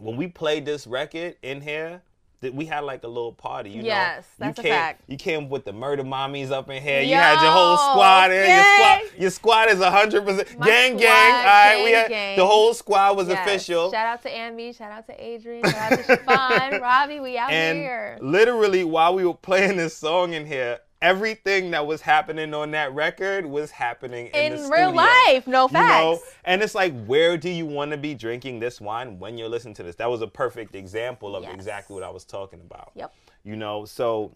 When 0.02 0.18
we 0.18 0.28
played 0.28 0.66
this 0.66 0.88
record 0.88 1.36
in 1.44 1.62
here, 1.62 2.02
that 2.42 2.56
we 2.56 2.66
had 2.66 2.80
like 2.80 3.04
a 3.04 3.08
little 3.08 3.34
party, 3.34 3.70
you 3.70 3.84
know. 3.84 3.88
Yes, 3.88 4.26
that's 4.40 4.58
you 4.58 4.62
a 4.62 4.64
came, 4.64 4.72
fact. 4.74 5.04
You 5.08 5.16
came 5.16 5.48
with 5.48 5.64
the 5.64 5.74
murder 5.74 6.04
mommies 6.04 6.50
up 6.52 6.70
in 6.72 6.82
here. 6.82 7.02
you 7.02 7.14
had 7.14 7.40
your 7.42 7.52
whole 7.52 7.78
squad 7.78 8.32
in. 8.32 8.50
Your 8.50 8.64
squad, 8.64 9.22
your 9.22 9.30
squad 9.30 9.70
is 9.70 9.80
hundred 9.80 10.26
percent 10.26 10.48
gang, 10.60 10.98
gang. 10.98 11.34
All 11.36 11.44
right, 11.44 11.82
we 11.86 11.92
had 11.92 12.10
gang. 12.10 12.38
the 12.38 12.46
whole 12.46 12.74
squad 12.74 13.16
was 13.16 13.28
Yes. 13.28 13.46
official. 13.48 13.92
Shout 13.92 14.08
out 14.08 14.24
to 14.24 14.30
Ambi. 14.30 14.76
Shout 14.76 14.92
out 14.92 15.06
to 15.06 15.24
Adrian. 15.24 15.64
Shout 15.66 15.92
out 15.94 16.00
to 16.00 16.18
Siobhan. 16.18 16.82
Robbie, 16.82 17.20
we 17.20 17.38
out 17.38 17.52
and 17.52 17.78
here. 17.78 18.18
literally 18.22 18.84
while 18.84 19.14
we 19.14 19.24
were 19.24 19.36
playing 19.36 19.78
this 19.78 19.96
song 19.96 20.34
in 20.34 20.48
here 20.48 20.80
everything 21.02 21.72
that 21.72 21.86
was 21.88 22.02
happening 22.02 22.54
on 22.54 22.72
that 22.72 22.94
record 22.94 23.46
was 23.46 23.72
happening 23.72 24.28
in, 24.28 24.54
In 24.54 24.64
the 24.64 24.70
real 24.70 24.90
studio. 24.90 24.92
life, 24.92 25.48
no 25.48 25.68
You 25.68 25.74
know? 25.74 26.16
facts. 26.18 26.36
and 26.46 26.62
it's 26.62 26.76
like 26.76 26.94
where 27.06 27.38
do 27.38 27.50
you 27.50 27.66
want 27.66 27.92
to 27.92 27.98
be 27.98 28.14
drinking 28.14 28.60
this 28.60 28.80
wine 28.80 29.18
when 29.20 29.38
you're 29.38 29.50
listening 29.50 29.74
to 29.76 29.84
this 29.84 29.96
that 29.96 30.10
was 30.10 30.22
a 30.22 30.28
perfect 30.28 30.76
example 30.76 31.36
of 31.36 31.44
Yes. 31.44 31.54
exactly 31.56 31.96
what 31.96 32.04
i 32.04 32.10
was 32.10 32.24
talking 32.24 32.60
about 32.62 32.92
Yep. 32.96 33.14
you 33.44 33.56
know 33.56 33.86
so 33.86 34.32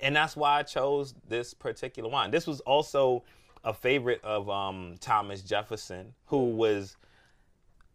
and 0.00 0.14
that's 0.14 0.36
why 0.36 0.60
i 0.60 0.62
chose 0.62 1.14
this 1.28 1.54
particular 1.54 2.08
wine 2.08 2.30
this 2.30 2.46
was 2.46 2.60
also 2.60 3.24
a 3.64 3.74
favorite 3.74 4.20
of 4.24 4.48
um, 4.48 4.94
thomas 5.00 5.42
jefferson 5.42 6.14
who 6.26 6.50
was 6.50 6.96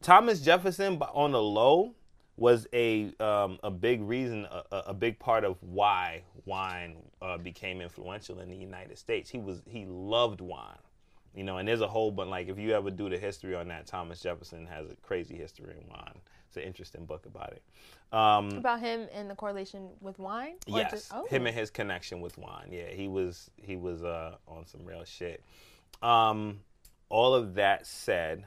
Thomas 0.01 0.39
Jefferson, 0.41 0.97
but 0.97 1.09
on 1.15 1.31
the 1.31 1.41
low, 1.41 1.95
was 2.37 2.67
a 2.73 3.13
um, 3.19 3.59
a 3.63 3.71
big 3.71 4.01
reason, 4.01 4.45
a, 4.45 4.63
a- 4.87 4.93
big 4.93 5.17
part 5.19 5.43
of 5.45 5.57
why 5.61 6.21
wine 6.45 6.97
uh, 7.21 7.37
became 7.37 7.81
influential 7.81 8.39
in 8.39 8.49
the 8.49 8.55
United 8.57 8.97
States. 8.97 9.29
He 9.29 9.37
was 9.39 9.61
he 9.67 9.85
loved 9.85 10.41
wine, 10.41 10.77
you 11.33 11.43
know. 11.43 11.57
And 11.57 11.67
there's 11.67 11.81
a 11.81 11.87
whole 11.87 12.11
bunch. 12.11 12.29
Like 12.29 12.49
if 12.49 12.59
you 12.59 12.73
ever 12.73 12.91
do 12.91 13.09
the 13.09 13.17
history 13.17 13.55
on 13.55 13.67
that, 13.69 13.87
Thomas 13.87 14.19
Jefferson 14.19 14.65
has 14.67 14.89
a 14.89 14.95
crazy 15.01 15.35
history 15.35 15.75
in 15.81 15.87
wine. 15.89 16.19
It's 16.47 16.57
an 16.57 16.63
interesting 16.63 17.05
book 17.05 17.25
about 17.25 17.51
it. 17.53 17.63
Um, 18.15 18.49
About 18.57 18.79
him 18.79 19.07
and 19.13 19.29
the 19.29 19.35
correlation 19.35 19.89
with 19.99 20.19
wine? 20.19 20.55
Yes, 20.67 20.91
just- 20.91 21.11
oh. 21.13 21.25
him 21.27 21.47
and 21.47 21.55
his 21.55 21.69
connection 21.69 22.21
with 22.21 22.37
wine. 22.37 22.67
Yeah, 22.71 22.89
he 22.89 23.07
was 23.07 23.49
he 23.61 23.77
was 23.77 24.03
uh, 24.03 24.35
on 24.47 24.65
some 24.65 24.83
real 24.85 25.03
shit. 25.05 25.43
Um, 26.01 26.59
all 27.09 27.33
of 27.33 27.55
that 27.55 27.87
said, 27.87 28.45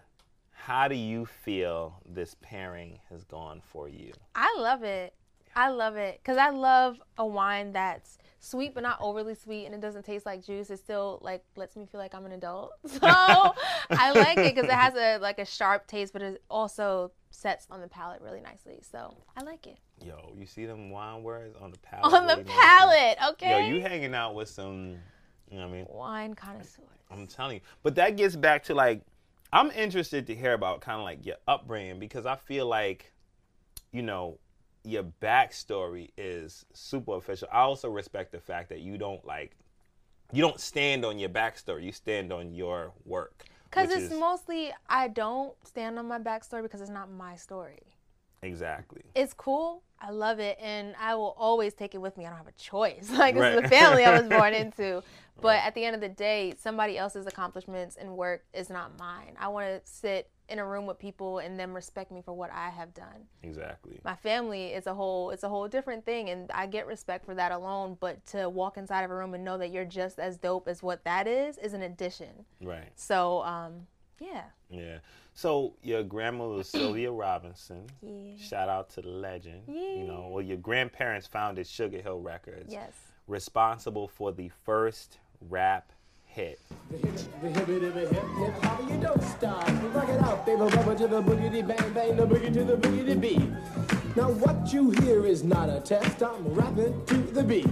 how 0.64 0.88
do 0.88 0.94
you 0.94 1.24
feel 1.26 2.00
this 2.06 2.36
pairing 2.40 2.98
has 3.10 3.24
gone 3.24 3.60
for 3.64 3.88
you? 3.88 4.12
I 4.34 4.54
love 4.58 4.82
it. 4.82 5.14
I 5.56 5.70
love 5.70 5.96
it 5.96 6.20
because 6.22 6.36
I 6.36 6.50
love 6.50 7.00
a 7.16 7.26
wine 7.26 7.72
that's 7.72 8.18
sweet 8.38 8.74
but 8.74 8.82
not 8.84 8.98
overly 9.00 9.34
sweet 9.34 9.66
and 9.66 9.74
it 9.74 9.80
doesn't 9.80 10.04
taste 10.04 10.26
like 10.26 10.44
juice. 10.44 10.70
It 10.70 10.78
still 10.78 11.18
like 11.22 11.42
lets 11.56 11.74
me 11.76 11.86
feel 11.86 12.00
like 12.00 12.14
I'm 12.14 12.26
an 12.26 12.32
adult. 12.32 12.72
So 12.88 13.00
I 13.02 14.12
like 14.12 14.38
it 14.38 14.54
because 14.54 14.68
it 14.68 14.74
has 14.74 14.94
a 14.94 15.18
like 15.18 15.38
a 15.38 15.44
sharp 15.44 15.86
taste, 15.86 16.12
but 16.12 16.22
it 16.22 16.42
also 16.50 17.12
sets 17.30 17.66
on 17.70 17.80
the 17.80 17.88
palate 17.88 18.20
really 18.20 18.40
nicely. 18.40 18.80
So 18.82 19.16
I 19.36 19.42
like 19.42 19.66
it 19.66 19.78
Yo, 20.04 20.32
you 20.38 20.46
see 20.46 20.66
them 20.66 20.90
wine 20.90 21.22
words 21.22 21.56
on 21.60 21.70
the 21.70 21.78
palate? 21.78 22.12
on 22.12 22.26
the 22.26 22.44
palate. 22.44 23.16
Okay. 23.30 23.68
Yo, 23.68 23.74
you 23.74 23.80
hanging 23.80 24.14
out 24.14 24.34
with 24.34 24.48
some, 24.48 24.96
you 25.50 25.58
know 25.58 25.66
what 25.66 25.74
I 25.74 25.76
mean? 25.76 25.86
wine 25.88 26.34
connoisseurs. 26.34 26.86
I'm 27.10 27.26
telling 27.26 27.56
you. 27.56 27.62
But 27.82 27.94
that 27.96 28.16
gets 28.16 28.36
back 28.36 28.62
to 28.64 28.74
like, 28.74 29.00
I'm 29.52 29.70
interested 29.70 30.26
to 30.26 30.34
hear 30.34 30.52
about 30.52 30.80
kind 30.80 30.98
of 30.98 31.04
like 31.04 31.24
your 31.24 31.36
upbringing 31.46 31.98
because 31.98 32.26
I 32.26 32.36
feel 32.36 32.66
like, 32.66 33.12
you 33.92 34.02
know, 34.02 34.38
your 34.84 35.04
backstory 35.22 36.10
is 36.16 36.64
super 36.72 37.16
official. 37.16 37.48
I 37.52 37.60
also 37.60 37.88
respect 37.88 38.32
the 38.32 38.40
fact 38.40 38.68
that 38.68 38.80
you 38.80 38.98
don't 38.98 39.24
like, 39.24 39.56
you 40.32 40.42
don't 40.42 40.60
stand 40.60 41.04
on 41.04 41.18
your 41.18 41.30
backstory. 41.30 41.84
You 41.84 41.92
stand 41.92 42.32
on 42.32 42.54
your 42.54 42.92
work. 43.04 43.44
Because 43.64 43.90
it's 43.90 44.12
is- 44.12 44.18
mostly 44.18 44.72
I 44.88 45.08
don't 45.08 45.54
stand 45.66 45.98
on 45.98 46.06
my 46.06 46.18
backstory 46.18 46.62
because 46.62 46.80
it's 46.80 46.90
not 46.90 47.10
my 47.10 47.36
story. 47.36 47.82
exactly. 48.42 49.02
it's 49.14 49.34
cool. 49.34 49.82
I 50.00 50.10
love 50.10 50.38
it, 50.38 50.58
and 50.60 50.94
I 51.00 51.14
will 51.16 51.34
always 51.36 51.74
take 51.74 51.94
it 51.94 51.98
with 51.98 52.16
me. 52.16 52.24
I 52.24 52.28
don't 52.28 52.38
have 52.38 52.48
a 52.48 52.52
choice. 52.52 53.10
Like 53.18 53.34
this 53.34 53.56
is 53.56 53.62
the 53.62 53.68
family 53.68 54.04
I 54.04 54.18
was 54.20 54.28
born 54.28 54.54
into. 54.62 55.02
But 55.40 55.58
at 55.58 55.74
the 55.74 55.84
end 55.84 55.94
of 55.94 56.00
the 56.00 56.08
day, 56.08 56.54
somebody 56.58 56.98
else's 56.98 57.26
accomplishments 57.26 57.96
and 57.96 58.16
work 58.16 58.44
is 58.52 58.70
not 58.70 58.98
mine. 58.98 59.36
I 59.38 59.48
want 59.48 59.66
to 59.66 59.80
sit 59.84 60.30
in 60.48 60.58
a 60.58 60.66
room 60.66 60.86
with 60.86 60.98
people 60.98 61.38
and 61.38 61.60
them 61.60 61.74
respect 61.74 62.10
me 62.10 62.22
for 62.22 62.32
what 62.32 62.50
I 62.50 62.70
have 62.70 62.94
done. 62.94 63.26
Exactly. 63.42 64.00
My 64.04 64.16
family 64.16 64.68
is 64.68 64.86
a 64.86 64.94
whole 64.94 65.30
it's 65.30 65.42
a 65.42 65.48
whole 65.48 65.68
different 65.68 66.04
thing, 66.04 66.30
and 66.30 66.50
I 66.52 66.66
get 66.66 66.86
respect 66.86 67.24
for 67.24 67.34
that 67.34 67.52
alone. 67.52 67.96
But 68.00 68.24
to 68.26 68.48
walk 68.48 68.76
inside 68.76 69.02
of 69.02 69.10
a 69.10 69.14
room 69.14 69.34
and 69.34 69.44
know 69.44 69.58
that 69.58 69.70
you're 69.70 69.84
just 69.84 70.18
as 70.18 70.36
dope 70.36 70.66
as 70.68 70.82
what 70.82 71.04
that 71.04 71.26
is 71.26 71.58
is 71.58 71.72
an 71.72 71.82
addition. 71.82 72.44
Right. 72.60 72.90
So 72.96 73.42
um, 73.42 73.86
yeah. 74.20 74.44
Yeah. 74.70 74.98
So 75.38 75.74
your 75.84 76.02
grandmother 76.02 76.54
was 76.54 76.68
Sylvia 76.68 77.12
Robinson. 77.12 77.86
Yeah. 78.02 78.32
Shout 78.38 78.68
out 78.68 78.90
to 78.94 79.02
the 79.02 79.08
legend. 79.08 79.62
You 79.68 80.04
know, 80.04 80.30
well, 80.32 80.42
your 80.42 80.56
grandparents 80.56 81.28
founded 81.28 81.64
Sugar 81.68 82.02
Hill 82.02 82.18
Records. 82.18 82.72
Yes. 82.72 82.92
Responsible 83.28 84.08
for 84.08 84.32
the 84.32 84.50
first 84.64 85.18
rap 85.48 85.92
hit. 86.24 86.58
The 86.90 87.50
hippity 87.50 87.88
hip 87.88 88.10
hip 88.10 88.64
hop, 88.64 88.90
you 88.90 88.98
don't 89.00 89.22
stop. 89.22 89.68
Rock 89.94 90.08
it 90.08 90.20
out, 90.22 90.44
baby, 90.44 90.60
rubber 90.60 90.96
to 90.96 91.06
the 91.06 91.22
boogity 91.22 91.64
bang 91.64 91.92
bang, 91.92 92.16
the 92.16 92.26
boogie 92.26 92.52
to 92.52 92.64
the 92.64 92.76
boogity 92.76 93.20
beat. 93.20 94.16
Now 94.16 94.32
what 94.32 94.72
you 94.72 94.90
hear 94.90 95.24
is 95.24 95.44
not 95.44 95.68
a 95.68 95.78
test. 95.78 96.20
I'm 96.20 96.48
rapping 96.48 97.06
to 97.06 97.14
the 97.14 97.44
beat. 97.44 97.68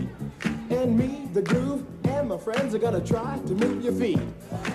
And 0.71 0.97
me, 0.97 1.29
the 1.33 1.43
groove, 1.43 1.85
and 2.27 2.35
my 2.35 2.53
friends 2.53 2.75
are 2.75 2.79
gonna 2.79 3.01
try 3.01 3.39
to 3.47 3.55
move 3.55 3.85
your 3.85 3.93
feet. 3.93 4.19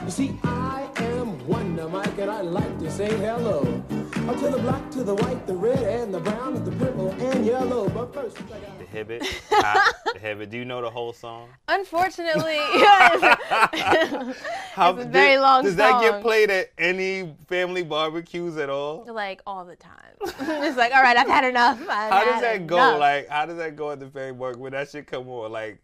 You 0.05 0.09
see, 0.09 0.39
I 0.43 0.87
am 0.95 1.45
Wonder 1.47 1.89
Mike, 1.89 2.17
and 2.17 2.31
I 2.31 2.39
like 2.41 2.79
to 2.79 2.89
say 2.89 3.09
hello. 3.17 3.83
Up 4.29 4.37
to 4.39 4.49
the 4.49 4.59
black, 4.59 4.89
to 4.91 5.03
the 5.03 5.15
white, 5.15 5.45
the 5.47 5.55
red, 5.55 5.79
and 5.79 6.13
the 6.13 6.21
brown, 6.21 6.55
and 6.55 6.65
the 6.65 6.71
purple, 6.71 7.09
and 7.09 7.45
yellow. 7.45 7.89
But 7.89 8.13
first, 8.13 8.37
I 8.37 8.59
got 8.59 8.79
The 8.79 8.85
Hibbit. 8.85 9.27
Hi, 9.49 9.91
the 10.13 10.19
Hibbit. 10.19 10.49
Do 10.49 10.57
you 10.59 10.63
know 10.63 10.81
the 10.81 10.89
whole 10.89 11.11
song? 11.11 11.49
Unfortunately, 11.67 12.55
yes. 12.75 14.37
How, 14.71 14.95
It's 14.95 15.05
a 15.05 15.09
very 15.09 15.37
long 15.37 15.65
Does 15.65 15.75
that 15.75 15.99
get 16.01 16.21
played 16.21 16.49
at 16.51 16.71
any 16.77 17.35
family 17.49 17.83
barbecues 17.83 18.55
at 18.55 18.69
all? 18.69 19.03
like 19.11 19.41
all 19.45 19.65
the 19.65 19.75
time. 19.75 19.93
it's 20.21 20.77
like, 20.77 20.93
all 20.95 21.01
right, 21.01 21.17
I've 21.17 21.27
had 21.27 21.43
enough. 21.43 21.81
I've 21.81 22.11
How 22.13 22.23
does 22.23 22.33
had 22.35 22.43
that 22.43 22.67
go? 22.67 22.97
Like, 22.97 23.27
how 23.27 23.45
does 23.45 23.57
that 23.57 23.75
go 23.75 23.91
at 23.91 23.99
the 23.99 24.07
family 24.07 24.31
work 24.31 24.57
when 24.57 24.71
that 24.71 24.89
shit 24.89 25.05
come 25.07 25.27
on? 25.27 25.51
Like, 25.51 25.81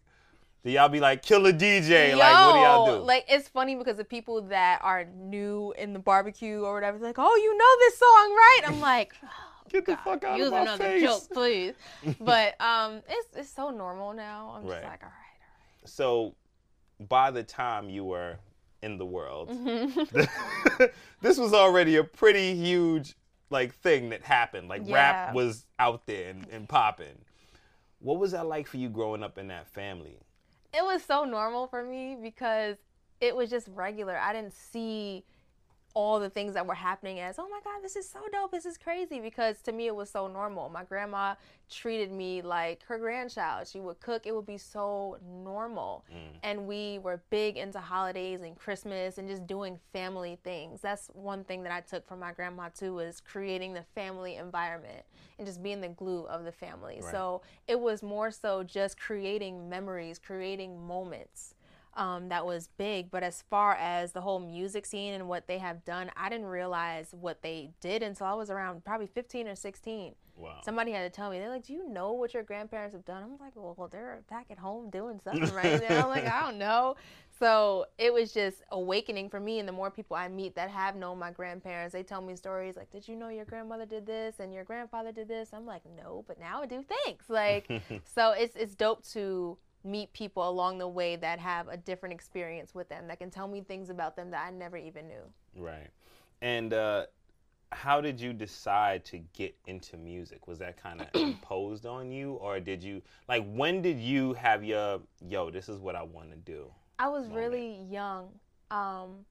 do 0.68 0.74
y'all 0.74 0.90
be 0.90 1.00
like, 1.00 1.22
kill 1.24 1.46
a 1.46 1.54
DJ? 1.54 2.12
Yo, 2.12 2.18
like, 2.18 2.46
what 2.46 2.54
do 2.54 2.60
y'all 2.60 2.86
do? 3.00 3.06
Like 3.06 3.26
it's 3.30 3.48
funny 3.48 3.76
because 3.76 3.96
the 3.96 4.04
people 4.04 4.42
that 4.50 4.80
are 4.84 5.06
new 5.06 5.74
in 5.78 5.94
the 5.94 6.00
barbecue 6.00 6.60
or 6.62 6.74
whatever, 6.74 6.98
like, 7.00 7.16
oh, 7.18 7.36
you 7.38 7.58
know 7.58 7.78
this 7.80 7.98
song, 7.98 8.36
right? 8.36 8.62
I'm 8.68 8.80
like, 8.82 9.14
oh, 9.24 9.28
Get 9.70 9.86
the 9.86 9.94
God, 9.96 10.04
fuck 10.04 10.24
out 10.26 10.38
use 10.38 10.48
of 10.48 10.54
my 10.54 10.62
another 10.62 10.84
face. 10.86 11.02
joke, 11.04 11.24
please. 11.32 11.74
but 12.20 12.60
um, 12.62 13.02
it's 13.08 13.28
it's 13.38 13.50
so 13.50 13.70
normal 13.70 14.14
now. 14.14 14.56
I'm 14.58 14.64
just 14.64 14.74
Right. 14.74 14.84
like, 14.84 15.04
all 15.04 15.10
right, 15.10 15.86
so, 15.86 16.36
by 17.08 17.32
the 17.32 17.44
time 17.44 17.90
you 17.90 18.04
were 18.04 18.36
in 18.84 18.98
the 18.98 19.06
world, 19.06 19.50
Mm-hmm. 19.50 20.84
this 21.22 21.38
was 21.38 21.54
already 21.54 21.96
a 21.96 22.04
pretty 22.04 22.56
huge 22.56 23.16
like 23.50 23.74
thing 23.74 24.10
that 24.10 24.22
happened. 24.24 24.68
Like 24.68 24.82
Yeah. 24.86 24.94
rap 24.96 25.34
was 25.34 25.66
out 25.80 26.06
there 26.08 26.30
and, 26.30 26.46
and 26.52 26.68
popping. 26.68 27.18
What 28.00 28.20
was 28.20 28.32
that 28.34 28.46
like 28.48 28.68
for 28.68 28.76
you 28.78 28.90
growing 28.90 29.24
up 29.24 29.38
in 29.38 29.48
that 29.48 29.68
family? 29.70 30.18
It 30.74 30.84
was 30.84 31.04
so 31.04 31.26
normal 31.26 31.68
for 31.68 31.84
me 31.84 32.18
because 32.22 32.78
it 33.20 33.36
was 33.36 33.50
just 33.50 33.68
regular. 33.70 34.18
I 34.18 34.34
didn't 34.34 34.54
see 34.54 35.24
all 35.98 36.20
the 36.20 36.30
things 36.30 36.54
that 36.54 36.68
were 36.68 36.76
happening 36.76 37.20
as, 37.20 37.40
oh 37.40 37.50
my 37.50 37.60
God, 37.64 37.82
this 37.82 37.96
is 37.96 38.08
so 38.08 38.20
dope. 38.32 38.52
This 38.52 38.68
is 38.68 38.78
crazy. 38.78 39.20
Because 39.20 39.64
to 39.64 39.72
me, 39.72 39.88
it 39.88 39.96
was 39.96 40.12
so 40.12 40.28
normal. 40.28 40.70
My 40.70 40.84
grandma 40.84 41.34
treated 41.72 42.12
me 42.12 42.44
like 42.44 42.84
her 42.84 43.00
grandchild. 43.00 43.68
She 43.68 43.80
would 43.80 44.00
cook, 44.00 44.28
it 44.28 44.36
would 44.36 44.46
be 44.46 44.60
so 44.60 45.18
normal. 45.44 46.06
Mm. 46.14 46.38
And 46.44 46.68
we 46.68 47.00
were 47.00 47.20
big 47.32 47.58
into 47.58 47.80
holidays 47.80 48.42
and 48.42 48.56
Christmas 48.56 49.18
and 49.18 49.28
just 49.28 49.48
doing 49.48 49.80
family 49.92 50.38
things. 50.44 50.82
That's 50.82 51.10
one 51.16 51.44
thing 51.44 51.64
that 51.64 51.72
I 51.72 51.82
took 51.82 52.08
from 52.08 52.20
my 52.20 52.32
grandma 52.32 52.70
too, 52.70 52.94
was 52.94 53.20
creating 53.20 53.74
the 53.74 53.84
family 53.96 54.36
environment 54.36 55.04
and 55.40 55.48
just 55.48 55.64
being 55.64 55.82
the 55.82 55.90
glue 55.90 56.26
of 56.28 56.44
the 56.44 56.52
family. 56.52 57.02
So 57.12 57.42
it 57.68 57.80
was 57.80 58.04
more 58.04 58.30
so 58.30 58.62
just 58.62 59.00
creating 59.00 59.68
memories, 59.68 60.20
creating 60.20 60.80
moments 60.86 61.56
um, 61.98 62.30
that 62.30 62.46
was 62.46 62.70
big. 62.78 63.12
But 63.12 63.24
as 63.24 63.44
far 63.50 63.76
as 63.76 64.14
the 64.14 64.22
whole 64.22 64.40
music 64.40 64.86
scene 64.86 65.14
and 65.14 65.28
what 65.28 65.48
they 65.48 65.58
have 65.58 65.84
done, 65.84 66.12
I 66.16 66.30
didn't 66.30 66.46
realize 66.46 67.10
what 67.12 67.42
they 67.42 67.72
did 67.82 68.04
until 68.04 68.28
I 68.28 68.34
was 68.34 68.50
around 68.50 68.86
probably 68.86 69.08
15 69.08 69.48
or 69.48 69.56
16. 69.56 70.16
Wow. 70.38 70.60
Somebody 70.64 70.92
had 70.92 71.02
to 71.02 71.10
tell 71.10 71.32
me. 71.32 71.40
They're 71.40 71.50
like, 71.50 71.66
"Do 71.66 71.74
you 71.74 71.90
know 71.90 72.12
what 72.14 72.34
your 72.34 72.44
grandparents 72.44 72.94
have 72.94 73.04
done?" 73.06 73.24
I'm 73.24 73.38
like, 73.40 73.54
"Well, 73.56 73.90
they're 73.92 74.22
back 74.30 74.46
at 74.52 74.60
home 74.60 74.92
doing 74.92 75.20
something 75.24 75.52
right 75.56 75.82
now." 75.90 76.04
I'm 76.04 76.10
like, 76.10 76.28
"I 76.28 76.42
don't 76.42 76.60
know." 76.60 76.96
So 77.40 77.86
it 77.98 78.14
was 78.14 78.34
just 78.34 78.62
awakening 78.70 79.30
for 79.30 79.40
me. 79.40 79.58
And 79.58 79.68
the 79.68 79.74
more 79.74 79.90
people 79.90 80.16
I 80.16 80.28
meet 80.28 80.56
that 80.56 80.70
have 80.70 80.96
known 80.96 81.18
my 81.18 81.32
grandparents, 81.32 81.94
they 81.94 82.04
tell 82.04 82.22
me 82.22 82.36
stories 82.36 82.76
like, 82.78 82.92
"Did 82.92 83.08
you 83.08 83.16
know 83.16 83.30
your 83.30 83.46
grandmother 83.46 83.88
did 83.88 84.06
this 84.06 84.36
and 84.40 84.54
your 84.54 84.64
grandfather 84.64 85.12
did 85.12 85.28
this?" 85.28 85.50
I'm 85.54 85.66
like, 85.66 85.82
"No, 85.98 86.24
but 86.28 86.40
now 86.40 86.62
I 86.62 86.68
do." 86.68 86.86
Thanks. 87.04 87.28
Like, 87.32 87.68
so 88.06 88.32
it's 88.32 88.56
it's 88.56 88.76
dope 88.76 89.04
to 89.08 89.58
meet 89.84 90.12
people 90.14 90.50
along 90.50 90.78
the 90.78 90.88
way 90.88 91.16
that 91.16 91.40
have 91.40 91.68
a 91.68 91.78
different 91.78 92.14
experience 92.14 92.76
with 92.76 92.90
them 92.90 93.08
that 93.08 93.20
can 93.20 93.30
tell 93.30 93.48
me 93.48 93.62
things 93.62 93.90
about 93.90 94.16
them 94.16 94.32
that 94.32 94.46
I 94.46 94.52
never 94.52 94.78
even 94.78 95.08
knew. 95.08 95.24
Right. 95.56 95.90
And 96.42 96.74
uh, 96.74 97.06
how 97.72 98.02
did 98.02 98.20
you 98.20 98.34
decide 98.34 99.04
to 99.06 99.20
get 99.34 99.56
into 99.66 99.98
music? 99.98 100.48
Was 100.48 100.60
that 100.60 100.82
kind 100.82 101.02
of 101.02 101.08
imposed 101.14 101.86
on 101.86 102.12
you, 102.12 102.34
or 102.34 102.60
did 102.60 102.84
you 102.84 103.02
like 103.28 103.46
when 103.52 103.82
did 103.82 104.00
you 104.00 104.34
have 104.34 104.64
your 104.64 105.02
yo? 105.28 105.50
This 105.50 105.70
is 105.70 105.80
what 105.80 105.96
I 105.96 106.04
want 106.04 106.32
to 106.32 106.38
do. 106.38 106.72
I 107.00 107.08
was 107.10 107.28
really 107.28 107.82
young. 107.90 108.30
Um, 108.72 109.26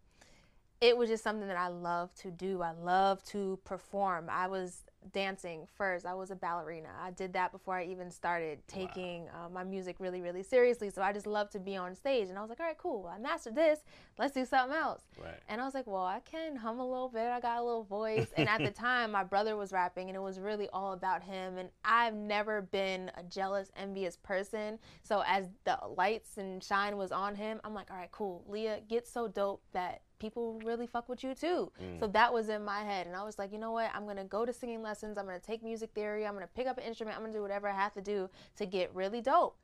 it 0.81 0.97
was 0.97 1.09
just 1.09 1.25
something 1.25 1.49
that 1.49 1.57
I 1.57 1.69
love 1.69 2.15
to 2.17 2.31
do. 2.31 2.63
I 2.63 2.73
love 2.73 3.23
to 3.27 3.59
perform. 3.65 4.27
I 4.31 4.47
was 4.47 4.83
dancing 5.13 5.67
first. 5.77 6.05
I 6.07 6.15
was 6.15 6.31
a 6.31 6.37
ballerina. 6.37 6.89
I 7.01 7.11
did 7.11 7.33
that 7.35 7.53
before 7.53 7.77
I 7.77 7.85
even 7.85 8.11
started 8.11 8.59
taking 8.67 9.29
uh, 9.29 9.49
my 9.49 9.65
music 9.65 9.97
really, 9.99 10.21
really 10.21 10.43
seriously. 10.43 10.91
So 10.91 11.03
I 11.03 11.13
just 11.13 11.27
love 11.27 11.51
to 11.51 11.59
be 11.59 11.77
on 11.77 11.95
stage. 11.95 12.29
And 12.29 12.39
I 12.39 12.41
was 12.41 12.51
like, 12.51 12.61
all 12.61 12.67
right, 12.67 12.79
cool. 12.79 13.11
I 13.13 13.19
mastered 13.19 13.55
this. 13.55 13.81
Let's 14.19 14.35
do 14.35 14.45
something 14.45 14.77
else. 14.77 15.03
Right. 15.23 15.35
And 15.49 15.61
I 15.61 15.65
was 15.65 15.75
like, 15.75 15.87
well, 15.87 16.05
I 16.05 16.21
can 16.21 16.57
hum 16.57 16.79
a 16.79 16.87
little 16.87 17.09
bit. 17.09 17.27
I 17.27 17.41
got 17.41 17.59
a 17.59 17.65
little 17.65 17.85
voice. 17.85 18.29
And 18.37 18.49
at 18.49 18.59
the 18.59 18.71
time, 18.71 19.13
my 19.13 19.25
brother 19.25 19.57
was 19.57 19.73
rapping, 19.73 20.09
and 20.09 20.17
it 20.17 20.23
was 20.23 20.41
really 20.41 20.69
all 20.73 20.93
about 20.93 21.23
him. 21.23 21.59
And 21.59 21.69
I've 21.85 22.15
never 22.15 22.63
been 22.63 23.11
a 23.17 23.23
jealous, 23.23 23.71
envious 23.77 24.17
person. 24.17 24.79
So 25.03 25.23
as 25.27 25.49
the 25.65 25.79
lights 25.97 26.39
and 26.39 26.63
shine 26.63 26.97
was 26.97 27.13
on 27.13 27.35
him, 27.35 27.61
I'm 27.65 27.75
like, 27.75 27.91
all 27.91 27.97
right, 27.97 28.11
cool. 28.11 28.45
Leah, 28.49 28.81
get 28.89 29.07
so 29.07 29.29
dope 29.29 29.63
that 29.73 30.03
people 30.19 30.61
really 30.65 30.87
fuck 30.87 31.09
with 31.09 31.23
you 31.23 31.35
too. 31.35 31.71
So 32.01 32.07
that 32.09 32.33
was 32.33 32.49
in 32.49 32.65
my 32.65 32.81
head. 32.83 33.07
And 33.07 33.15
I 33.15 33.23
was 33.25 33.39
like, 33.39 33.53
you 33.53 33.59
know 33.59 33.73
what? 33.73 33.91
I'm 33.95 34.05
going 34.05 34.17
to 34.17 34.25
go 34.25 34.45
to 34.45 34.53
singing 34.53 34.83
lessons. 34.83 35.19
I'm 35.19 35.27
going 35.27 35.39
to 35.39 35.47
take 35.47 35.63
music 35.63 35.91
theory. 35.95 36.27
I'm 36.27 36.35
going 36.35 36.45
to 36.45 36.53
pick 36.55 36.67
up 36.67 36.79
an 36.79 36.85
instrument. 36.85 37.17
I'm 37.17 37.23
going 37.23 37.33
to 37.33 37.39
do 37.39 37.43
whatever 37.43 37.69
I 37.69 37.75
have 37.75 37.95
to 37.95 38.01
do 38.01 38.29
to 38.57 38.67
get 38.67 38.95
really 38.95 39.21
dope. 39.21 39.57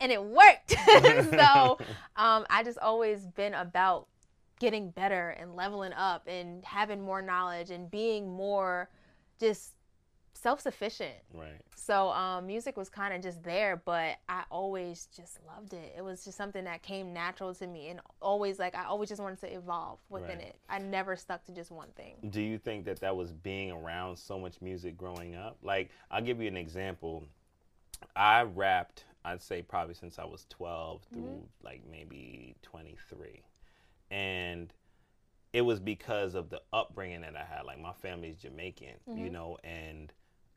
And 0.00 0.12
it 0.12 0.22
worked. 0.22 0.70
so 1.30 1.78
um, 2.16 2.46
I 2.50 2.62
just 2.64 2.78
always 2.78 3.26
been 3.26 3.54
about 3.54 4.08
getting 4.58 4.90
better 4.90 5.30
and 5.30 5.54
leveling 5.54 5.92
up 5.92 6.26
and 6.26 6.64
having 6.64 7.02
more 7.02 7.22
knowledge 7.22 7.70
and 7.70 7.90
being 7.90 8.28
more 8.28 8.88
just 9.38 9.72
self-sufficient 10.46 11.14
Right. 11.34 11.60
so 11.74 12.10
um, 12.10 12.46
music 12.46 12.76
was 12.76 12.88
kind 12.88 13.12
of 13.12 13.20
just 13.20 13.42
there 13.42 13.82
but 13.84 14.16
i 14.28 14.44
always 14.48 15.08
just 15.16 15.38
loved 15.44 15.72
it 15.72 15.92
it 15.98 16.02
was 16.02 16.24
just 16.24 16.38
something 16.38 16.62
that 16.64 16.82
came 16.82 17.12
natural 17.12 17.52
to 17.54 17.66
me 17.66 17.88
and 17.88 18.00
always 18.22 18.58
like 18.60 18.76
i 18.76 18.84
always 18.84 19.08
just 19.08 19.20
wanted 19.20 19.40
to 19.40 19.52
evolve 19.52 19.98
within 20.08 20.38
Right. 20.38 20.46
it 20.48 20.56
i 20.68 20.78
never 20.78 21.16
stuck 21.16 21.44
to 21.46 21.52
just 21.52 21.72
one 21.72 21.88
thing 21.96 22.14
Do 22.30 22.40
you 22.40 22.58
think 22.58 22.84
that 22.84 23.00
that 23.00 23.16
was 23.16 23.32
being 23.32 23.72
around 23.72 24.16
so 24.16 24.38
much 24.38 24.60
music 24.60 24.96
growing 24.96 25.34
up? 25.34 25.56
Like, 25.62 25.90
I'll 26.12 26.22
give 26.22 26.40
you 26.40 26.46
an 26.48 26.56
example. 26.56 27.24
I 28.14 28.42
rapped, 28.42 29.04
I'd 29.24 29.42
say 29.42 29.62
probably 29.62 29.94
since 29.94 30.18
I 30.18 30.24
was 30.24 30.46
12 30.50 31.02
through 31.12 31.42
like 31.62 31.82
maybe 31.90 32.54
23. 32.62 33.42
And 34.10 34.72
it 35.52 35.62
was 35.62 35.80
because 35.80 36.34
of 36.34 36.50
the 36.50 36.60
upbringing 36.72 37.22
that 37.22 37.34
I 37.36 37.44
had. 37.44 37.64
Like, 37.64 37.80
my 37.80 37.92
family's 37.92 38.36
Jamaican, 38.36 38.96
you 39.14 39.30
know, 39.30 39.56
and 39.64 40.12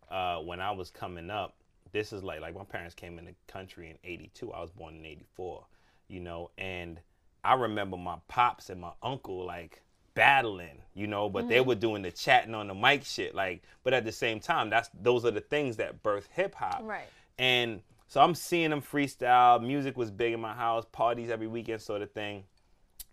uh, 0.09 0.37
when 0.37 0.59
I 0.59 0.71
was 0.71 0.89
coming 0.89 1.29
up, 1.29 1.55
this 1.91 2.13
is 2.13 2.23
like, 2.23 2.41
like 2.41 2.55
my 2.55 2.63
parents 2.63 2.95
came 2.95 3.17
in 3.19 3.25
the 3.25 3.35
country 3.47 3.89
in 3.89 3.97
82. 4.03 4.51
I 4.51 4.61
was 4.61 4.71
born 4.71 4.95
in 4.95 5.05
84, 5.05 5.65
you 6.07 6.19
know, 6.19 6.51
and 6.57 6.99
I 7.43 7.53
remember 7.53 7.97
my 7.97 8.17
pops 8.27 8.69
and 8.69 8.81
my 8.81 8.91
uncle, 9.01 9.45
like, 9.45 9.81
battling, 10.13 10.81
you 10.93 11.07
know, 11.07 11.29
but 11.29 11.47
they 11.47 11.61
were 11.61 11.75
doing 11.75 12.01
the 12.01 12.11
chatting 12.11 12.53
on 12.53 12.67
the 12.67 12.73
mic 12.73 13.05
shit. 13.05 13.33
Like, 13.33 13.63
but 13.83 13.93
at 13.93 14.03
the 14.03 14.11
same 14.11 14.41
time, 14.41 14.69
that's 14.69 14.89
those 15.01 15.23
are 15.23 15.31
the 15.31 15.41
things 15.41 15.77
that 15.77 16.03
birth 16.03 16.27
hip 16.33 16.55
hop. 16.55 16.81
Right. 16.83 17.07
And 17.37 17.81
so 18.07 18.21
I'm 18.21 18.35
seeing 18.35 18.71
them 18.71 18.81
freestyle. 18.81 19.65
Music 19.65 19.97
was 19.97 20.11
big 20.11 20.33
in 20.33 20.41
my 20.41 20.53
house, 20.53 20.83
parties 20.91 21.29
every 21.29 21.47
weekend, 21.47 21.81
sort 21.81 22.01
of 22.01 22.11
thing. 22.11 22.43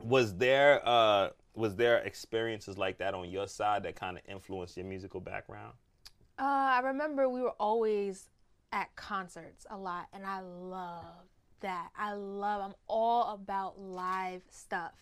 Was 0.02 0.34
there 0.34 0.82
uh 0.84 1.30
was 1.54 1.76
there 1.76 1.98
experiences 1.98 2.76
like 2.76 2.98
that 2.98 3.14
on 3.14 3.30
your 3.30 3.46
side 3.46 3.84
that 3.84 3.94
kind 3.94 4.18
of 4.18 4.24
influenced 4.28 4.76
your 4.76 4.86
musical 4.86 5.20
background? 5.20 5.74
Uh, 6.38 6.42
i 6.42 6.80
remember 6.84 7.28
we 7.28 7.40
were 7.40 7.54
always 7.60 8.28
at 8.72 8.94
concerts 8.96 9.66
a 9.70 9.76
lot 9.76 10.06
and 10.12 10.24
i 10.26 10.40
love 10.40 11.04
that 11.60 11.88
i 11.98 12.12
love 12.12 12.60
i'm 12.62 12.74
all 12.88 13.34
about 13.34 13.80
live 13.80 14.42
stuff 14.50 14.92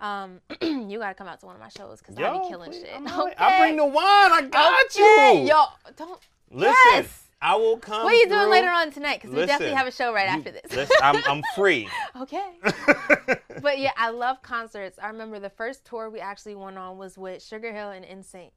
um, 0.00 0.40
you 0.62 0.98
gotta 0.98 1.14
come 1.14 1.28
out 1.28 1.38
to 1.40 1.46
one 1.46 1.54
of 1.54 1.60
my 1.62 1.68
shows 1.68 2.00
because 2.00 2.16
I 2.18 2.32
be 2.32 2.48
killing 2.48 2.72
please, 2.72 2.82
shit. 2.82 3.00
Right. 3.02 3.34
I 3.38 3.58
bring 3.60 3.76
the 3.76 3.84
wine. 3.84 3.94
I 4.32 4.48
got 4.50 4.84
Okay, 4.86 5.42
you. 5.44 5.48
Yo, 5.48 5.64
don't. 5.96 6.20
Listen, 6.50 6.74
Yes. 6.90 7.22
I 7.40 7.54
will 7.54 7.76
come. 7.78 8.02
What 8.02 8.12
are 8.12 8.16
you 8.16 8.28
doing 8.28 8.50
later 8.50 8.66
on 8.68 8.90
tonight? 8.90 9.20
Because 9.22 9.30
we 9.34 9.46
definitely 9.46 9.76
have 9.76 9.86
a 9.86 9.92
show 9.92 10.12
right 10.12 10.28
you- 10.28 10.38
after 10.38 10.50
this. 10.50 10.72
listen, 10.74 10.96
I'm, 11.00 11.22
I'm 11.24 11.42
free. 11.54 11.88
okay. 12.20 12.58
but 13.62 13.78
yeah, 13.78 13.92
I 13.96 14.10
love 14.10 14.42
concerts. 14.42 14.98
I 15.00 15.06
remember 15.06 15.38
the 15.38 15.50
first 15.50 15.84
tour 15.86 16.10
we 16.10 16.18
actually 16.18 16.56
went 16.56 16.76
on 16.76 16.98
was 16.98 17.16
with 17.16 17.40
Sugar 17.40 17.72
Hill 17.72 17.90
and 17.90 18.04
NSYNC. 18.04 18.50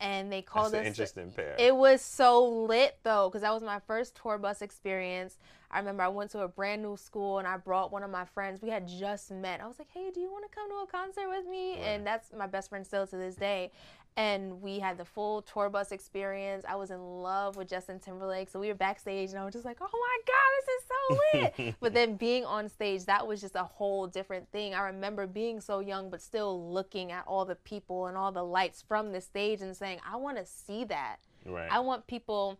And 0.00 0.32
they 0.32 0.42
called 0.42 0.72
That's 0.72 0.82
us. 0.82 0.86
interesting 0.86 1.32
pair. 1.32 1.56
It 1.58 1.74
was 1.74 2.00
so 2.00 2.44
lit 2.44 2.98
though, 3.02 3.28
because 3.28 3.42
that 3.42 3.52
was 3.52 3.62
my 3.62 3.80
first 3.80 4.14
tour 4.14 4.38
bus 4.38 4.62
experience. 4.62 5.36
I 5.70 5.80
remember 5.80 6.02
I 6.02 6.08
went 6.08 6.30
to 6.30 6.40
a 6.40 6.48
brand 6.48 6.82
new 6.82 6.96
school 6.96 7.38
and 7.38 7.46
I 7.46 7.56
brought 7.58 7.92
one 7.92 8.02
of 8.02 8.10
my 8.10 8.24
friends. 8.24 8.62
We 8.62 8.70
had 8.70 8.88
just 8.88 9.30
met. 9.30 9.60
I 9.60 9.66
was 9.66 9.78
like, 9.78 9.88
"Hey, 9.92 10.10
do 10.10 10.20
you 10.20 10.30
want 10.30 10.50
to 10.50 10.54
come 10.54 10.70
to 10.70 10.76
a 10.76 10.86
concert 10.86 11.28
with 11.28 11.46
me?" 11.46 11.74
And 11.74 12.06
that's 12.06 12.32
my 12.32 12.46
best 12.46 12.70
friend 12.70 12.86
still 12.86 13.06
to 13.06 13.16
this 13.16 13.34
day. 13.34 13.70
And 14.18 14.60
we 14.60 14.80
had 14.80 14.98
the 14.98 15.04
full 15.04 15.42
tour 15.42 15.70
bus 15.70 15.92
experience. 15.92 16.64
I 16.68 16.74
was 16.74 16.90
in 16.90 17.00
love 17.00 17.56
with 17.56 17.68
Justin 17.68 18.00
Timberlake, 18.00 18.48
so 18.48 18.58
we 18.58 18.66
were 18.66 18.74
backstage, 18.74 19.30
and 19.30 19.38
I 19.38 19.44
was 19.44 19.52
just 19.52 19.64
like, 19.64 19.78
"Oh 19.80 19.88
my 19.92 20.18
god, 20.26 20.50
this 20.58 20.74
is 20.74 21.56
so 21.56 21.62
lit!" 21.64 21.74
but 21.80 21.94
then 21.94 22.16
being 22.16 22.44
on 22.44 22.68
stage, 22.68 23.04
that 23.04 23.24
was 23.24 23.40
just 23.40 23.54
a 23.54 23.62
whole 23.62 24.08
different 24.08 24.50
thing. 24.50 24.74
I 24.74 24.80
remember 24.86 25.28
being 25.28 25.60
so 25.60 25.78
young, 25.78 26.10
but 26.10 26.20
still 26.20 26.68
looking 26.68 27.12
at 27.12 27.28
all 27.28 27.44
the 27.44 27.54
people 27.54 28.06
and 28.06 28.16
all 28.16 28.32
the 28.32 28.42
lights 28.42 28.82
from 28.82 29.12
the 29.12 29.20
stage 29.20 29.62
and 29.62 29.76
saying, 29.76 30.00
"I 30.04 30.16
want 30.16 30.36
to 30.36 30.44
see 30.44 30.82
that. 30.86 31.18
Right. 31.46 31.70
I 31.70 31.78
want 31.78 32.06
people." 32.08 32.58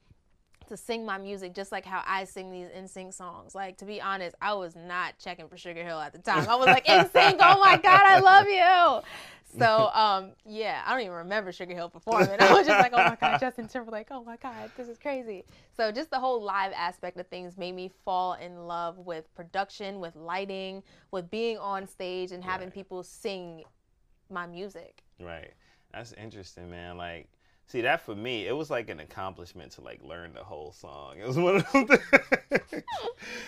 To 0.68 0.76
sing 0.76 1.06
my 1.06 1.16
music 1.16 1.54
just 1.54 1.72
like 1.72 1.86
how 1.86 2.02
I 2.04 2.24
sing 2.24 2.50
these 2.50 2.68
NSYNC 2.68 3.14
songs. 3.14 3.54
Like 3.54 3.78
to 3.78 3.86
be 3.86 4.02
honest, 4.02 4.36
I 4.38 4.52
was 4.52 4.76
not 4.76 5.18
checking 5.18 5.48
for 5.48 5.56
Sugar 5.56 5.82
Hill 5.82 5.98
at 5.98 6.12
the 6.12 6.18
time. 6.18 6.46
I 6.46 6.56
was 6.56 6.66
like 6.66 6.84
NSYNC, 6.86 7.36
oh 7.40 7.58
my 7.58 7.78
god, 7.78 8.02
I 8.04 8.20
love 8.20 8.46
you. 8.46 9.02
So 9.58 9.88
um, 9.94 10.32
yeah, 10.44 10.82
I 10.86 10.92
don't 10.92 11.00
even 11.00 11.12
remember 11.14 11.52
Sugar 11.52 11.74
Hill 11.74 11.88
performing. 11.88 12.36
I 12.38 12.52
was 12.52 12.66
just 12.66 12.78
like, 12.78 12.92
oh 12.94 13.02
my 13.08 13.16
god, 13.16 13.40
Justin 13.40 13.66
Timberlake, 13.66 14.08
oh 14.10 14.22
my 14.22 14.36
god, 14.36 14.70
this 14.76 14.88
is 14.88 14.98
crazy. 14.98 15.44
So 15.76 15.90
just 15.90 16.10
the 16.10 16.18
whole 16.20 16.42
live 16.42 16.72
aspect 16.76 17.18
of 17.18 17.26
things 17.28 17.56
made 17.56 17.74
me 17.74 17.90
fall 18.04 18.34
in 18.34 18.66
love 18.66 18.98
with 18.98 19.34
production, 19.34 20.00
with 20.00 20.14
lighting, 20.16 20.82
with 21.10 21.30
being 21.30 21.56
on 21.58 21.86
stage 21.86 22.30
and 22.32 22.44
having 22.44 22.66
Right. 22.68 22.74
people 22.74 23.02
sing 23.02 23.64
my 24.30 24.46
music. 24.46 25.02
Right. 25.18 25.52
That's 25.92 26.12
interesting, 26.12 26.68
man. 26.70 26.98
Like, 26.98 27.28
see 27.68 27.82
that 27.82 28.00
for 28.00 28.14
me, 28.14 28.46
it 28.46 28.56
was 28.56 28.70
like 28.70 28.88
an 28.88 28.98
accomplishment 29.00 29.72
to 29.72 29.82
like 29.82 30.00
learn 30.02 30.32
the 30.34 30.42
whole 30.42 30.72
song. 30.72 31.16
It 31.22 31.26
was 31.26 31.36
one 31.36 31.56
of 31.56 31.72
them. 31.72 31.86
Things. 32.68 32.82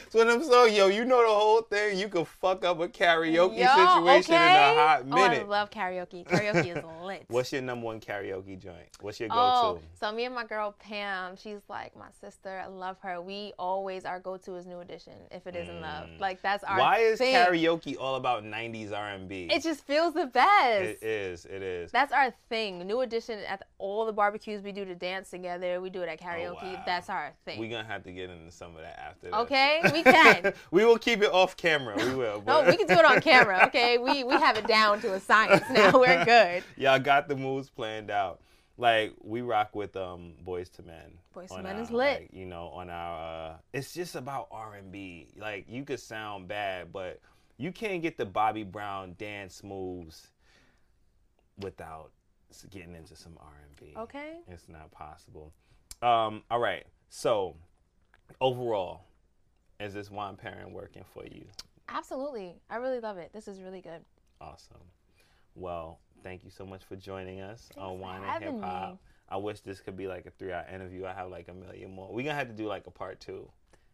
it's 0.07 0.15
one 0.15 0.29
of 0.29 0.41
them 0.41 0.45
songs, 0.49 0.73
yo. 0.73 0.89
You 0.89 1.05
know 1.05 1.23
the 1.23 1.35
whole 1.35 1.63
thing. 1.63 1.99
You 1.99 2.09
could 2.09 2.27
fuck 2.27 2.65
up 2.65 2.81
a 2.81 2.89
karaoke 2.89 3.59
Yo, 3.59 3.67
situation 3.67 4.35
in 4.35 4.41
a 4.43 4.75
hot 4.75 5.05
Oh, 5.11 5.17
I 5.23 5.29
minute. 5.29 5.49
love 5.49 5.71
karaoke. 5.71 6.27
Karaoke 6.27 6.77
is 6.77 6.85
lit. 7.03 7.25
What's 7.29 7.53
your 7.53 7.63
number 7.63 7.87
one 7.87 8.01
karaoke 8.01 8.59
joint? 8.59 8.89
What's 9.01 9.19
your 9.21 9.31
go-to? 9.31 9.41
Oh, 9.41 9.81
so 9.99 10.13
me 10.13 10.25
and 10.27 10.35
my 10.35 10.45
girl 10.45 10.75
Pam, 10.79 11.37
she's 11.37 11.61
like 11.69 11.97
my 11.97 12.09
sister. 12.21 12.63
I 12.63 12.67
love 12.69 12.99
her. 13.03 13.21
We 13.21 13.53
always 13.59 14.05
our 14.05 14.21
go-to 14.21 14.57
is 14.57 14.67
New 14.67 14.81
Edition. 14.81 15.15
If 15.31 15.47
it 15.47 15.57
isn't 15.57 15.81
love, 15.81 16.09
like 16.19 16.43
that's 16.43 16.63
our. 16.65 16.77
Mm. 16.77 16.81
Why 16.81 16.99
is 16.99 17.19
thing. 17.19 17.35
karaoke 17.35 17.97
all 17.99 18.17
about 18.17 18.45
'90s 18.45 18.93
R&B? 18.93 19.49
It 19.51 19.63
just 19.63 19.87
feels 19.87 20.13
the 20.15 20.27
best. 20.27 20.83
It 20.83 21.03
is. 21.03 21.47
It 21.47 21.63
is. 21.63 21.91
That's 21.91 22.13
our 22.13 22.33
thing. 22.49 22.87
New 22.87 23.01
Edition 23.01 23.39
at 23.49 23.63
all 23.79 24.10
the 24.11 24.17
barbecues 24.17 24.61
we 24.63 24.73
do 24.73 24.85
to 24.85 24.95
dance 24.97 25.31
together. 25.31 25.81
We 25.81 25.89
do 25.89 26.03
it 26.03 26.09
at 26.09 26.21
karaoke. 26.21 26.57
Oh, 26.63 26.73
wow. 26.73 26.83
That's 26.85 27.09
our 27.09 27.33
thing. 27.45 27.61
We're 27.61 27.71
gonna 27.71 27.87
have 27.87 28.03
to 28.03 28.13
get 28.13 28.29
into 28.29 28.51
some 28.51 28.75
of 28.75 28.83
that 28.83 28.99
after. 28.99 29.27
this. 29.27 29.35
Okay, 29.35 29.81
we 29.93 30.03
can. 30.05 30.53
we 30.73 30.85
will 30.85 30.99
keep 30.99 31.23
it 31.23 31.31
off 31.33 31.57
camera. 31.57 31.95
We 31.97 32.17
will. 32.17 32.43
no, 32.45 32.65
we 32.65 32.77
can 32.77 32.89
do 32.89 32.95
it 32.95 33.05
on 33.05 33.21
camera. 33.21 33.59
Okay, 33.71 33.99
we 33.99 34.25
we 34.25 34.35
have 34.35 34.57
it 34.57 34.67
down 34.67 35.01
to 35.03 35.13
a 35.15 35.21
science 35.21 35.65
now. 35.71 35.93
We're 35.99 36.25
good. 36.25 36.65
Y'all 36.77 36.99
got 36.99 37.29
the 37.29 37.37
moves 37.37 37.71
planned 37.71 38.11
out. 38.11 38.41
Like 38.77 39.15
we 39.23 39.43
rock 39.43 39.77
with 39.77 39.97
um 39.97 40.33
Boyz 40.45 40.71
II 40.79 40.87
Men. 40.87 41.13
Boyz 41.37 41.53
II 41.53 41.59
on 41.59 41.63
Men 41.63 41.77
our, 41.77 41.83
is 41.83 41.91
lit. 41.91 42.21
like, 42.23 42.31
you 42.33 42.47
know, 42.47 42.67
on 42.69 42.91
our 42.91 43.51
uh 43.53 43.57
it's 43.73 43.95
just 43.95 44.17
about 44.17 44.49
R 44.51 44.75
and 44.75 44.91
B. 44.91 45.29
Like 45.37 45.67
you 45.69 45.85
could 45.85 46.01
sound 46.01 46.49
bad, 46.49 46.93
but 46.93 47.21
you 47.59 47.71
can't 47.71 48.03
get 48.03 48.17
the 48.17 48.25
Bobby 48.27 48.65
Brown 48.65 49.15
dance 49.19 49.63
moves 49.63 50.29
without 51.59 52.11
getting 52.71 52.95
into 52.95 53.17
some 53.17 53.33
R 53.39 53.53
and 53.67 53.77
B. 53.77 53.95
Okay. 53.97 54.39
It's 54.49 54.69
not 54.69 54.91
possible. 54.91 55.53
Um, 56.03 56.43
all 56.51 56.61
right. 56.61 56.87
So 57.09 57.57
overall, 58.41 59.03
is 59.79 59.95
this 59.95 60.11
wine 60.11 60.37
pairing 60.37 60.73
working 60.73 61.05
for 61.13 61.25
you? 61.25 61.45
Absolutely. 61.89 62.55
I 62.69 62.77
really 62.77 63.01
love 63.01 63.17
it. 63.17 63.33
This 63.33 63.49
is 63.49 63.61
really 63.61 63.81
good. 63.81 64.05
Awesome. 64.41 64.77
Well, 65.55 65.99
thank 66.23 66.45
you 66.45 66.51
so 66.51 66.65
much 66.65 66.85
for 66.85 66.97
joining 66.97 67.41
us 67.41 67.69
Thanks 67.75 67.79
on 67.79 67.99
Wine 67.99 68.23
and 68.23 68.45
Hip 68.45 68.61
Hop. 68.63 68.99
I 69.29 69.37
wish 69.37 69.61
this 69.61 69.81
could 69.81 69.97
be 69.97 70.07
like 70.09 70.27
a 70.27 70.31
three 70.31 70.53
hour 70.53 70.67
interview. 70.73 71.07
I 71.07 71.13
have 71.13 71.31
like 71.31 71.49
a 71.49 71.55
million 71.55 71.93
more. 71.93 72.13
We're 72.13 72.25
gonna 72.25 72.35
have 72.35 72.49
to 72.49 72.55
do 72.55 72.67
like 72.67 72.87
a 72.87 72.91
part 72.91 73.21
two. 73.21 73.49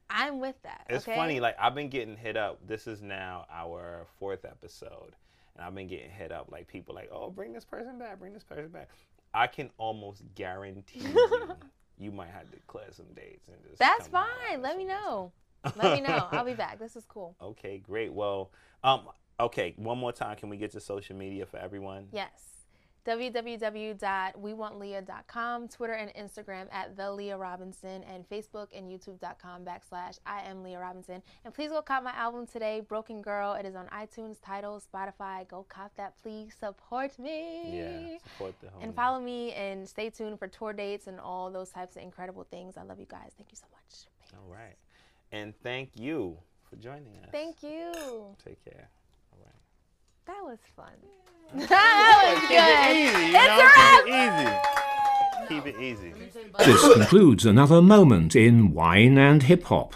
I'm 0.08 0.38
with 0.38 0.56
that. 0.62 0.86
It's 0.88 1.04
okay? 1.04 1.16
funny, 1.16 1.40
like 1.40 1.56
I've 1.60 1.74
been 1.74 1.88
getting 1.88 2.16
hit 2.16 2.36
up. 2.36 2.66
This 2.66 2.86
is 2.86 3.02
now 3.02 3.46
our 3.52 4.06
fourth 4.18 4.44
episode. 4.44 5.14
And 5.56 5.64
I've 5.64 5.74
been 5.74 5.86
getting 5.86 6.10
hit 6.10 6.32
up 6.32 6.50
like 6.50 6.68
people 6.68 6.94
like, 6.94 7.08
Oh, 7.12 7.30
bring 7.30 7.52
this 7.52 7.64
person 7.64 7.98
back, 7.98 8.18
bring 8.18 8.32
this 8.32 8.44
person 8.44 8.68
back. 8.68 8.88
I 9.34 9.46
can 9.46 9.70
almost 9.78 10.22
guarantee 10.34 11.00
you 11.00 11.52
you 11.98 12.12
might 12.12 12.28
have 12.28 12.50
to 12.50 12.58
clear 12.66 12.86
some 12.90 13.06
dates 13.14 13.48
and 13.48 13.56
just 13.68 13.78
That's 13.78 14.08
fine. 14.08 14.60
Let 14.60 14.76
me 14.76 14.84
know. 14.84 15.32
Let 15.76 15.92
me 15.92 16.00
know. 16.00 16.28
I'll 16.30 16.44
be 16.44 16.54
back. 16.54 16.78
This 16.78 16.96
is 16.96 17.04
cool. 17.06 17.36
Okay, 17.40 17.78
great. 17.78 18.12
Well, 18.12 18.50
um, 18.84 19.02
okay, 19.40 19.74
one 19.76 19.98
more 19.98 20.12
time. 20.12 20.36
Can 20.36 20.48
we 20.48 20.56
get 20.56 20.72
to 20.72 20.80
social 20.80 21.16
media 21.16 21.46
for 21.46 21.58
everyone? 21.58 22.08
Yes. 22.12 22.55
www.wewantleah.com, 23.06 25.68
Twitter 25.68 25.92
and 25.92 26.10
Instagram 26.14 26.66
at 26.72 26.96
the 26.96 27.12
Leah 27.12 27.36
Robinson, 27.36 28.02
and 28.04 28.26
Facebook 28.28 28.68
and 28.76 28.90
YouTube.com 28.90 29.64
backslash 29.64 30.18
I 30.26 30.40
am 30.42 30.64
Leah 30.64 30.80
Robinson. 30.80 31.22
And 31.44 31.54
please 31.54 31.70
go 31.70 31.80
cop 31.82 32.02
my 32.02 32.10
album 32.12 32.46
today, 32.46 32.80
Broken 32.80 33.22
Girl. 33.22 33.52
It 33.54 33.64
is 33.64 33.76
on 33.76 33.86
iTunes, 33.86 34.36
Tidal, 34.44 34.80
Spotify. 34.80 35.46
Go 35.48 35.64
cop 35.68 35.94
that, 35.96 36.14
please. 36.20 36.54
Support 36.58 37.16
me. 37.18 37.78
Yeah, 37.78 38.18
support 38.32 38.54
the 38.60 38.66
homie. 38.66 38.82
And 38.82 38.94
follow 38.94 39.20
me 39.20 39.52
and 39.52 39.88
stay 39.88 40.10
tuned 40.10 40.38
for 40.38 40.48
tour 40.48 40.72
dates 40.72 41.06
and 41.06 41.20
all 41.20 41.50
those 41.50 41.70
types 41.70 41.96
of 41.96 42.02
incredible 42.02 42.44
things. 42.50 42.76
I 42.76 42.82
love 42.82 42.98
you 42.98 43.06
guys. 43.06 43.30
Thank 43.36 43.52
you 43.52 43.56
so 43.56 43.66
much. 43.72 44.06
All 44.34 44.48
right. 44.52 44.74
And 45.32 45.54
thank 45.62 45.90
you 45.94 46.36
for 46.68 46.76
joining 46.76 47.16
us. 47.18 47.28
Thank 47.30 47.62
you. 47.62 48.34
Take 48.44 48.64
care. 48.64 48.90
All 50.28 50.34
right. 50.34 50.36
That 50.36 50.44
was 50.44 50.58
fun. 50.74 50.94
that 51.68 52.22
was 52.24 52.40
good. 52.48 52.96
Keep 55.46 55.66
it 55.66 55.76
easy. 55.76 55.76
Keep 55.76 55.76
it 55.76 55.80
easy. 55.80 56.12
This 56.58 56.94
concludes 56.94 57.44
another 57.46 57.80
moment 57.82 58.34
in 58.34 58.72
Wine 58.72 59.18
and 59.18 59.42
Hip 59.44 59.64
Hop. 59.64 59.94